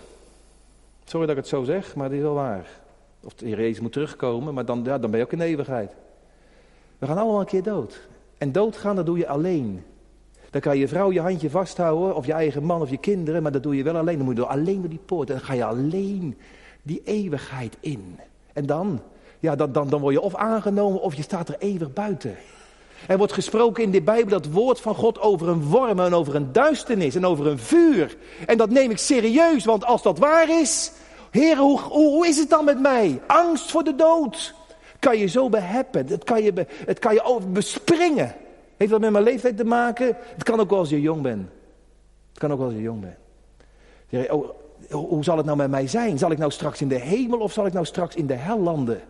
Sorry 1.03 1.27
dat 1.27 1.35
ik 1.35 1.41
het 1.41 1.51
zo 1.51 1.63
zeg, 1.63 1.95
maar 1.95 2.09
dit 2.09 2.17
is 2.17 2.23
wel 2.23 2.33
waar. 2.33 2.67
Of 3.23 3.33
de 3.33 3.47
Heer 3.47 3.81
moet 3.81 3.91
terugkomen, 3.91 4.53
maar 4.53 4.65
dan, 4.65 4.81
ja, 4.83 4.97
dan 4.97 5.09
ben 5.09 5.19
je 5.19 5.25
ook 5.25 5.31
in 5.31 5.41
eeuwigheid. 5.41 5.95
We 6.97 7.05
gaan 7.05 7.17
allemaal 7.17 7.39
een 7.39 7.45
keer 7.45 7.63
dood. 7.63 8.07
En 8.37 8.51
doodgaan, 8.51 8.95
dat 8.95 9.05
doe 9.05 9.17
je 9.17 9.27
alleen. 9.27 9.83
Dan 10.51 10.61
kan 10.61 10.77
je 10.77 10.87
vrouw 10.87 11.11
je 11.11 11.21
handje 11.21 11.49
vasthouden, 11.49 12.15
of 12.15 12.25
je 12.25 12.33
eigen 12.33 12.63
man 12.63 12.81
of 12.81 12.89
je 12.89 12.97
kinderen, 12.97 13.43
maar 13.43 13.51
dat 13.51 13.63
doe 13.63 13.75
je 13.75 13.83
wel 13.83 13.95
alleen. 13.95 14.15
Dan 14.15 14.25
moet 14.25 14.35
je 14.35 14.41
door, 14.41 14.49
alleen 14.49 14.79
door 14.79 14.89
die 14.89 14.99
poort. 15.05 15.29
En 15.29 15.35
dan 15.35 15.45
ga 15.45 15.53
je 15.53 15.65
alleen 15.65 16.37
die 16.81 17.01
eeuwigheid 17.05 17.77
in. 17.79 18.19
En 18.53 18.65
dan, 18.65 19.01
ja, 19.39 19.55
dan, 19.55 19.71
dan, 19.71 19.89
dan 19.89 20.01
word 20.01 20.13
je 20.13 20.21
of 20.21 20.35
aangenomen 20.35 21.01
of 21.01 21.15
je 21.15 21.21
staat 21.21 21.49
er 21.49 21.55
eeuwig 21.59 21.93
buiten. 21.93 22.35
Er 23.07 23.17
wordt 23.17 23.33
gesproken 23.33 23.83
in 23.83 23.91
de 23.91 24.01
Bijbel 24.01 24.29
dat 24.29 24.51
woord 24.51 24.81
van 24.81 24.95
God 24.95 25.19
over 25.19 25.47
een 25.47 25.63
worm 25.63 25.99
en 25.99 26.13
over 26.13 26.35
een 26.35 26.51
duisternis 26.51 27.15
en 27.15 27.25
over 27.25 27.47
een 27.47 27.59
vuur. 27.59 28.17
En 28.45 28.57
dat 28.57 28.69
neem 28.69 28.91
ik 28.91 28.97
serieus, 28.97 29.65
want 29.65 29.85
als 29.85 30.01
dat 30.01 30.19
waar 30.19 30.59
is, 30.59 30.91
Heer, 31.31 31.57
hoe, 31.57 31.79
hoe, 31.79 32.09
hoe 32.09 32.27
is 32.27 32.37
het 32.37 32.49
dan 32.49 32.65
met 32.65 32.79
mij? 32.79 33.21
Angst 33.27 33.71
voor 33.71 33.83
de 33.83 33.95
dood. 33.95 34.53
Kan 34.99 35.17
je 35.17 35.27
zo 35.27 35.49
beheppen, 35.49 36.07
het 36.07 36.23
kan 36.23 36.43
je, 36.43 36.65
het 36.85 36.99
kan 36.99 37.13
je 37.13 37.23
over 37.23 37.51
bespringen. 37.51 38.35
Heeft 38.79 38.91
dat 38.91 38.99
met 38.99 39.11
mijn 39.11 39.23
leeftijd 39.23 39.57
te 39.57 39.63
maken? 39.63 40.17
Het 40.33 40.43
kan 40.43 40.59
ook 40.59 40.69
wel 40.69 40.79
als 40.79 40.89
je 40.89 41.01
jong 41.01 41.21
bent. 41.21 41.49
Het 42.29 42.39
kan 42.39 42.51
ook 42.51 42.59
als 42.59 42.73
je 42.73 42.81
jong 42.81 43.01
bent. 43.01 44.31
Oh, 44.31 44.49
hoe 44.91 45.23
zal 45.23 45.37
het 45.37 45.45
nou 45.45 45.57
met 45.57 45.69
mij 45.69 45.87
zijn? 45.87 46.17
Zal 46.17 46.31
ik 46.31 46.37
nou 46.37 46.51
straks 46.51 46.81
in 46.81 46.87
de 46.87 46.99
hemel 46.99 47.39
of 47.39 47.51
zal 47.51 47.65
ik 47.65 47.73
nou 47.73 47.85
straks 47.85 48.15
in 48.15 48.27
de 48.27 48.33
hel 48.33 48.59
landen? 48.59 49.01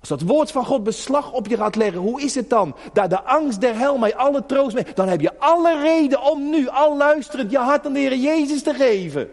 Als 0.00 0.08
dat 0.08 0.20
woord 0.20 0.50
van 0.50 0.64
God 0.64 0.84
beslag 0.84 1.32
op 1.32 1.46
je 1.46 1.56
gaat 1.56 1.76
leggen, 1.76 2.00
hoe 2.00 2.22
is 2.22 2.34
het 2.34 2.50
dan? 2.50 2.76
Daar 2.92 3.08
de 3.08 3.22
angst 3.22 3.60
der 3.60 3.78
hel 3.78 3.98
mij 3.98 4.16
alle 4.16 4.46
troost 4.46 4.74
mee. 4.74 4.86
Dan 4.94 5.08
heb 5.08 5.20
je 5.20 5.38
alle 5.38 5.80
reden 5.80 6.22
om 6.22 6.50
nu 6.50 6.68
al 6.68 6.96
luisterend 6.96 7.50
je 7.50 7.58
hart 7.58 7.86
aan 7.86 7.92
de 7.92 7.98
Heer 7.98 8.16
Jezus 8.16 8.62
te 8.62 8.74
geven. 8.74 9.30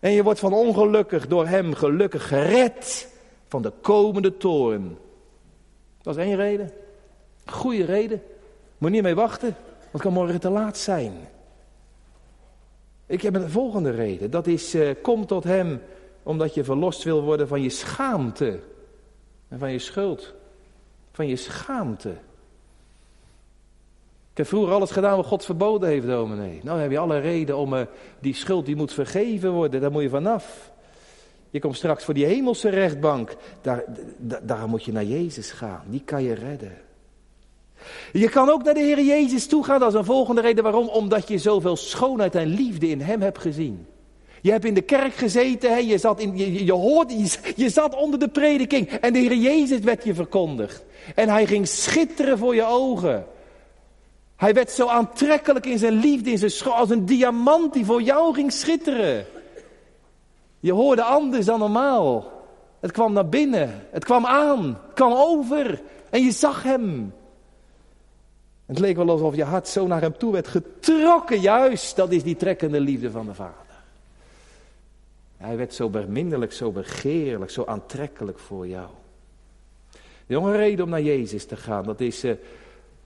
En 0.00 0.10
je 0.10 0.22
wordt 0.22 0.40
van 0.40 0.52
ongelukkig 0.52 1.26
door 1.26 1.46
hem 1.46 1.74
gelukkig 1.74 2.28
gered 2.28 3.08
van 3.48 3.62
de 3.62 3.72
komende 3.80 4.36
toorn. 4.36 4.98
Dat 6.02 6.16
is 6.16 6.24
één 6.24 6.36
reden. 6.36 6.83
Goede 7.44 7.84
reden. 7.84 8.22
Moet 8.78 8.90
niet 8.90 9.02
mee 9.02 9.14
wachten, 9.14 9.56
want 9.78 9.92
het 9.92 10.02
kan 10.02 10.12
morgen 10.12 10.40
te 10.40 10.50
laat 10.50 10.78
zijn. 10.78 11.12
Ik 13.06 13.22
heb 13.22 13.34
een 13.34 13.50
volgende 13.50 13.90
reden. 13.90 14.30
Dat 14.30 14.46
is, 14.46 14.74
uh, 14.74 14.90
kom 15.02 15.26
tot 15.26 15.44
hem 15.44 15.80
omdat 16.22 16.54
je 16.54 16.64
verlost 16.64 17.02
wil 17.02 17.22
worden 17.22 17.48
van 17.48 17.62
je 17.62 17.70
schaamte. 17.70 18.60
En 19.48 19.58
van 19.58 19.72
je 19.72 19.78
schuld. 19.78 20.34
Van 21.12 21.26
je 21.26 21.36
schaamte. 21.36 22.10
Ik 24.30 24.40
heb 24.40 24.46
vroeger 24.46 24.74
alles 24.74 24.90
gedaan 24.90 25.16
wat 25.16 25.26
God 25.26 25.44
verboden 25.44 25.88
heeft, 25.88 26.06
dominee. 26.06 26.60
Nou 26.62 26.80
heb 26.80 26.90
je 26.90 26.98
alle 26.98 27.18
reden 27.18 27.56
om 27.56 27.74
uh, 27.74 27.80
die 28.20 28.34
schuld 28.34 28.66
die 28.66 28.76
moet 28.76 28.92
vergeven 28.92 29.52
worden. 29.52 29.80
Daar 29.80 29.90
moet 29.90 30.02
je 30.02 30.08
vanaf. 30.08 30.72
Je 31.50 31.60
komt 31.60 31.76
straks 31.76 32.04
voor 32.04 32.14
die 32.14 32.26
hemelse 32.26 32.68
rechtbank. 32.68 33.36
Daar, 33.60 33.84
daar 34.42 34.68
moet 34.68 34.84
je 34.84 34.92
naar 34.92 35.04
Jezus 35.04 35.50
gaan. 35.50 35.84
Die 35.86 36.02
kan 36.04 36.22
je 36.22 36.32
redden. 36.32 36.76
Je 38.12 38.28
kan 38.28 38.50
ook 38.50 38.62
naar 38.62 38.74
de 38.74 38.80
Heer 38.80 39.00
Jezus 39.00 39.46
toe 39.46 39.64
gaan 39.64 39.82
als 39.82 39.94
een 39.94 40.04
volgende 40.04 40.40
reden. 40.40 40.62
Waarom? 40.62 40.88
Omdat 40.88 41.28
je 41.28 41.38
zoveel 41.38 41.76
schoonheid 41.76 42.34
en 42.34 42.46
liefde 42.46 42.88
in 42.88 43.00
Hem 43.00 43.20
hebt 43.20 43.38
gezien. 43.38 43.86
Je 44.40 44.50
hebt 44.50 44.64
in 44.64 44.74
de 44.74 44.82
kerk 44.82 45.14
gezeten, 45.14 45.70
hè? 45.70 45.76
Je, 45.76 45.98
zat 45.98 46.20
in, 46.20 46.36
je, 46.36 46.64
je, 46.64 47.38
je 47.56 47.68
zat 47.68 47.94
onder 47.94 48.18
de 48.18 48.28
prediking 48.28 48.90
en 48.90 49.12
de 49.12 49.18
Heer 49.18 49.34
Jezus 49.34 49.78
werd 49.78 50.04
je 50.04 50.14
verkondigd. 50.14 50.84
En 51.14 51.28
Hij 51.28 51.46
ging 51.46 51.68
schitteren 51.68 52.38
voor 52.38 52.54
je 52.54 52.64
ogen. 52.64 53.26
Hij 54.36 54.54
werd 54.54 54.70
zo 54.70 54.86
aantrekkelijk 54.86 55.66
in 55.66 55.78
zijn 55.78 55.92
liefde, 55.92 56.30
in 56.30 56.38
zijn 56.38 56.50
schoon, 56.50 56.74
als 56.74 56.90
een 56.90 57.06
diamant 57.06 57.72
die 57.72 57.84
voor 57.84 58.02
jou 58.02 58.34
ging 58.34 58.52
schitteren. 58.52 59.26
Je 60.60 60.72
hoorde 60.72 61.02
anders 61.02 61.46
dan 61.46 61.58
normaal. 61.58 62.32
Het 62.80 62.92
kwam 62.92 63.12
naar 63.12 63.28
binnen, 63.28 63.86
het 63.90 64.04
kwam 64.04 64.26
aan, 64.26 64.64
het 64.86 64.94
kwam 64.94 65.12
over 65.12 65.80
en 66.10 66.22
je 66.22 66.30
zag 66.30 66.62
Hem. 66.62 67.12
Het 68.66 68.78
leek 68.78 68.96
wel 68.96 69.10
alsof 69.10 69.36
je 69.36 69.44
hart 69.44 69.68
zo 69.68 69.86
naar 69.86 70.00
hem 70.00 70.18
toe 70.18 70.32
werd 70.32 70.48
getrokken. 70.48 71.40
Juist, 71.40 71.96
dat 71.96 72.12
is 72.12 72.22
die 72.22 72.36
trekkende 72.36 72.80
liefde 72.80 73.10
van 73.10 73.26
de 73.26 73.34
Vader. 73.34 73.54
Hij 75.36 75.56
werd 75.56 75.74
zo 75.74 75.88
beminnelijk, 75.88 76.52
zo 76.52 76.70
begeerlijk, 76.70 77.50
zo 77.50 77.64
aantrekkelijk 77.64 78.38
voor 78.38 78.66
jou. 78.66 78.88
De 80.26 80.34
jonge 80.34 80.56
reden 80.56 80.84
om 80.84 80.90
naar 80.90 81.02
Jezus 81.02 81.44
te 81.46 81.56
gaan, 81.56 81.84
dat 81.84 82.00
is, 82.00 82.24
uh, 82.24 82.32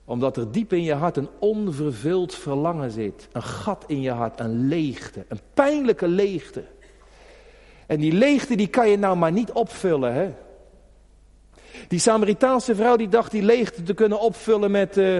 Omdat 0.05 0.37
er 0.37 0.53
diep 0.53 0.73
in 0.73 0.83
je 0.83 0.95
hart 0.95 1.17
een 1.17 1.29
onvervuld 1.39 2.35
verlangen 2.35 2.91
zit. 2.91 3.29
Een 3.33 3.43
gat 3.43 3.85
in 3.87 4.01
je 4.01 4.11
hart, 4.11 4.41
een 4.41 4.69
leegte, 4.69 5.25
een 5.29 5.41
pijnlijke 5.55 6.09
leegte. 6.09 6.65
En 7.87 8.01
die 8.01 8.13
leegte 8.13 8.57
die 8.57 8.67
kan 8.67 8.91
je 8.91 8.99
nou 8.99 9.17
maar 9.17 9.33
niet 9.33 9.53
opvullen, 9.53 10.15
hè? 10.15 10.35
Die 11.89 11.99
Samaritaanse 11.99 12.75
vrouw 12.75 12.97
die 12.97 13.09
dacht 13.09 13.31
die 13.31 13.43
leegte 13.43 13.83
te 13.83 13.95
kunnen 13.95 14.21
opvullen 14.21 14.71
met, 14.71 14.97
uh, 14.97 15.19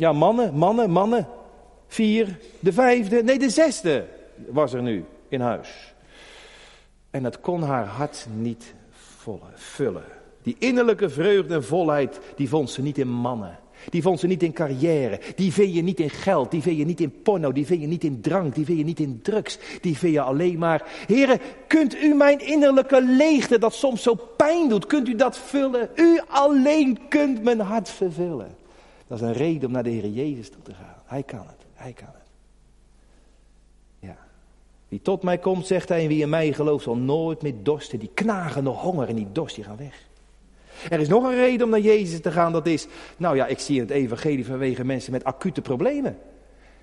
ja, 0.00 0.12
mannen, 0.12 0.54
mannen, 0.54 0.90
mannen. 0.90 1.26
Vier, 1.86 2.38
de 2.60 2.72
vijfde, 2.72 3.22
nee, 3.22 3.38
de 3.38 3.50
zesde 3.50 4.06
was 4.48 4.72
er 4.72 4.82
nu 4.82 5.04
in 5.28 5.40
huis. 5.40 5.94
En 7.10 7.22
dat 7.22 7.40
kon 7.40 7.62
haar 7.62 7.86
hart 7.86 8.26
niet 8.36 8.74
vullen. 9.54 10.04
Die 10.42 10.56
innerlijke 10.58 11.08
vreugde 11.08 11.54
en 11.54 11.64
volheid, 11.64 12.20
die 12.36 12.48
vond 12.48 12.70
ze 12.70 12.82
niet 12.82 12.98
in 12.98 13.08
mannen. 13.08 13.58
Die 13.90 14.02
vond 14.02 14.20
ze 14.20 14.26
niet 14.26 14.42
in 14.42 14.52
carrière. 14.52 15.20
Die 15.36 15.52
vind 15.52 15.74
je 15.74 15.82
niet 15.82 16.00
in 16.00 16.10
geld. 16.10 16.50
Die 16.50 16.62
vind 16.62 16.78
je 16.78 16.84
niet 16.84 17.00
in 17.00 17.22
porno. 17.22 17.52
Die 17.52 17.66
vind 17.66 17.80
je 17.80 17.86
niet 17.86 18.04
in 18.04 18.20
drank. 18.20 18.54
Die 18.54 18.64
vind 18.64 18.78
je 18.78 18.84
niet 18.84 19.00
in 19.00 19.22
drugs. 19.22 19.58
Die 19.80 19.98
vind 19.98 20.12
je 20.12 20.20
alleen 20.20 20.58
maar. 20.58 20.82
Heren, 21.06 21.38
kunt 21.66 22.02
u 22.02 22.14
mijn 22.14 22.46
innerlijke 22.46 23.02
leegte, 23.02 23.58
dat 23.58 23.74
soms 23.74 24.02
zo 24.02 24.14
pijn 24.36 24.68
doet, 24.68 24.86
kunt 24.86 25.08
u 25.08 25.14
dat 25.14 25.38
vullen? 25.38 25.88
U 25.94 26.20
alleen 26.28 27.08
kunt 27.08 27.42
mijn 27.42 27.60
hart 27.60 27.90
vervullen. 27.90 28.58
Dat 29.10 29.20
is 29.20 29.26
een 29.26 29.32
reden 29.32 29.66
om 29.66 29.72
naar 29.72 29.82
de 29.82 29.90
Heer 29.90 30.08
Jezus 30.08 30.50
toe 30.50 30.62
te 30.62 30.74
gaan. 30.74 31.02
Hij 31.04 31.22
kan 31.22 31.38
het. 31.38 31.66
Hij 31.74 31.92
kan 31.92 32.08
het. 32.12 32.30
Ja. 33.98 34.16
Wie 34.88 35.02
tot 35.02 35.22
mij 35.22 35.38
komt, 35.38 35.66
zegt 35.66 35.88
hij, 35.88 36.02
en 36.02 36.08
wie 36.08 36.22
in 36.22 36.28
mij 36.28 36.52
gelooft, 36.52 36.84
zal 36.84 36.96
nooit 36.96 37.42
meer 37.42 37.54
dorsten. 37.62 37.98
Die 37.98 38.10
knagende 38.14 38.70
honger 38.70 39.08
en 39.08 39.14
die 39.14 39.26
dorst, 39.32 39.54
die 39.54 39.64
gaan 39.64 39.76
weg. 39.76 40.08
Er 40.90 41.00
is 41.00 41.08
nog 41.08 41.24
een 41.24 41.34
reden 41.34 41.64
om 41.64 41.70
naar 41.70 41.80
Jezus 41.80 42.20
te 42.20 42.30
gaan. 42.30 42.52
Dat 42.52 42.66
is, 42.66 42.86
nou 43.16 43.36
ja, 43.36 43.46
ik 43.46 43.58
zie 43.58 43.74
in 43.74 43.82
het 43.82 43.90
evangelie 43.90 44.46
vanwege 44.46 44.84
mensen 44.84 45.12
met 45.12 45.24
acute 45.24 45.60
problemen. 45.60 46.18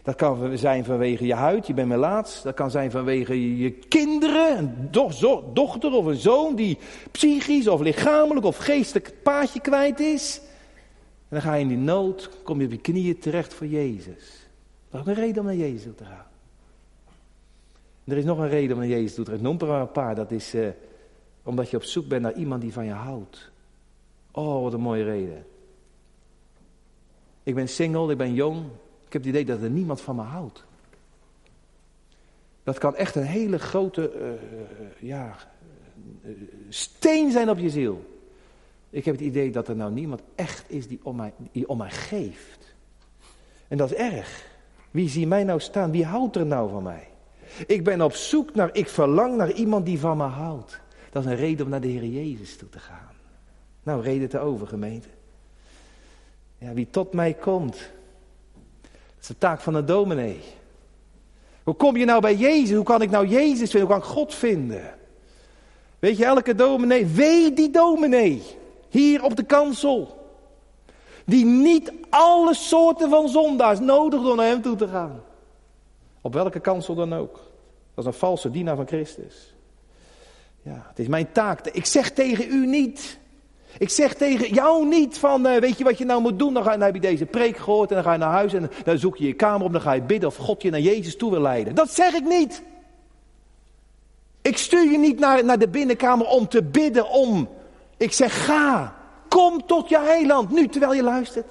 Dat 0.03 0.15
kan 0.15 0.57
zijn 0.57 0.86
vanwege 0.86 1.25
je 1.25 1.34
huid, 1.34 1.67
je 1.67 1.73
bent 1.73 1.88
melaats. 1.88 2.41
Dat 2.41 2.53
kan 2.53 2.71
zijn 2.71 2.91
vanwege 2.91 3.57
je 3.57 3.71
kinderen, 3.71 4.57
een 4.57 4.91
dochter 5.53 5.91
of 5.91 6.05
een 6.05 6.15
zoon 6.15 6.55
die 6.55 6.78
psychisch 7.11 7.67
of 7.67 7.82
lichamelijk 7.82 8.45
of 8.45 8.57
geestelijk 8.57 9.13
paadje 9.23 9.59
kwijt 9.59 9.99
is. 9.99 10.41
En 11.30 11.36
dan 11.36 11.41
ga 11.41 11.53
je 11.53 11.61
in 11.61 11.67
die 11.67 11.78
nood, 11.78 12.30
kom 12.43 12.59
je 12.59 12.65
op 12.65 12.71
je 12.71 12.78
knieën 12.78 13.19
terecht 13.19 13.53
voor 13.53 13.67
Jezus. 13.67 14.47
Dat 14.89 15.01
is 15.01 15.07
een 15.07 15.13
reden 15.13 15.39
om 15.39 15.45
naar 15.45 15.55
Jezus 15.55 15.84
toe 15.84 15.95
te 15.95 16.05
gaan. 16.05 16.25
er 18.03 18.17
is 18.17 18.23
nog 18.23 18.38
een 18.38 18.49
reden 18.49 18.71
om 18.71 18.80
naar 18.80 18.91
Jezus 18.91 19.13
toe 19.13 19.25
te 19.25 19.32
gaan. 19.32 19.41
Noem 19.41 19.59
er 19.59 19.69
een 19.69 19.91
paar. 19.91 20.15
Dat 20.15 20.32
is 20.32 20.55
uh, 20.55 20.67
omdat 21.43 21.69
je 21.69 21.78
op 21.78 21.84
zoek 21.84 22.07
bent 22.07 22.21
naar 22.21 22.34
iemand 22.34 22.61
die 22.61 22.73
van 22.73 22.86
je 22.86 22.91
houdt. 22.91 23.51
Oh, 24.32 24.63
wat 24.63 24.73
een 24.73 24.80
mooie 24.80 25.03
reden. 25.03 25.45
Ik 27.43 27.55
ben 27.55 27.69
single, 27.69 28.11
ik 28.11 28.17
ben 28.17 28.34
jong. 28.34 28.65
Ik 29.05 29.13
heb 29.13 29.21
het 29.21 29.32
idee 29.32 29.45
dat 29.45 29.61
er 29.61 29.69
niemand 29.69 30.01
van 30.01 30.15
me 30.15 30.21
houdt. 30.21 30.63
Dat 32.63 32.78
kan 32.78 32.95
echt 32.95 33.15
een 33.15 33.23
hele 33.23 33.59
grote 33.59 34.11
uh, 34.19 35.09
ja, 35.09 35.36
uh, 36.25 36.32
steen 36.69 37.32
zijn 37.32 37.49
op 37.49 37.57
je 37.57 37.69
ziel. 37.69 38.16
Ik 38.98 39.06
heb 39.06 39.16
het 39.16 39.24
idee 39.24 39.52
dat 39.52 39.68
er 39.68 39.76
nou 39.76 39.91
niemand 39.91 40.22
echt 40.36 40.64
is 40.68 40.88
die 40.88 41.00
om 41.04 41.16
mij, 41.16 41.34
die 41.52 41.76
mij 41.76 41.89
geeft. 41.89 42.76
En 43.68 43.78
dat 43.78 43.91
is 43.91 43.98
erg. 43.98 44.45
Wie 44.91 45.10
zie 45.10 45.28
mij 45.28 45.43
nou 45.43 45.60
staan? 45.60 45.91
Wie 45.91 46.06
houdt 46.06 46.36
er 46.36 46.45
nou 46.45 46.70
van 46.70 46.84
mij? 46.84 47.08
Ik 47.68 47.84
ben 47.84 48.02
op 48.02 48.14
zoek 48.14 48.56
naar, 48.56 48.70
ik 48.74 48.89
verlang 48.89 49.36
naar 49.36 49.52
iemand 49.52 49.86
die 49.86 50.00
van 50.00 50.18
me 50.18 50.24
houdt. 50.24 50.80
Dat 51.12 51.26
is 51.26 51.32
een 51.32 51.38
reden 51.38 51.66
om 51.66 51.72
naar 51.72 51.82
de 51.82 51.88
Heer 51.88 52.06
Jezus 52.06 52.58
toe 52.58 52.70
te 52.70 52.80
gaan. 52.80 53.12
Nou, 53.84 54.02
reden 54.02 54.30
te 54.30 54.39
over, 54.39 54.68
gemeente. 54.68 55.08
Ja, 56.58 56.74
wie 56.74 56.88
tot 56.89 57.14
mij 57.14 57.34
komt. 57.34 57.78
Dat 58.82 59.22
is 59.22 59.28
de 59.28 59.38
taak 59.38 59.62
van 59.62 59.76
een 59.76 59.86
dominee. 59.86 60.39
Hoe 61.64 61.76
kom 61.76 61.98
je 61.98 62.06
nou 62.06 62.22
bij 62.22 62.36
Jezus? 62.36 62.76
Hoe 62.76 62.86
kan 62.86 63.02
ik 63.02 63.10
nou 63.10 63.28
Jezus 63.28 63.72
vinden? 63.72 63.89
Hoe 63.89 64.00
kan 64.00 64.10
ik 64.10 64.16
God 64.16 64.36
vinden? 64.36 64.95
Weet 66.00 66.18
je, 66.18 66.26
elke 66.26 66.56
dominee, 66.56 67.06
weet 67.06 67.56
die 67.56 67.70
dominee. 67.70 68.57
Hier 68.90 69.24
op 69.24 69.36
de 69.36 69.44
kansel. 69.44 70.26
Die 71.26 71.46
niet 71.46 71.92
alle 72.10 72.54
soorten 72.54 73.10
van 73.10 73.30
zondaars 73.30 73.80
nodig 73.80 74.22
door 74.22 74.36
naar 74.36 74.46
hem 74.46 74.62
toe 74.62 74.76
te 74.76 74.88
gaan. 74.88 75.22
Op 76.22 76.34
welke 76.34 76.60
kansel 76.60 76.96
dan 76.96 77.14
ook. 77.14 77.34
Dat 77.94 78.06
is 78.06 78.06
een 78.06 78.20
valse 78.20 78.52
dienaar 78.52 78.76
van 78.76 78.88
Christus. 78.88 79.54
Ja, 80.62 80.86
het 80.90 81.00
is 81.00 81.08
mijn 81.08 81.32
taak. 81.32 81.68
Ik 81.68 81.86
zeg 81.86 82.12
tegen 82.12 82.52
u 82.52 82.66
niet 82.66 83.20
ik 83.78 83.90
zeg 83.90 84.14
tegen 84.14 84.54
jou 84.54 84.88
niet 84.88 85.18
van, 85.18 85.48
uh, 85.48 85.58
weet 85.58 85.78
je 85.78 85.84
wat 85.84 85.98
je 85.98 86.06
nou 86.06 86.22
moet 86.22 86.40
doen? 86.40 86.54
Dan, 86.54 86.64
ga, 86.64 86.72
dan 86.72 86.82
heb 86.82 86.94
je 86.94 87.02
deze 87.02 87.26
preek 87.26 87.58
gehoord 87.58 87.90
en 87.90 87.96
dan 87.96 88.04
ga 88.04 88.12
je 88.12 88.18
naar 88.18 88.32
huis 88.32 88.54
en 88.54 88.70
dan 88.84 88.98
zoek 88.98 89.18
je 89.18 89.28
je 89.28 89.34
kamer 89.34 89.66
op. 89.66 89.72
Dan 89.72 89.82
ga 89.82 89.92
je 89.92 90.02
bidden 90.02 90.30
of 90.30 90.36
God 90.36 90.62
je 90.62 90.70
naar 90.70 90.80
Jezus 90.80 91.18
toe 91.18 91.32
wil 91.32 91.42
leiden. 91.42 91.76
Dat 91.76 91.92
zeg 91.92 92.14
ik 92.14 92.24
niet. 92.24 92.64
Ik 94.42 94.58
stuur 94.58 94.92
je 94.92 94.98
niet 94.98 95.20
naar, 95.20 95.46
naar 95.46 95.60
de 95.60 95.68
binnenkamer 95.68 96.28
om 96.28 96.48
te 96.48 96.64
bidden 96.64 97.10
om. 97.10 97.50
Ik 97.98 98.12
zeg 98.12 98.45
ga, 98.45 98.95
kom 99.28 99.66
tot 99.66 99.89
je 99.89 100.00
heiland 100.00 100.52
nu 100.52 100.68
terwijl 100.68 100.93
je 100.93 101.04
luistert. 101.04 101.48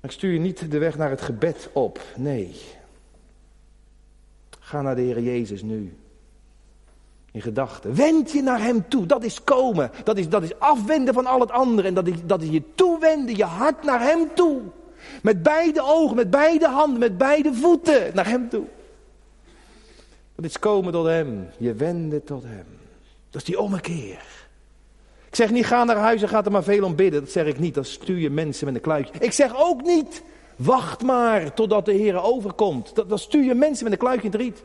Ik 0.00 0.10
stuur 0.10 0.32
je 0.32 0.38
niet 0.38 0.70
de 0.70 0.78
weg 0.78 0.96
naar 0.96 1.10
het 1.10 1.20
gebed 1.20 1.68
op. 1.72 2.00
Nee. 2.16 2.54
Ga 4.58 4.82
naar 4.82 4.96
de 4.96 5.02
Heer 5.02 5.20
Jezus 5.20 5.62
nu 5.62 5.96
in 7.36 7.42
gedachten. 7.42 7.94
Wend 7.94 8.32
je 8.32 8.42
naar 8.42 8.60
hem 8.60 8.88
toe. 8.88 9.06
Dat 9.06 9.24
is 9.24 9.44
komen. 9.44 9.90
Dat 10.04 10.18
is, 10.18 10.28
dat 10.28 10.42
is 10.42 10.58
afwenden 10.58 11.14
van 11.14 11.26
al 11.26 11.40
het 11.40 11.50
andere. 11.50 11.88
En 11.88 11.94
dat 11.94 12.06
is, 12.06 12.16
dat 12.24 12.42
is 12.42 12.48
je 12.48 12.62
toewenden, 12.74 13.36
je 13.36 13.44
hart 13.44 13.84
naar 13.84 14.00
hem 14.00 14.34
toe. 14.34 14.60
Met 15.22 15.42
beide 15.42 15.82
ogen, 15.82 16.16
met 16.16 16.30
beide 16.30 16.68
handen, 16.68 16.98
met 16.98 17.18
beide 17.18 17.54
voeten 17.54 18.14
naar 18.14 18.26
hem 18.26 18.48
toe. 18.48 18.64
Dat 20.36 20.44
is 20.44 20.58
komen 20.58 20.92
tot 20.92 21.06
hem. 21.06 21.48
Je 21.58 21.74
wenden 21.74 22.24
tot 22.24 22.42
hem. 22.42 22.66
Dat 23.30 23.40
is 23.40 23.44
die 23.44 23.60
ommekeer. 23.60 24.24
Ik 25.28 25.34
zeg 25.34 25.50
niet 25.50 25.66
ga 25.66 25.84
naar 25.84 25.96
huis 25.96 26.22
en 26.22 26.28
ga 26.28 26.44
er 26.44 26.50
maar 26.50 26.62
veel 26.62 26.84
om 26.84 26.94
bidden. 26.94 27.20
Dat 27.20 27.30
zeg 27.30 27.46
ik 27.46 27.58
niet. 27.58 27.74
Dan 27.74 27.84
stuur 27.84 28.18
je 28.18 28.30
mensen 28.30 28.66
met 28.66 28.74
een 28.74 28.80
kluitje. 28.80 29.12
Ik 29.18 29.32
zeg 29.32 29.56
ook 29.56 29.82
niet 29.82 30.22
wacht 30.56 31.02
maar 31.02 31.54
totdat 31.54 31.84
de 31.84 31.92
Heer 31.92 32.22
overkomt. 32.22 32.92
Dan 33.08 33.18
stuur 33.18 33.44
je 33.44 33.54
mensen 33.54 33.84
met 33.84 33.92
een 33.92 33.98
kluitje 33.98 34.24
in 34.26 34.30
het 34.30 34.40
riet. 34.40 34.62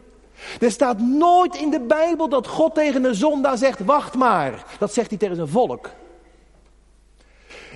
Er 0.59 0.71
staat 0.71 0.99
nooit 0.99 1.55
in 1.55 1.69
de 1.69 1.79
Bijbel 1.79 2.29
dat 2.29 2.47
God 2.47 2.75
tegen 2.75 3.03
een 3.03 3.15
zondaar 3.15 3.57
zegt, 3.57 3.79
wacht 3.85 4.15
maar. 4.15 4.65
Dat 4.79 4.93
zegt 4.93 5.09
hij 5.09 5.17
tegen 5.17 5.35
zijn 5.35 5.47
volk. 5.47 5.89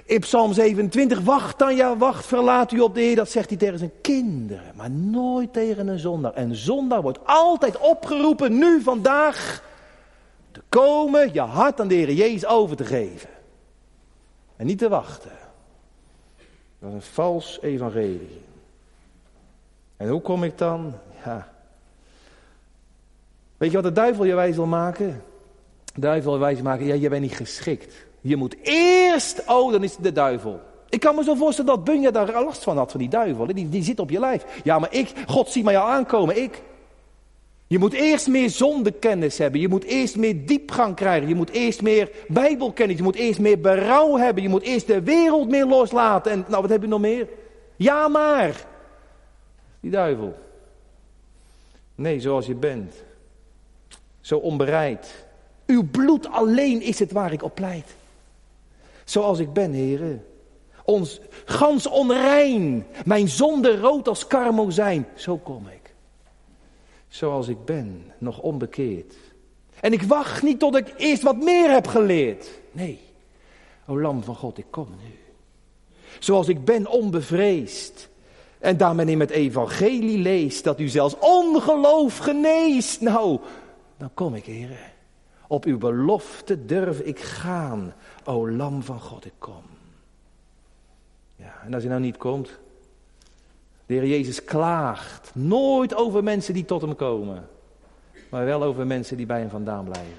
In 0.05 0.19
Psalm 0.19 0.53
27, 0.53 1.19
wacht 1.19 1.59
dan, 1.59 1.75
ja 1.75 1.97
wacht, 1.97 2.25
verlaat 2.25 2.71
u 2.71 2.79
op 2.79 2.93
de 2.93 3.01
Heer. 3.01 3.15
Dat 3.15 3.29
zegt 3.29 3.49
hij 3.49 3.57
tegen 3.57 3.77
zijn 3.77 3.91
kinderen, 4.01 4.75
maar 4.75 4.89
nooit 4.89 5.53
tegen 5.53 5.87
een 5.87 5.99
zondaar. 5.99 6.33
En 6.33 6.55
zondaar 6.55 7.01
wordt 7.01 7.19
altijd 7.25 7.77
opgeroepen, 7.77 8.57
nu, 8.57 8.81
vandaag, 8.81 9.63
te 10.51 10.61
komen, 10.69 11.33
je 11.33 11.39
hart 11.39 11.79
aan 11.79 11.87
de 11.87 11.95
Heer 11.95 12.11
Jezus 12.11 12.45
over 12.45 12.75
te 12.75 12.85
geven. 12.85 13.29
En 14.55 14.65
niet 14.65 14.77
te 14.77 14.89
wachten. 14.89 15.31
Dat 16.79 16.89
is 16.89 16.95
een 16.95 17.01
vals 17.01 17.59
evangelie. 17.61 18.41
En 19.97 20.09
hoe 20.09 20.21
kom 20.21 20.43
ik 20.43 20.57
dan? 20.57 20.93
Ja, 21.25 21.53
Weet 23.57 23.69
je 23.71 23.75
wat 23.75 23.85
de 23.85 24.01
duivel 24.01 24.25
je 24.25 24.35
wijs 24.35 24.55
wil 24.55 24.65
maken? 24.65 25.23
De 25.93 26.01
duivel 26.01 26.31
wil 26.31 26.39
wijs 26.39 26.61
maken, 26.61 26.85
ja, 26.85 26.93
je 26.93 27.09
bent 27.09 27.21
niet 27.21 27.35
geschikt. 27.35 28.04
Je 28.27 28.35
moet 28.35 28.55
eerst, 28.61 29.43
oh, 29.47 29.71
dan 29.71 29.83
is 29.83 29.91
het 29.91 30.03
de 30.03 30.11
duivel. 30.11 30.59
Ik 30.89 30.99
kan 30.99 31.15
me 31.15 31.23
zo 31.23 31.35
voorstellen 31.35 31.75
dat 31.75 31.83
Bunja 31.83 32.11
daar 32.11 32.43
last 32.43 32.63
van 32.63 32.77
had, 32.77 32.91
van 32.91 32.99
die 32.99 33.09
duivel. 33.09 33.45
Die, 33.45 33.69
die 33.69 33.83
zit 33.83 33.99
op 33.99 34.09
je 34.09 34.19
lijf. 34.19 34.45
Ja, 34.63 34.79
maar 34.79 34.93
ik, 34.93 35.13
God 35.27 35.49
zie 35.49 35.63
mij 35.63 35.77
al 35.77 35.87
aankomen, 35.87 36.41
ik. 36.41 36.61
Je 37.67 37.79
moet 37.79 37.93
eerst 37.93 38.27
meer 38.27 38.49
zondekennis 38.49 39.37
hebben. 39.37 39.61
Je 39.61 39.67
moet 39.67 39.83
eerst 39.83 40.17
meer 40.17 40.45
diepgang 40.45 40.95
krijgen. 40.95 41.27
Je 41.27 41.35
moet 41.35 41.49
eerst 41.49 41.81
meer 41.81 42.11
bijbelkennis. 42.27 42.97
Je 42.97 43.03
moet 43.03 43.15
eerst 43.15 43.39
meer 43.39 43.59
berouw 43.59 44.17
hebben. 44.17 44.43
Je 44.43 44.49
moet 44.49 44.63
eerst 44.63 44.87
de 44.87 45.01
wereld 45.01 45.49
meer 45.49 45.65
loslaten. 45.65 46.31
En 46.31 46.45
nou, 46.47 46.61
wat 46.61 46.71
heb 46.71 46.81
je 46.81 46.87
nog 46.87 46.99
meer? 46.99 47.27
Ja, 47.75 48.07
maar. 48.07 48.65
Die 49.79 49.91
duivel. 49.91 50.35
Nee, 51.95 52.19
zoals 52.19 52.45
je 52.45 52.55
bent 52.55 52.93
zo 54.21 54.37
onbereid. 54.37 55.25
Uw 55.65 55.89
bloed 55.91 56.27
alleen 56.29 56.81
is 56.81 56.99
het 56.99 57.11
waar 57.11 57.33
ik 57.33 57.43
op 57.43 57.55
pleit. 57.55 57.95
Zoals 59.05 59.39
ik 59.39 59.53
ben, 59.53 59.71
heren. 59.71 60.25
Ons 60.83 61.19
gans 61.45 61.87
onrein, 61.87 62.85
mijn 63.05 63.27
zonde 63.27 63.79
rood 63.79 64.07
als 64.07 64.25
zijn. 64.67 65.07
Zo 65.15 65.37
kom 65.37 65.67
ik. 65.67 65.93
Zoals 67.07 67.47
ik 67.47 67.65
ben, 67.65 68.11
nog 68.17 68.39
onbekeerd. 68.39 69.15
En 69.79 69.93
ik 69.93 70.01
wacht 70.03 70.43
niet 70.43 70.59
tot 70.59 70.75
ik 70.75 70.93
eerst 70.97 71.23
wat 71.23 71.37
meer 71.37 71.71
heb 71.71 71.87
geleerd. 71.87 72.49
Nee, 72.71 72.99
o 73.87 73.99
lam 73.99 74.23
van 74.23 74.35
God, 74.35 74.57
ik 74.57 74.65
kom 74.69 74.87
nu. 75.03 75.19
Zoals 76.19 76.47
ik 76.47 76.65
ben, 76.65 76.87
onbevreesd. 76.87 78.09
En 78.59 78.77
daar 78.77 78.95
men 78.95 79.09
in 79.09 79.19
het 79.19 79.29
evangelie 79.29 80.17
leest 80.17 80.63
dat 80.63 80.79
u 80.79 80.87
zelfs 80.87 81.15
ongeloof 81.19 82.17
geneest. 82.17 83.01
Nou, 83.01 83.39
dan 83.97 84.09
kom 84.13 84.35
ik, 84.35 84.45
heren. 84.45 84.93
Op 85.47 85.65
uw 85.65 85.77
belofte 85.77 86.65
durf 86.65 86.99
ik 86.99 87.19
gaan, 87.19 87.93
o 88.27 88.49
lam 88.49 88.83
van 88.83 88.99
God, 88.99 89.25
ik 89.25 89.33
kom. 89.37 89.63
Ja, 91.35 91.53
en 91.65 91.73
als 91.73 91.83
hij 91.83 91.91
nou 91.91 92.03
niet 92.03 92.17
komt, 92.17 92.49
de 93.85 93.93
Heer 93.93 94.07
Jezus 94.07 94.43
klaagt 94.43 95.31
nooit 95.33 95.95
over 95.95 96.23
mensen 96.23 96.53
die 96.53 96.65
tot 96.65 96.81
hem 96.81 96.95
komen, 96.95 97.47
maar 98.29 98.45
wel 98.45 98.63
over 98.63 98.87
mensen 98.87 99.17
die 99.17 99.25
bij 99.25 99.39
hem 99.39 99.49
vandaan 99.49 99.83
blijven. 99.83 100.13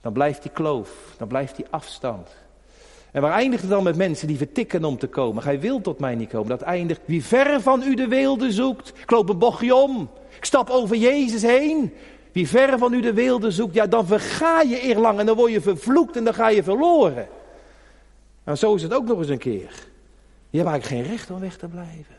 Dan 0.00 0.12
blijft 0.12 0.42
die 0.42 0.50
kloof, 0.50 1.14
dan 1.18 1.28
blijft 1.28 1.56
die 1.56 1.66
afstand. 1.70 2.28
En 3.14 3.22
waar 3.22 3.32
eindigt 3.32 3.62
het 3.62 3.70
dan 3.70 3.82
met 3.82 3.96
mensen 3.96 4.26
die 4.26 4.36
vertikken 4.36 4.84
om 4.84 4.98
te 4.98 5.06
komen? 5.06 5.42
Gij 5.42 5.60
wilt 5.60 5.82
tot 5.82 5.98
mij 5.98 6.14
niet 6.14 6.28
komen. 6.28 6.48
Dat 6.48 6.62
eindigt, 6.62 7.00
wie 7.04 7.24
ver 7.24 7.60
van 7.60 7.82
u 7.82 7.94
de 7.94 8.08
weelde 8.08 8.52
zoekt. 8.52 8.88
Ik 8.88 9.10
loop 9.10 9.28
een 9.28 9.38
bochtje 9.38 9.74
om. 9.74 10.10
Ik 10.36 10.44
stap 10.44 10.70
over 10.70 10.96
Jezus 10.96 11.42
heen. 11.42 11.94
Wie 12.34 12.48
ver 12.48 12.78
van 12.78 12.92
u 12.92 13.00
de 13.00 13.12
weelde 13.12 13.50
zoekt, 13.50 13.74
ja 13.74 13.86
dan 13.86 14.06
verga 14.06 14.60
je 14.60 14.80
eerlang 14.80 15.18
en 15.18 15.26
dan 15.26 15.36
word 15.36 15.52
je 15.52 15.60
vervloekt 15.60 16.16
en 16.16 16.24
dan 16.24 16.34
ga 16.34 16.48
je 16.48 16.62
verloren. 16.62 17.28
En 18.44 18.58
zo 18.58 18.74
is 18.74 18.82
het 18.82 18.94
ook 18.94 19.06
nog 19.06 19.18
eens 19.18 19.28
een 19.28 19.38
keer. 19.38 19.86
Je 20.50 20.58
hebt 20.58 20.70
eigenlijk 20.70 20.84
geen 20.84 21.12
recht 21.12 21.30
om 21.30 21.40
weg 21.40 21.56
te 21.56 21.68
blijven. 21.68 22.16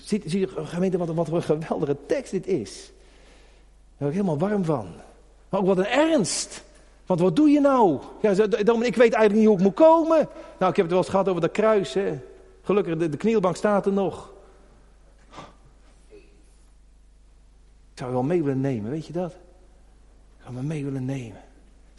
Zie, 0.00 0.22
zie 0.26 0.48
gemeente 0.48 0.98
wat, 0.98 1.08
wat 1.14 1.28
een 1.28 1.42
geweldige 1.42 1.96
tekst 2.06 2.30
dit 2.30 2.46
is. 2.46 2.90
Daar 3.98 4.10
word 4.10 4.10
ik 4.10 4.16
helemaal 4.16 4.48
warm 4.48 4.64
van. 4.64 4.86
Maar 5.48 5.60
ook 5.60 5.66
wat 5.66 5.78
een 5.78 5.86
ernst. 5.86 6.64
Want 7.06 7.20
wat 7.20 7.36
doe 7.36 7.50
je 7.50 7.60
nou? 7.60 7.98
Ja, 8.22 8.30
ik 8.30 8.96
weet 8.96 8.98
eigenlijk 8.98 9.34
niet 9.34 9.46
hoe 9.46 9.56
ik 9.56 9.62
moet 9.62 9.74
komen. 9.74 10.28
Nou, 10.58 10.70
ik 10.70 10.76
heb 10.76 10.76
het 10.76 10.88
wel 10.88 10.98
eens 10.98 11.08
gehad 11.08 11.28
over 11.28 11.40
dat 11.40 11.50
kruis. 11.50 11.94
Hè. 11.94 12.18
Gelukkig, 12.62 12.96
de, 12.96 13.08
de 13.08 13.16
knielbank 13.16 13.56
staat 13.56 13.86
er 13.86 13.92
nog. 13.92 14.31
Zou 18.02 18.14
je 18.14 18.20
wel 18.20 18.28
mee 18.28 18.42
willen 18.42 18.60
nemen, 18.60 18.90
weet 18.90 19.06
je 19.06 19.12
dat? 19.12 19.30
Ik 19.30 20.42
zou 20.42 20.54
me 20.54 20.62
mee 20.62 20.84
willen 20.84 21.04
nemen. 21.04 21.40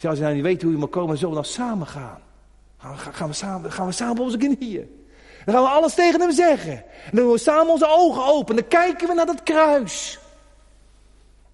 Als 0.02 0.16
je 0.16 0.22
nou 0.22 0.34
niet 0.34 0.42
weet 0.42 0.62
hoe 0.62 0.72
je 0.72 0.78
moet 0.78 0.90
komen, 0.90 1.16
zullen 1.16 1.34
we 1.34 1.42
dan 1.42 1.50
samen 1.50 1.86
gaan. 1.86 2.20
Gaan 2.76 2.92
we, 2.92 2.98
gaan 2.98 3.28
we, 3.28 3.34
samen, 3.34 3.72
gaan 3.72 3.86
we 3.86 3.92
samen 3.92 4.12
op 4.12 4.20
onze 4.20 4.36
knieën. 4.36 5.06
Dan 5.44 5.54
gaan 5.54 5.62
we 5.62 5.68
alles 5.68 5.94
tegen 5.94 6.20
hem 6.20 6.32
zeggen. 6.32 6.72
En 6.72 7.10
dan 7.10 7.24
doen 7.24 7.32
we 7.32 7.38
samen 7.38 7.72
onze 7.72 7.86
ogen 7.88 8.24
open. 8.24 8.56
Dan 8.56 8.68
kijken 8.68 9.08
we 9.08 9.14
naar 9.14 9.26
dat 9.26 9.42
kruis. 9.42 10.18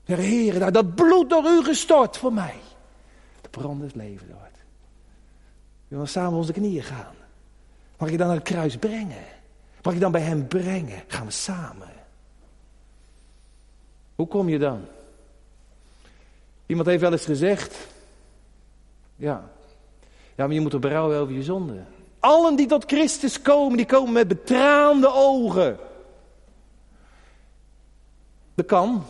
Heer, 0.05 0.17
Heer, 0.17 0.73
dat 0.73 0.95
bloed 0.95 1.31
door 1.31 1.45
u 1.45 1.65
gestort 1.65 2.17
voor 2.17 2.33
mij. 2.33 2.55
De 3.41 3.49
brandend 3.49 3.95
leven 3.95 4.27
wordt. 4.27 4.59
We 5.89 5.95
willen 5.95 6.09
samen 6.09 6.33
op 6.33 6.37
onze 6.37 6.53
knieën 6.53 6.83
gaan. 6.83 7.15
Mag 7.99 8.09
ik 8.09 8.19
dan 8.19 8.27
naar 8.27 8.37
het 8.37 8.45
kruis 8.45 8.77
brengen? 8.77 9.25
Mag 9.83 9.95
ik 9.95 10.01
dan 10.01 10.13
bij 10.13 10.21
hem 10.21 10.47
brengen? 10.47 11.03
Gaan 11.07 11.27
we 11.27 11.33
samen. 11.33 12.00
Hoe 14.21 14.29
kom 14.29 14.49
je 14.49 14.59
dan? 14.59 14.81
Iemand 16.67 16.89
heeft 16.89 17.01
wel 17.01 17.13
eens 17.13 17.25
gezegd. 17.25 17.77
Ja. 19.17 19.51
Ja, 20.37 20.47
maar 20.47 20.53
je 20.53 20.61
moet 20.61 20.73
er 20.73 20.79
berouwen 20.79 21.19
over 21.19 21.35
je 21.35 21.43
zonde. 21.43 21.83
Allen 22.19 22.57
die 22.57 22.67
tot 22.67 22.85
Christus 22.85 23.43
komen, 23.43 23.77
die 23.77 23.87
komen 23.87 24.13
met 24.13 24.29
betraande 24.29 25.13
ogen. 25.13 25.79
Dat 28.55 28.67
kan. 28.67 29.05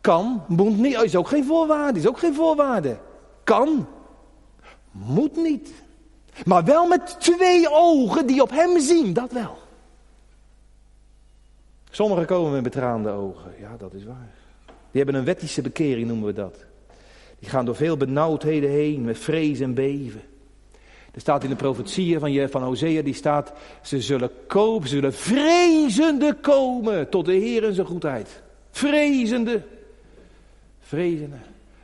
Kan. 0.00 0.42
Moet 0.48 0.78
niet. 0.78 1.02
Is 1.02 1.16
ook 1.16 1.28
geen 1.28 1.44
voorwaarde. 1.44 1.98
Is 1.98 2.06
ook 2.06 2.18
geen 2.18 2.34
voorwaarde. 2.34 2.98
Kan. 3.44 3.86
Moet 4.90 5.36
niet. 5.36 5.70
Maar 6.44 6.64
wel 6.64 6.86
met 6.86 7.20
twee 7.20 7.70
ogen 7.70 8.26
die 8.26 8.42
op 8.42 8.50
hem 8.50 8.80
zien. 8.80 9.12
Dat 9.12 9.32
wel. 9.32 9.61
Sommigen 11.94 12.26
komen 12.26 12.52
met 12.52 12.62
betraande 12.62 13.10
ogen. 13.10 13.54
Ja, 13.60 13.76
dat 13.78 13.94
is 13.94 14.04
waar. 14.04 14.30
Die 14.66 15.02
hebben 15.02 15.14
een 15.14 15.24
wettische 15.24 15.62
bekering, 15.62 16.06
noemen 16.06 16.26
we 16.26 16.32
dat. 16.32 16.64
Die 17.38 17.48
gaan 17.48 17.64
door 17.64 17.76
veel 17.76 17.96
benauwdheden 17.96 18.70
heen, 18.70 19.04
met 19.04 19.18
vrees 19.18 19.60
en 19.60 19.74
beven. 19.74 20.22
Er 21.14 21.20
staat 21.20 21.44
in 21.44 21.50
de 21.50 21.56
profetieën 21.56 22.20
van, 22.20 22.48
van 22.48 22.62
Hosea, 22.62 23.02
die 23.02 23.14
staat, 23.14 23.52
ze 23.82 24.00
zullen 24.00 24.30
kopen, 24.46 24.88
ze 24.88 24.94
zullen 24.94 25.14
vrezende 25.14 26.34
komen 26.34 27.08
tot 27.08 27.24
de 27.24 27.32
Heer 27.32 27.64
en 27.64 27.74
zijn 27.74 27.86
goedheid. 27.86 28.42
Vrezende. 28.70 29.62
Vrezende. 30.80 31.36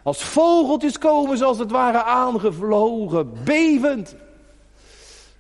Als 0.03 0.25
vogeltjes 0.25 0.99
komen 0.99 1.37
ze 1.39 1.45
als 1.45 1.59
het 1.59 1.71
ware 1.71 2.03
aangevlogen, 2.03 3.33
bevend. 3.45 4.17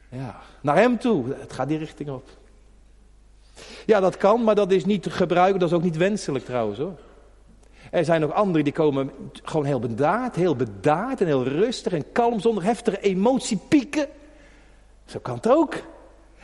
Ja, 0.08 0.40
naar 0.60 0.76
hem 0.76 0.98
toe. 0.98 1.24
Het 1.34 1.52
gaat 1.52 1.68
die 1.68 1.78
richting 1.78 2.10
op. 2.10 2.37
Ja, 3.86 4.00
dat 4.00 4.16
kan, 4.16 4.44
maar 4.44 4.54
dat 4.54 4.72
is 4.72 4.84
niet 4.84 5.02
te 5.02 5.10
gebruiken. 5.10 5.60
Dat 5.60 5.68
is 5.68 5.74
ook 5.74 5.82
niet 5.82 5.96
wenselijk 5.96 6.44
trouwens 6.44 6.78
hoor. 6.78 6.98
Er 7.90 8.04
zijn 8.04 8.20
nog 8.20 8.32
anderen 8.32 8.64
die 8.64 8.72
komen 8.72 9.10
gewoon 9.42 9.66
heel 9.66 9.78
bedaard, 9.78 10.36
heel 10.36 10.56
bedaard 10.56 11.20
en 11.20 11.26
heel 11.26 11.44
rustig 11.44 11.92
en 11.92 12.12
kalm, 12.12 12.40
zonder 12.40 12.64
heftige 12.64 13.00
emotiepieken. 13.00 14.06
Zo 15.04 15.18
kan 15.18 15.34
het 15.34 15.48
ook. 15.48 15.74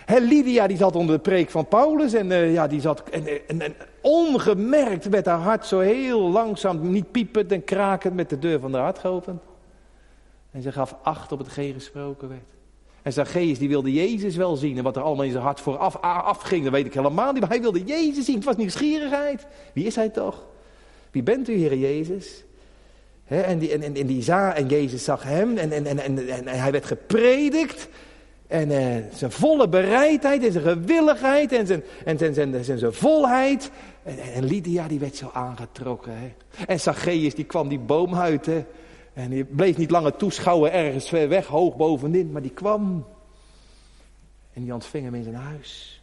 He, 0.04 0.18
Lydia 0.18 0.66
die 0.66 0.76
zat 0.76 0.96
onder 0.96 1.16
de 1.16 1.22
preek 1.22 1.50
van 1.50 1.68
Paulus 1.68 2.12
en, 2.12 2.30
uh, 2.30 2.52
ja, 2.52 2.66
die 2.66 2.80
zat 2.80 3.02
en, 3.10 3.26
en, 3.46 3.60
en, 3.60 3.74
ongemerkt 4.00 5.10
met 5.10 5.26
haar 5.26 5.38
hart 5.38 5.66
zo 5.66 5.78
heel 5.78 6.20
langzaam, 6.20 6.90
niet 6.90 7.10
piepend 7.10 7.52
en 7.52 7.64
krakend 7.64 8.14
met 8.14 8.28
de 8.30 8.38
deur 8.38 8.60
van 8.60 8.72
de 8.72 8.78
hart 8.78 8.98
geopend. 8.98 9.42
En 10.50 10.62
ze 10.62 10.72
gaf 10.72 10.96
acht 11.02 11.32
op 11.32 11.38
hetgeen 11.38 11.72
gesproken 11.72 12.28
werd. 12.28 12.53
En 13.04 13.12
Zacchaeus 13.12 13.58
die 13.58 13.68
wilde 13.68 13.92
Jezus 13.92 14.36
wel 14.36 14.56
zien. 14.56 14.76
En 14.76 14.82
wat 14.82 14.96
er 14.96 15.02
allemaal 15.02 15.24
in 15.24 15.30
zijn 15.30 15.42
hart 15.42 15.60
vooraf 15.60 15.96
afging, 16.00 16.62
dat 16.64 16.72
weet 16.72 16.86
ik 16.86 16.94
helemaal 16.94 17.32
niet. 17.32 17.40
Maar 17.40 17.50
hij 17.50 17.60
wilde 17.60 17.84
Jezus 17.84 18.24
zien. 18.24 18.34
Het 18.34 18.44
was 18.44 18.56
nieuwsgierigheid. 18.56 19.46
Wie 19.72 19.84
is 19.84 19.96
hij 19.96 20.08
toch? 20.08 20.46
Wie 21.10 21.22
bent 21.22 21.48
u, 21.48 21.52
Heer 21.52 21.76
Jezus? 21.76 22.44
en, 23.26 23.58
die, 23.58 23.72
en, 23.72 23.82
en, 23.82 24.06
die 24.06 24.22
za, 24.22 24.54
en 24.54 24.66
Jezus 24.66 25.04
zag 25.04 25.22
hem 25.22 25.56
en, 25.56 25.72
en, 25.72 25.86
en, 25.86 25.98
en, 25.98 26.28
en 26.28 26.48
hij 26.48 26.72
werd 26.72 26.84
gepredikt. 26.84 27.88
En 28.46 28.70
uh, 28.70 28.96
zijn 29.14 29.30
volle 29.30 29.68
bereidheid 29.68 30.44
en 30.44 30.52
zijn 30.52 30.64
gewilligheid 30.64 31.52
en 31.52 31.66
zijn, 31.66 31.82
en 32.04 32.18
zijn, 32.18 32.34
zijn, 32.34 32.64
zijn, 32.64 32.78
zijn 32.78 32.92
volheid. 32.92 33.70
En, 34.02 34.18
en, 34.34 34.44
Lydia 34.44 34.88
die 34.88 34.98
werd 34.98 35.16
zo 35.16 35.30
aangetrokken. 35.32 36.12
Hè. 36.16 36.32
En 36.64 36.80
Zacchaeus 36.80 37.34
die 37.34 37.44
kwam 37.44 37.68
die 37.68 37.78
boom. 37.78 38.12
En 39.14 39.30
die 39.30 39.44
bleef 39.44 39.76
niet 39.76 39.90
langer 39.90 40.16
toeschouwen 40.16 40.72
ergens 40.72 41.08
ver 41.08 41.28
weg, 41.28 41.46
hoog 41.46 41.76
bovenin. 41.76 42.32
Maar 42.32 42.42
die 42.42 42.50
kwam. 42.50 43.06
En 44.52 44.62
die 44.62 44.72
ontving 44.72 45.04
hem 45.04 45.14
in 45.14 45.22
zijn 45.22 45.34
huis. 45.34 46.02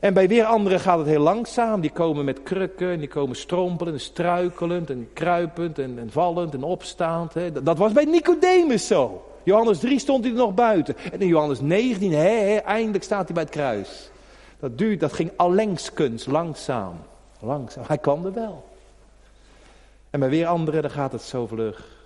En 0.00 0.14
bij 0.14 0.28
weer 0.28 0.44
anderen 0.44 0.80
gaat 0.80 0.98
het 0.98 1.06
heel 1.06 1.20
langzaam. 1.20 1.80
Die 1.80 1.90
komen 1.90 2.24
met 2.24 2.42
krukken, 2.42 2.90
en 2.90 2.98
die 2.98 3.08
komen 3.08 3.36
strompelend, 3.36 3.96
en 3.96 4.02
struikelend 4.02 4.90
en 4.90 5.08
kruipend 5.12 5.78
en, 5.78 5.98
en 5.98 6.10
vallend 6.10 6.54
en 6.54 6.62
opstaand. 6.62 7.34
Hè. 7.34 7.62
Dat 7.62 7.78
was 7.78 7.92
bij 7.92 8.04
Nicodemus 8.04 8.86
zo. 8.86 9.24
Johannes 9.42 9.78
3 9.78 9.98
stond 9.98 10.24
hij 10.24 10.32
er 10.32 10.38
nog 10.38 10.54
buiten. 10.54 10.96
En 11.12 11.20
in 11.20 11.26
Johannes 11.26 11.60
19, 11.60 12.12
hè, 12.12 12.28
hè, 12.28 12.56
eindelijk 12.56 13.04
staat 13.04 13.24
hij 13.24 13.34
bij 13.34 13.42
het 13.42 13.52
kruis. 13.52 14.10
Dat 14.58 14.78
duurt, 14.78 15.00
dat 15.00 15.12
ging 15.12 15.30
allengskens, 15.36 16.26
langzaam. 16.26 16.94
Langzaam. 17.40 17.84
Hij 17.86 17.98
kwam 17.98 18.26
er 18.26 18.32
wel. 18.32 18.64
En 20.10 20.20
bij 20.20 20.28
weer 20.28 20.46
anderen, 20.46 20.82
dan 20.82 20.90
gaat 20.90 21.12
het 21.12 21.22
zo 21.22 21.46
vlug. 21.46 22.01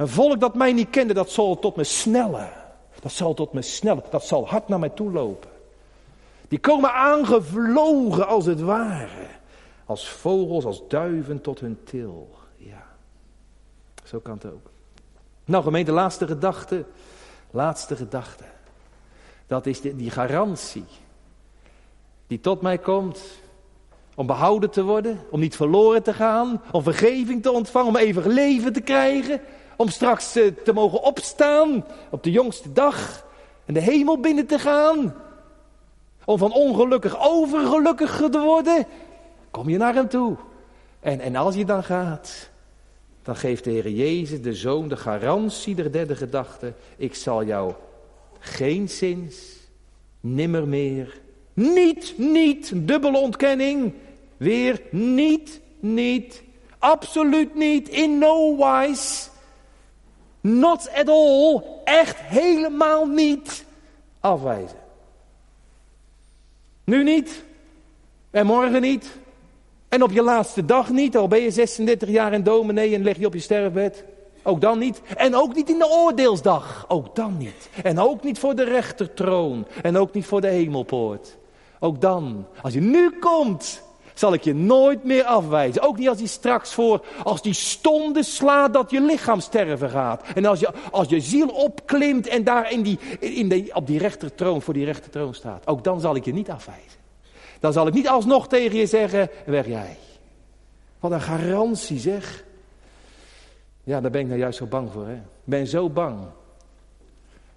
Een 0.00 0.08
volk 0.08 0.40
dat 0.40 0.54
mij 0.54 0.72
niet 0.72 0.90
kende, 0.90 1.14
dat 1.14 1.30
zal 1.30 1.58
tot 1.58 1.76
me 1.76 1.84
snellen. 1.84 2.50
Dat 3.00 3.12
zal 3.12 3.34
tot 3.34 3.52
me 3.52 3.62
snellen. 3.62 4.02
Dat 4.10 4.26
zal 4.26 4.48
hard 4.48 4.68
naar 4.68 4.78
mij 4.78 4.88
toe 4.88 5.12
lopen. 5.12 5.50
Die 6.48 6.58
komen 6.58 6.92
aangevlogen 6.92 8.26
als 8.26 8.46
het 8.46 8.60
ware. 8.60 9.26
Als 9.84 10.08
vogels, 10.08 10.64
als 10.64 10.82
duiven 10.88 11.40
tot 11.40 11.60
hun 11.60 11.78
til. 11.84 12.30
Ja, 12.56 12.86
zo 14.04 14.18
kan 14.18 14.34
het 14.34 14.52
ook. 14.52 14.70
Nou 15.44 15.64
gemeente, 15.64 15.92
laatste 15.92 16.26
gedachte. 16.26 16.84
Laatste 17.50 17.96
gedachte. 17.96 18.44
Dat 19.46 19.66
is 19.66 19.80
die, 19.80 19.96
die 19.96 20.10
garantie. 20.10 20.84
Die 22.26 22.40
tot 22.40 22.60
mij 22.60 22.78
komt. 22.78 23.20
Om 24.14 24.26
behouden 24.26 24.70
te 24.70 24.82
worden. 24.82 25.20
Om 25.30 25.40
niet 25.40 25.56
verloren 25.56 26.02
te 26.02 26.12
gaan. 26.12 26.62
Om 26.72 26.82
vergeving 26.82 27.42
te 27.42 27.52
ontvangen. 27.52 27.88
Om 27.88 27.96
eeuwig 27.96 28.24
leven 28.24 28.72
te 28.72 28.80
krijgen. 28.80 29.40
Om 29.80 29.88
straks 29.88 30.36
eh, 30.36 30.46
te 30.64 30.72
mogen 30.72 31.02
opstaan. 31.02 31.84
Op 32.10 32.22
de 32.22 32.30
jongste 32.30 32.72
dag. 32.72 33.26
En 33.64 33.74
de 33.74 33.80
hemel 33.80 34.20
binnen 34.20 34.46
te 34.46 34.58
gaan 34.58 35.14
om 36.24 36.38
van 36.38 36.52
ongelukkig 36.52 37.28
overgelukkig 37.28 38.16
te 38.30 38.38
worden, 38.38 38.86
kom 39.50 39.68
je 39.68 39.76
naar 39.76 39.94
hem 39.94 40.08
toe. 40.08 40.36
En, 41.00 41.20
en 41.20 41.36
als 41.36 41.54
je 41.54 41.64
dan 41.64 41.84
gaat, 41.84 42.50
dan 43.22 43.36
geeft 43.36 43.64
de 43.64 43.70
Heer 43.70 43.90
Jezus, 43.90 44.42
de 44.42 44.54
Zoon, 44.54 44.88
de 44.88 44.96
garantie 44.96 45.74
der 45.74 45.92
derde 45.92 46.16
gedachte. 46.16 46.72
Ik 46.96 47.14
zal 47.14 47.44
jou 47.44 47.72
geen 48.38 48.88
zins, 48.88 49.36
nimmer 50.20 50.68
meer, 50.68 51.20
niet, 51.52 52.14
niet, 52.16 52.72
dubbele 52.74 53.18
ontkenning, 53.18 53.92
weer 54.36 54.82
niet, 54.90 55.60
niet, 55.78 56.42
absoluut 56.78 57.54
niet, 57.54 57.88
in 57.88 58.18
no 58.18 58.56
wise, 58.56 59.29
not 60.40 60.90
at 60.94 61.08
all, 61.08 61.62
echt 61.84 62.16
helemaal 62.16 63.06
niet 63.06 63.64
afwijzen. 64.20 64.78
Nu 66.84 67.02
niet. 67.02 67.44
En 68.30 68.46
morgen 68.46 68.80
niet. 68.80 69.18
En 69.88 70.02
op 70.02 70.10
je 70.10 70.22
laatste 70.22 70.64
dag 70.64 70.90
niet, 70.90 71.16
al 71.16 71.28
ben 71.28 71.40
je 71.40 71.50
36 71.50 72.08
jaar 72.08 72.32
in 72.32 72.42
dominee 72.42 72.94
en 72.94 73.02
leg 73.02 73.18
je 73.18 73.26
op 73.26 73.34
je 73.34 73.40
sterfbed. 73.40 74.04
Ook 74.42 74.60
dan 74.60 74.78
niet. 74.78 75.02
En 75.16 75.34
ook 75.34 75.54
niet 75.54 75.68
in 75.68 75.78
de 75.78 75.88
oordeelsdag. 75.88 76.84
Ook 76.88 77.16
dan 77.16 77.36
niet. 77.36 77.68
En 77.82 77.98
ook 77.98 78.22
niet 78.22 78.38
voor 78.38 78.54
de 78.54 78.64
rechtertroon. 78.64 79.66
En 79.82 79.96
ook 79.96 80.12
niet 80.12 80.26
voor 80.26 80.40
de 80.40 80.48
hemelpoort. 80.48 81.36
Ook 81.80 82.00
dan, 82.00 82.46
als 82.62 82.72
je 82.72 82.80
nu 82.80 83.10
komt, 83.10 83.82
zal 84.20 84.32
ik 84.32 84.44
je 84.44 84.54
nooit 84.54 85.04
meer 85.04 85.24
afwijzen. 85.24 85.82
Ook 85.82 85.98
niet 85.98 86.08
als 86.08 86.18
hij 86.18 86.26
straks 86.26 86.74
voor, 86.74 87.04
als 87.22 87.42
die 87.42 87.52
stonden 87.52 88.24
slaat 88.24 88.72
dat 88.72 88.90
je 88.90 89.00
lichaam 89.00 89.40
sterven 89.40 89.90
gaat. 89.90 90.22
En 90.34 90.44
als 90.44 90.60
je, 90.60 90.72
als 90.90 91.08
je 91.08 91.20
ziel 91.20 91.48
opklimt 91.48 92.26
en 92.26 92.44
daar 92.44 92.72
in 92.72 92.82
die, 92.82 92.98
in 93.18 93.48
de, 93.48 93.70
op 93.72 93.86
die 93.86 93.98
rechtertroon, 93.98 94.62
voor 94.62 94.74
die 94.74 94.84
rechtertroon 94.84 95.34
staat. 95.34 95.66
Ook 95.66 95.84
dan 95.84 96.00
zal 96.00 96.16
ik 96.16 96.24
je 96.24 96.32
niet 96.32 96.50
afwijzen. 96.50 97.00
Dan 97.60 97.72
zal 97.72 97.86
ik 97.86 97.94
niet 97.94 98.08
alsnog 98.08 98.48
tegen 98.48 98.78
je 98.78 98.86
zeggen, 98.86 99.30
weg 99.46 99.66
jij. 99.66 99.96
Wat 100.98 101.10
een 101.10 101.20
garantie 101.20 101.98
zeg. 101.98 102.44
Ja, 103.84 104.00
daar 104.00 104.10
ben 104.10 104.20
ik 104.20 104.26
nou 104.26 104.38
juist 104.38 104.58
zo 104.58 104.66
bang 104.66 104.92
voor. 104.92 105.06
Hè? 105.06 105.14
Ik 105.14 105.20
ben 105.44 105.66
zo 105.66 105.90
bang. 105.90 106.18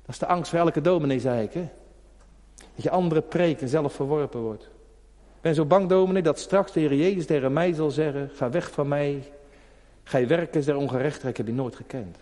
Dat 0.05 0.16
is 0.16 0.20
de 0.20 0.28
angst 0.28 0.49
voor 0.49 0.59
elke 0.59 0.82
dominee, 0.82 1.20
zei 1.20 1.43
ik. 1.43 1.53
Hè? 1.53 1.70
Dat 2.76 2.84
je 2.84 2.89
andere 2.89 3.22
preken 3.22 3.68
zelf 3.68 3.93
verworpen 3.93 4.39
wordt. 4.39 4.72
Ik 5.44 5.50
ben 5.50 5.58
zo 5.58 5.66
bang, 5.66 5.89
dominee, 5.89 6.22
dat 6.22 6.39
straks 6.39 6.72
de 6.72 6.80
Heer 6.80 6.94
Jezus 6.94 7.26
tegen 7.26 7.54
mij 7.54 7.74
zal 7.74 7.91
zeggen: 7.91 8.32
Ga 8.34 8.50
weg 8.50 8.72
van 8.72 8.88
mij. 8.88 9.32
Ga 10.04 10.18
je 10.18 10.26
werken 10.26 10.66
der 10.66 10.76
ongerechtigheid. 10.76 11.32
Ik 11.32 11.38
heb 11.38 11.48
je 11.48 11.54
nooit 11.62 11.76
gekend. 11.76 12.18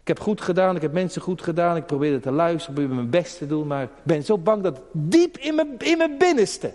Ik 0.00 0.08
heb 0.08 0.20
goed 0.20 0.40
gedaan, 0.40 0.76
ik 0.76 0.82
heb 0.82 0.92
mensen 0.92 1.22
goed 1.22 1.42
gedaan. 1.42 1.76
Ik 1.76 1.86
probeerde 1.86 2.20
te 2.20 2.30
luisteren, 2.30 2.74
probeerde 2.74 2.94
mijn 2.94 3.10
best 3.10 3.38
te 3.38 3.46
doen. 3.46 3.66
Maar 3.66 3.82
ik 3.82 3.90
ben 4.02 4.24
zo 4.24 4.38
bang 4.38 4.62
dat 4.62 4.80
diep 4.92 5.38
in 5.38 5.54
mijn, 5.54 5.78
in 5.78 5.98
mijn 5.98 6.18
binnenste. 6.18 6.72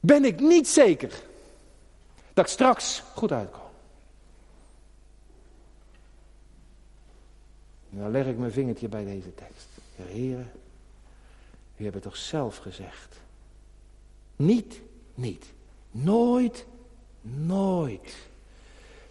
ben 0.00 0.24
ik 0.24 0.40
niet 0.40 0.68
zeker. 0.68 1.22
dat 2.34 2.44
ik 2.44 2.50
straks 2.50 3.02
goed 3.14 3.32
uitkom. 3.32 3.68
En 7.92 7.98
dan 7.98 8.10
leg 8.10 8.26
ik 8.26 8.38
mijn 8.38 8.52
vingertje 8.52 8.88
bij 8.88 9.04
deze 9.04 9.34
tekst. 9.34 9.68
Heer, 9.96 10.46
u 11.76 11.82
hebt 11.82 11.94
het 11.94 12.02
toch 12.02 12.16
zelf 12.16 12.56
gezegd. 12.56 13.20
Niet, 14.40 14.80
niet, 15.14 15.44
nooit, 15.90 16.66
nooit. 17.20 18.16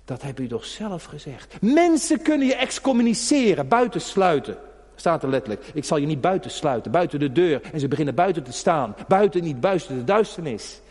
Dat 0.05 0.21
hebt 0.21 0.39
u 0.39 0.47
toch 0.47 0.65
zelf 0.65 1.03
gezegd. 1.03 1.61
Mensen 1.61 2.21
kunnen 2.21 2.47
je 2.47 2.55
excommuniceren, 2.55 3.67
buitensluiten. 3.67 4.57
Staat 4.95 5.23
er 5.23 5.29
letterlijk. 5.29 5.65
Ik 5.73 5.83
zal 5.83 5.97
je 5.97 6.05
niet 6.05 6.21
buitensluiten, 6.21 6.91
buiten 6.91 7.19
de 7.19 7.31
deur. 7.31 7.61
En 7.73 7.79
ze 7.79 7.87
beginnen 7.87 8.15
buiten 8.15 8.43
te 8.43 8.51
staan. 8.51 8.95
Buiten 9.07 9.43
niet, 9.43 9.59
buiten 9.59 9.97
de 9.97 10.03
duisternis. 10.03 10.81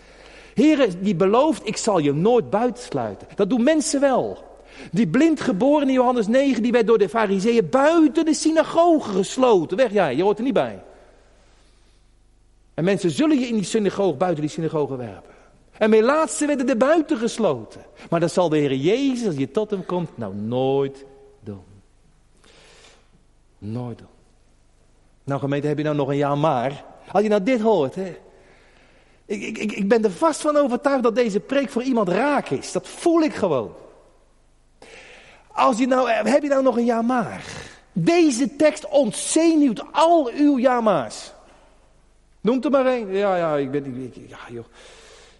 Heren, 0.54 1.02
die 1.02 1.16
belooft, 1.16 1.66
ik 1.66 1.76
zal 1.76 1.98
je 1.98 2.12
nooit 2.12 2.50
buitensluiten. 2.50 3.28
Dat 3.34 3.50
doen 3.50 3.62
mensen 3.62 4.00
wel. 4.00 4.38
Die 4.92 5.08
blind 5.08 5.40
geboren 5.40 5.88
in 5.88 5.94
Johannes 5.94 6.26
9, 6.26 6.62
die 6.62 6.72
werd 6.72 6.86
door 6.86 6.98
de 6.98 7.08
fariseeën 7.08 7.68
buiten 7.70 8.24
de 8.24 8.34
synagoge 8.34 9.10
gesloten. 9.10 9.76
Weg 9.76 9.92
jij, 9.92 10.16
je 10.16 10.22
hoort 10.22 10.38
er 10.38 10.44
niet 10.44 10.52
bij. 10.52 10.82
En 12.78 12.84
mensen 12.84 13.10
zullen 13.10 13.38
je 13.38 13.46
in 13.46 13.54
die 13.54 13.64
synagoge, 13.64 14.16
buiten 14.16 14.40
die 14.40 14.50
synagoge 14.50 14.96
werpen. 14.96 15.34
En 15.78 15.90
mijn 15.90 16.02
laatste 16.02 16.46
werden 16.46 16.68
er 16.68 16.76
buiten 16.76 17.16
gesloten. 17.16 17.80
Maar 18.10 18.20
dat 18.20 18.32
zal 18.32 18.48
de 18.48 18.56
Heer 18.56 18.74
Jezus, 18.74 19.26
als 19.26 19.36
je 19.36 19.50
tot 19.50 19.70
hem 19.70 19.86
komt, 19.86 20.16
nou 20.16 20.34
nooit 20.34 21.04
doen. 21.40 21.62
Nooit 23.58 23.98
doen. 23.98 24.08
Nou 25.24 25.40
gemeente, 25.40 25.66
heb 25.66 25.76
je 25.76 25.84
nou 25.84 25.96
nog 25.96 26.08
een 26.08 26.16
jaar 26.16 26.38
maar? 26.38 26.84
Als 27.12 27.22
je 27.22 27.28
nou 27.28 27.42
dit 27.42 27.60
hoort, 27.60 27.94
hè. 27.94 28.16
Ik, 29.26 29.58
ik, 29.58 29.72
ik 29.72 29.88
ben 29.88 30.04
er 30.04 30.10
vast 30.10 30.40
van 30.40 30.56
overtuigd 30.56 31.02
dat 31.02 31.14
deze 31.14 31.40
preek 31.40 31.68
voor 31.68 31.82
iemand 31.82 32.08
raak 32.08 32.50
is. 32.50 32.72
Dat 32.72 32.88
voel 32.88 33.22
ik 33.22 33.34
gewoon. 33.34 33.72
Als 35.52 35.78
je 35.78 35.86
nou, 35.86 36.10
heb 36.10 36.42
je 36.42 36.48
nou 36.48 36.62
nog 36.62 36.76
een 36.76 36.84
ja 36.84 37.02
maar? 37.02 37.44
Deze 37.92 38.56
tekst 38.56 38.88
ontzenuwt 38.88 39.82
al 39.92 40.30
uw 40.34 40.58
ja 40.58 40.80
maar's. 40.80 41.36
Noemt 42.48 42.64
er 42.64 42.70
maar 42.70 42.86
één. 42.86 43.12
Ja, 43.12 43.36
ja, 43.36 43.56
ik 43.56 43.70
ben, 43.70 43.84
ik, 43.84 44.14
ja, 44.28 44.38
joh. 44.50 44.64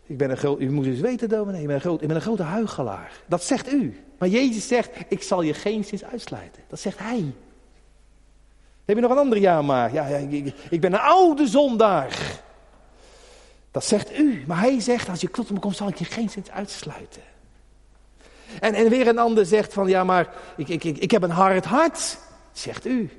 Ik 0.06 0.16
ben 0.16 0.30
een 0.30 0.36
groot, 0.36 0.60
u 0.60 0.70
moet 0.70 0.86
eens 0.86 1.00
weten 1.00 1.28
dominee, 1.28 1.60
ik 1.60 1.66
ben, 1.66 1.80
een 1.84 2.10
een 2.10 2.20
grote 2.20 2.42
huigelaar. 2.42 3.12
Dat 3.26 3.44
zegt 3.44 3.72
u. 3.72 4.00
Maar 4.18 4.28
Jezus 4.28 4.68
zegt, 4.68 4.90
ik 5.08 5.22
zal 5.22 5.42
je 5.42 5.54
geen 5.54 5.84
zins 5.84 6.04
uitsluiten. 6.04 6.62
Dat 6.68 6.80
zegt 6.80 6.98
hij. 6.98 7.24
Heb 8.84 8.96
je 8.96 9.02
nog 9.02 9.10
een 9.10 9.18
ander 9.18 9.38
ja 9.38 9.62
maar? 9.62 9.92
Ja, 9.92 10.06
ja 10.06 10.16
ik, 10.16 10.54
ik, 10.70 10.80
ben 10.80 10.92
een 10.92 10.98
oude 10.98 11.46
zondaar. 11.46 12.40
Dat 13.70 13.84
zegt 13.84 14.18
u. 14.18 14.44
Maar 14.46 14.60
hij 14.60 14.80
zegt, 14.80 15.08
als 15.08 15.20
je 15.20 15.30
tot 15.30 15.50
me 15.50 15.58
komt, 15.58 15.76
zal 15.76 15.88
ik 15.88 15.96
je 15.96 16.04
geen 16.04 16.30
zins 16.30 16.50
uitsluiten. 16.50 17.22
En, 18.60 18.74
en 18.74 18.88
weer 18.88 19.08
een 19.08 19.18
ander 19.18 19.46
zegt 19.46 19.72
van, 19.72 19.88
ja 19.88 20.04
maar 20.04 20.28
ik, 20.56 20.68
ik, 20.68 20.84
ik, 20.84 20.98
ik 20.98 21.10
heb 21.10 21.22
een 21.22 21.30
hard 21.30 21.64
hart, 21.64 22.18
zegt 22.52 22.86
u. 22.86 23.10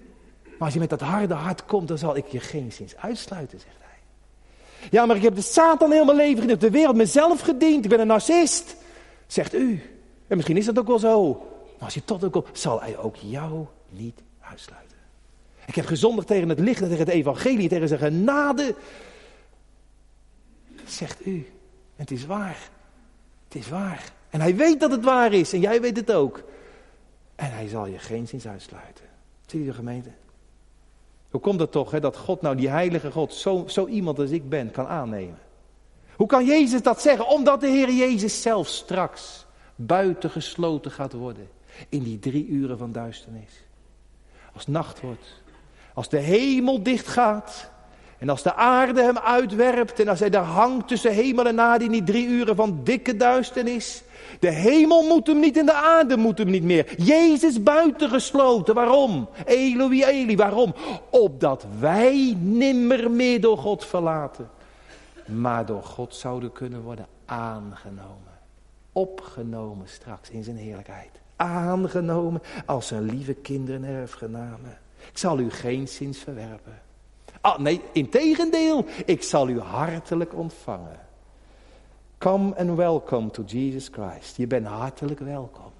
Maar 0.60 0.68
als 0.68 0.74
je 0.74 0.80
met 0.80 0.89
dat 0.89 1.01
harde 1.01 1.34
hart 1.34 1.66
komt, 1.66 1.88
dan 1.88 1.97
zal 1.97 2.16
ik 2.16 2.28
je 2.28 2.39
geen 2.39 2.72
zins 2.72 2.95
uitsluiten, 2.95 3.60
zegt 3.60 3.76
hij. 3.80 4.89
Ja, 4.91 5.05
maar 5.05 5.16
ik 5.16 5.22
heb 5.22 5.36
de 5.36 5.41
Satan 5.41 5.91
heel 5.91 6.05
mijn 6.05 6.18
leven 6.18 6.41
gediend, 6.41 6.62
de 6.62 6.70
wereld 6.70 6.95
mezelf 6.95 7.41
gediend, 7.41 7.84
ik 7.84 7.89
ben 7.89 7.99
een 7.99 8.07
narcist, 8.07 8.76
zegt 9.28 9.53
u. 9.53 9.82
En 10.28 10.36
misschien 10.36 10.57
is 10.57 10.66
dat 10.66 10.80
ook 10.80 10.88
wel 10.88 10.99
zo. 10.99 11.34
Maar 11.76 11.86
als 11.86 11.93
je 11.93 12.03
tot 12.05 12.22
hem 12.22 12.30
komt, 12.30 12.47
zal 12.53 12.82
hij 12.82 12.97
ook 12.97 13.16
jou 13.16 13.66
niet 13.89 14.22
uitsluiten. 14.39 14.97
Ik 15.66 15.76
heb 15.76 15.86
gezondigd 15.86 16.28
tegen 16.28 16.49
het 16.49 16.60
licht, 16.60 16.80
tegen 16.80 16.97
het 16.97 17.07
evangelie, 17.07 17.70
tegen 17.70 17.88
zijn 17.88 17.99
genade. 17.99 18.76
Zegt 20.86 21.26
u. 21.26 21.36
En 21.95 22.05
het 22.05 22.12
is 22.12 22.26
waar. 22.26 22.70
Het 23.47 23.55
is 23.55 23.70
waar. 23.70 24.12
En 24.30 24.41
hij 24.41 24.55
weet 24.55 24.80
dat 24.80 24.91
het 24.91 25.03
waar 25.03 25.34
is 25.34 25.53
en 25.53 25.60
jij 25.60 25.82
weet 25.82 25.97
het 25.97 26.12
ook. 26.12 26.43
En 27.36 27.51
hij 27.51 27.68
zal 27.68 27.86
je 27.86 27.99
geen 27.99 28.28
zins 28.28 28.47
uitsluiten. 28.47 29.05
Zie 29.45 29.60
je 29.60 29.66
de 29.66 29.74
gemeente? 29.74 30.10
Hoe 31.30 31.41
komt 31.41 31.59
het 31.59 31.71
toch 31.71 31.91
hè, 31.91 31.99
dat 31.99 32.17
God 32.17 32.41
nou 32.41 32.55
die 32.55 32.69
heilige 32.69 33.11
God 33.11 33.34
zo, 33.34 33.63
zo 33.67 33.88
iemand 33.88 34.19
als 34.19 34.30
ik 34.30 34.49
ben 34.49 34.71
kan 34.71 34.88
aannemen? 34.88 35.39
Hoe 36.15 36.27
kan 36.27 36.45
Jezus 36.45 36.82
dat 36.82 37.01
zeggen? 37.01 37.27
Omdat 37.27 37.61
de 37.61 37.67
Heer 37.67 37.91
Jezus 37.91 38.41
zelf 38.41 38.67
straks 38.67 39.45
buitengesloten 39.75 40.91
gaat 40.91 41.13
worden 41.13 41.49
in 41.89 42.03
die 42.03 42.19
drie 42.19 42.47
uren 42.47 42.77
van 42.77 42.91
duisternis. 42.91 43.63
Als 44.53 44.67
nacht 44.67 45.01
wordt, 45.01 45.41
als 45.93 46.09
de 46.09 46.17
hemel 46.17 46.84
dicht 46.84 47.07
gaat 47.07 47.71
en 48.20 48.30
als 48.30 48.43
de 48.43 48.55
aarde 48.55 49.01
hem 49.01 49.17
uitwerpt 49.17 49.99
en 49.99 50.07
als 50.07 50.20
hij 50.20 50.30
daar 50.30 50.43
hangt 50.43 50.88
tussen 50.88 51.13
hemel 51.13 51.47
en 51.47 51.59
aarde 51.59 51.86
in 51.86 51.91
die 51.91 52.03
drie 52.03 52.28
uren 52.28 52.55
van 52.55 52.80
dikke 52.84 53.15
duisternis. 53.15 54.03
De 54.39 54.49
hemel 54.49 55.03
moet 55.03 55.28
hem 55.28 55.39
niet 55.39 55.57
en 55.57 55.65
de 55.65 55.74
aarde 55.74 56.17
moet 56.17 56.38
hem 56.38 56.49
niet 56.49 56.63
meer. 56.63 57.01
Jezus 57.03 57.63
buitengesloten. 57.63 58.76
Waarom? 58.76 59.30
Eloi, 59.45 60.03
Eli, 60.03 60.36
waarom? 60.36 60.74
Opdat 61.09 61.65
wij 61.80 62.38
nimmer 62.39 63.11
meer 63.11 63.41
door 63.41 63.57
God 63.57 63.86
verlaten. 63.86 64.49
Maar 65.26 65.65
door 65.65 65.84
God 65.84 66.15
zouden 66.15 66.51
kunnen 66.51 66.82
worden 66.82 67.07
aangenomen. 67.26 68.38
Opgenomen 68.91 69.88
straks 69.88 70.30
in 70.30 70.43
zijn 70.43 70.57
heerlijkheid. 70.57 71.11
Aangenomen 71.36 72.41
als 72.65 72.88
zijn 72.88 73.03
lieve 73.03 73.34
kinderen 73.34 73.84
erfgenamen. 73.84 74.78
Ik 75.11 75.17
zal 75.17 75.39
u 75.39 75.51
geen 75.51 75.88
zins 75.88 76.17
verwerpen. 76.17 76.82
Ah, 77.42 77.58
nee, 77.58 77.82
integendeel, 77.92 78.86
ik 79.06 79.24
zal 79.24 79.50
u 79.50 79.60
hartelijk 79.60 80.36
ontvangen. 80.36 81.00
Come 82.18 82.56
and 82.58 82.76
welcome 82.76 83.30
to 83.30 83.44
Jesus 83.44 83.90
Christ. 83.92 84.38
Je 84.38 84.48
bent 84.48 84.68
hartelijk 84.68 85.20
welkom. 85.20 85.72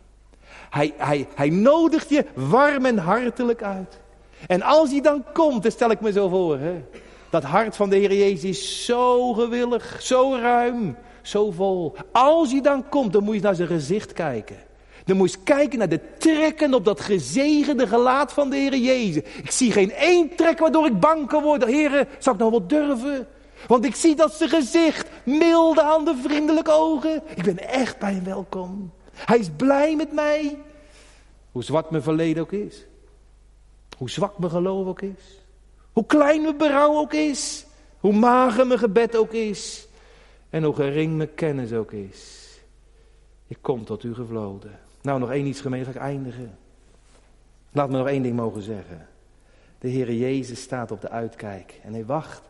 Hij, 0.70 0.93
hij, 0.97 1.28
hij 1.36 1.49
nodigt 1.49 2.10
je 2.10 2.26
warm 2.34 2.86
en 2.86 2.97
hartelijk 2.97 3.64
uit. 3.64 3.99
En 4.47 4.62
als 4.62 4.91
hij 4.91 5.01
dan 5.01 5.24
komt, 5.34 5.64
dan 5.64 5.72
stel 5.72 5.91
ik 5.91 6.01
me 6.01 6.12
zo 6.12 6.30
voor, 6.30 6.57
hè, 6.60 6.84
dat 7.30 7.43
hart 7.43 7.76
van 7.76 7.89
de 7.89 7.95
Heer 7.95 8.14
Jezus 8.14 8.43
is 8.43 8.86
zo 8.86 9.34
gewillig, 9.34 10.01
zo 10.01 10.36
ruim, 10.36 10.97
zo 11.22 11.51
vol. 11.51 11.95
Als 12.12 12.51
hij 12.51 12.62
dan 12.62 12.89
komt, 12.89 13.14
dan 13.14 13.24
moet 13.24 13.36
je 13.36 13.41
naar 13.41 13.55
zijn 13.55 13.68
gezicht 13.68 14.14
kijken. 14.14 14.57
Dan 15.10 15.18
moet 15.18 15.32
je 15.32 15.38
kijken 15.43 15.78
naar 15.78 15.89
de 15.89 16.18
trekken 16.18 16.74
op 16.74 16.86
dat 16.86 16.99
gezegende 17.01 17.88
gelaat 17.88 18.34
van 18.34 18.49
de 18.49 18.55
Heer 18.55 18.78
Jezus. 18.78 19.24
Ik 19.43 19.51
zie 19.51 19.72
geen 19.72 19.91
één 19.91 20.36
trek 20.36 20.60
waardoor 20.60 20.86
ik 20.86 20.99
bang 20.99 21.28
kan 21.28 21.43
worden. 21.43 21.68
Heer, 21.68 22.07
zou 22.20 22.36
ik 22.36 22.41
nou 22.41 22.51
wel 22.51 22.68
durven? 22.68 23.28
Want 23.68 23.86
ik 23.86 23.95
zie 23.95 24.16
dat 24.16 24.34
zijn 24.34 24.49
gezicht, 24.49 25.10
milde 25.24 25.82
handen, 25.82 26.18
vriendelijke 26.18 26.72
ogen. 26.72 27.22
Ik 27.36 27.43
ben 27.43 27.70
echt 27.70 27.99
bij 27.99 28.14
hem 28.14 28.24
welkom. 28.24 28.91
Hij 29.14 29.38
is 29.38 29.49
blij 29.57 29.95
met 29.95 30.12
mij. 30.12 30.57
Hoe 31.51 31.64
zwart 31.64 31.89
mijn 31.89 32.03
verleden 32.03 32.43
ook 32.43 32.51
is. 32.51 32.86
Hoe 33.97 34.10
zwak 34.10 34.38
mijn 34.38 34.51
geloof 34.51 34.88
ook 34.88 35.01
is. 35.01 35.41
Hoe 35.93 36.05
klein 36.05 36.41
mijn 36.41 36.57
berouw 36.57 36.97
ook 36.97 37.14
is. 37.14 37.66
Hoe 37.99 38.14
mager 38.14 38.68
mijn 38.68 38.80
gebed 38.80 39.16
ook 39.16 39.34
is. 39.34 39.88
En 40.49 40.64
hoe 40.64 40.76
gering 40.76 41.18
mijn 41.18 41.34
kennis 41.34 41.74
ook 41.74 41.91
is. 41.91 42.47
Ik 43.47 43.57
kom 43.62 43.86
tot 43.86 44.03
u 44.03 44.14
gevloden. 44.14 44.88
Nou, 45.01 45.19
nog 45.19 45.31
één 45.31 45.45
iets 45.45 45.61
gemeen, 45.61 45.83
ga 45.83 45.89
ik 45.89 45.95
eindigen. 45.95 46.57
Laat 47.71 47.89
me 47.89 47.97
nog 47.97 48.07
één 48.07 48.21
ding 48.21 48.35
mogen 48.35 48.61
zeggen. 48.61 49.07
De 49.79 49.89
Heere 49.91 50.17
Jezus 50.17 50.61
staat 50.61 50.91
op 50.91 51.01
de 51.01 51.09
uitkijk 51.09 51.79
en 51.83 51.93
hij 51.93 52.05
wacht 52.05 52.41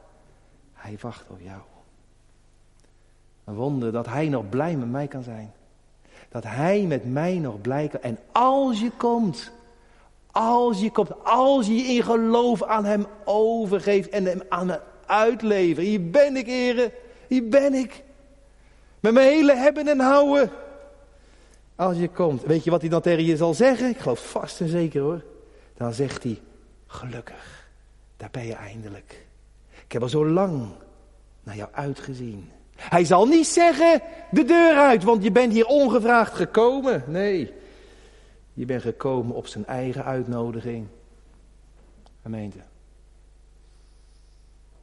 hij 0.79 0.97
wacht 1.01 1.29
op 1.29 1.39
jou. 1.41 1.59
Een 3.43 3.53
wonder 3.53 3.91
dat 3.91 4.05
hij 4.05 4.29
nog 4.29 4.49
blij 4.49 4.75
met 4.75 4.91
mij 4.91 5.07
kan 5.07 5.23
zijn. 5.23 5.53
Dat 6.29 6.43
hij 6.43 6.81
met 6.81 7.11
mij 7.11 7.37
nog 7.37 7.61
blij 7.61 7.87
kan. 7.87 8.01
En 8.01 8.17
als 8.31 8.79
je 8.79 8.91
komt, 8.97 9.51
als 10.31 10.79
je 10.79 10.91
komt, 10.91 11.23
als 11.23 11.67
je 11.67 11.73
in 11.73 12.03
geloof 12.03 12.63
aan 12.63 12.85
hem 12.85 13.05
overgeeft 13.25 14.09
en 14.09 14.25
hem 14.25 14.41
aan 14.49 14.69
hem 14.69 14.79
uitlevert. 15.05 15.85
Hier 15.85 16.09
ben 16.09 16.35
ik, 16.35 16.45
heren. 16.45 16.91
Hier 17.27 17.49
ben 17.49 17.73
ik. 17.73 18.03
Met 18.99 19.13
mijn 19.13 19.27
hele 19.27 19.55
hebben 19.55 19.87
en 19.87 19.99
houden. 19.99 20.51
Als 21.80 21.97
je 21.97 22.09
komt, 22.09 22.43
weet 22.43 22.63
je 22.63 22.69
wat 22.69 22.82
hij 22.82 22.89
dan 22.89 23.01
tegen 23.01 23.23
je 23.23 23.38
zal 23.38 23.53
zeggen? 23.53 23.89
Ik 23.89 23.97
geloof 23.97 24.32
vast 24.32 24.61
en 24.61 24.67
zeker 24.67 25.01
hoor. 25.01 25.21
Dan 25.73 25.93
zegt 25.93 26.23
hij, 26.23 26.41
gelukkig, 26.88 27.69
daar 28.17 28.30
ben 28.32 28.45
je 28.45 28.53
eindelijk. 28.53 29.27
Ik 29.86 29.91
heb 29.91 30.01
al 30.01 30.09
zo 30.09 30.27
lang 30.27 30.67
naar 31.43 31.55
jou 31.55 31.69
uitgezien. 31.71 32.51
Hij 32.75 33.05
zal 33.05 33.25
niet 33.25 33.47
zeggen, 33.47 34.01
de 34.32 34.43
deur 34.43 34.75
uit, 34.75 35.03
want 35.03 35.23
je 35.23 35.32
bent 35.32 35.53
hier 35.53 35.65
ongevraagd 35.65 36.34
gekomen. 36.34 37.03
Nee, 37.07 37.53
je 38.53 38.65
bent 38.65 38.82
gekomen 38.82 39.36
op 39.36 39.47
zijn 39.47 39.65
eigen 39.65 40.05
uitnodiging. 40.05 40.88
Gemeente. 42.21 42.59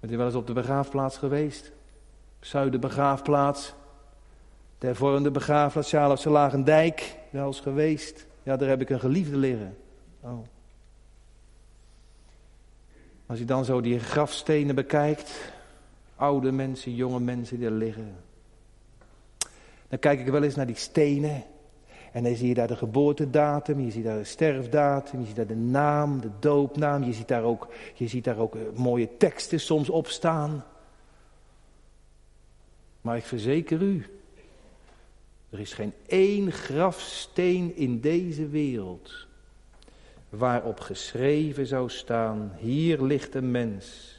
Bent 0.01 0.13
u 0.13 0.17
wel 0.17 0.27
eens 0.27 0.35
op 0.35 0.47
de 0.47 0.53
begraafplaats 0.53 1.19
geweest? 1.19 1.73
Zuiderbegraafplaats. 2.41 3.75
De 4.79 4.87
hervormde 4.87 5.31
begraafplaats, 5.31 5.89
Sjaalofse 5.89 6.31
Lagendijk. 6.31 7.17
Wel 7.31 7.47
eens 7.47 7.61
geweest. 7.61 8.27
Ja, 8.43 8.57
daar 8.57 8.69
heb 8.69 8.81
ik 8.81 8.91
een 8.91 9.01
geliefde 9.01 9.37
liggen. 9.37 9.77
Oh. 10.21 10.39
Als 13.27 13.39
je 13.39 13.45
dan 13.45 13.65
zo 13.65 13.81
die 13.81 13.99
grafstenen 13.99 14.75
bekijkt. 14.75 15.53
Oude 16.17 16.53
mensen, 16.53 16.95
jonge 16.95 17.21
mensen 17.21 17.57
die 17.59 17.67
er 17.67 17.73
liggen. 17.73 18.17
Dan 19.89 19.99
kijk 19.99 20.21
ik 20.21 20.27
wel 20.27 20.43
eens 20.43 20.55
naar 20.55 20.67
die 20.67 20.77
stenen. 20.77 21.45
En 22.13 22.23
dan 22.23 22.37
zie 22.37 22.49
je 22.49 22.55
daar 22.55 22.67
de 22.67 22.77
geboortedatum, 22.77 23.81
je 23.81 23.91
ziet 23.91 24.05
daar 24.05 24.19
de 24.19 24.25
sterfdatum, 24.25 25.21
je 25.21 25.27
ziet 25.27 25.37
daar 25.37 25.47
de 25.47 25.57
naam, 25.57 26.21
de 26.21 26.31
doopnaam. 26.41 27.03
Je 27.03 27.13
ziet 27.13 27.29
daar 27.29 27.43
ook, 27.43 27.69
je 27.95 28.07
ziet 28.07 28.25
daar 28.25 28.39
ook 28.39 28.55
eh, 28.55 28.63
mooie 28.75 29.17
teksten 29.17 29.61
soms 29.61 29.91
op 29.91 30.07
staan. 30.07 30.65
Maar 33.01 33.17
ik 33.17 33.25
verzeker 33.25 33.83
u, 33.83 34.07
er 35.57 35.63
is 35.63 35.73
geen 35.73 35.93
één 36.07 36.53
grafsteen 36.53 37.77
in 37.77 38.01
deze 38.01 38.49
wereld 38.49 39.27
waarop 40.29 40.81
geschreven 40.81 41.67
zou 41.67 41.91
staan, 41.91 42.53
hier 42.59 43.03
ligt 43.03 43.35
een 43.35 43.51
mens 43.51 44.15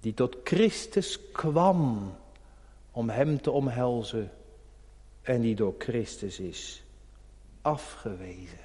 die 0.00 0.14
tot 0.14 0.36
Christus 0.44 1.30
kwam 1.32 2.12
om 2.90 3.10
hem 3.10 3.40
te 3.40 3.50
omhelzen 3.50 4.30
en 5.22 5.40
die 5.40 5.54
door 5.54 5.74
Christus 5.78 6.40
is 6.40 6.82
afgewezen. 7.62 8.58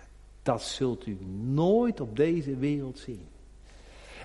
Dat 0.43 0.61
zult 0.61 1.05
u 1.05 1.17
nooit 1.41 1.99
op 1.99 2.15
deze 2.15 2.55
wereld 2.55 2.99
zien. 2.99 3.27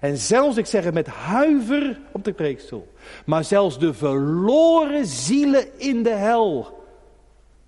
En 0.00 0.16
zelfs, 0.16 0.56
ik 0.56 0.66
zeg 0.66 0.84
het 0.84 0.94
met 0.94 1.06
huiver 1.06 2.00
op 2.12 2.24
de 2.24 2.32
preekstoel, 2.32 2.92
maar 3.26 3.44
zelfs 3.44 3.78
de 3.78 3.94
verloren 3.94 5.06
zielen 5.06 5.78
in 5.78 6.02
de 6.02 6.14
hel, 6.14 6.79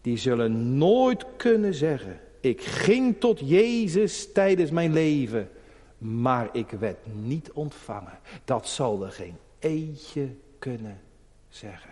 die 0.03 0.17
zullen 0.17 0.79
nooit 0.79 1.25
kunnen 1.37 1.75
zeggen, 1.75 2.21
ik 2.41 2.61
ging 2.61 3.17
tot 3.19 3.41
Jezus 3.49 4.33
tijdens 4.33 4.71
mijn 4.71 4.93
leven, 4.93 5.51
maar 5.99 6.49
ik 6.53 6.71
werd 6.71 6.99
niet 7.13 7.53
ontvangen. 7.53 8.19
Dat 8.45 8.69
zal 8.69 9.05
er 9.05 9.13
geen 9.13 9.37
eentje 9.59 10.29
kunnen 10.59 11.01
zeggen. 11.49 11.91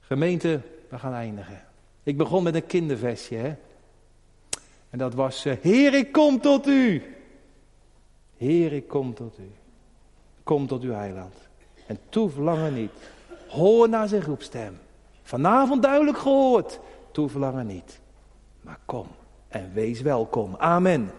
Gemeente, 0.00 0.60
we 0.88 0.98
gaan 0.98 1.12
eindigen. 1.12 1.64
Ik 2.02 2.16
begon 2.16 2.42
met 2.42 2.54
een 2.54 2.66
kindervestje, 2.66 3.36
hè. 3.36 3.54
En 4.90 4.98
dat 4.98 5.14
was, 5.14 5.46
uh, 5.46 5.54
Heer, 5.60 5.94
ik 5.94 6.12
kom 6.12 6.40
tot 6.40 6.66
u. 6.66 7.02
Heer, 8.36 8.72
ik 8.72 8.88
kom 8.88 9.14
tot 9.14 9.38
u. 9.38 9.50
Kom 10.42 10.66
tot 10.66 10.82
uw 10.82 10.92
heiland. 10.92 11.34
En 11.86 11.98
toef 12.08 12.36
langer 12.36 12.72
niet. 12.72 12.90
Hoor 13.48 13.88
naar 13.88 14.08
zijn 14.08 14.22
roepstem. 14.22 14.78
Vanavond 15.26 15.82
duidelijk 15.82 16.18
gehoord. 16.18 16.80
Toef 17.12 17.34
langer 17.34 17.64
niet. 17.64 18.00
Maar 18.60 18.78
kom 18.84 19.06
en 19.48 19.70
wees 19.72 20.00
welkom. 20.00 20.54
Amen. 20.58 21.10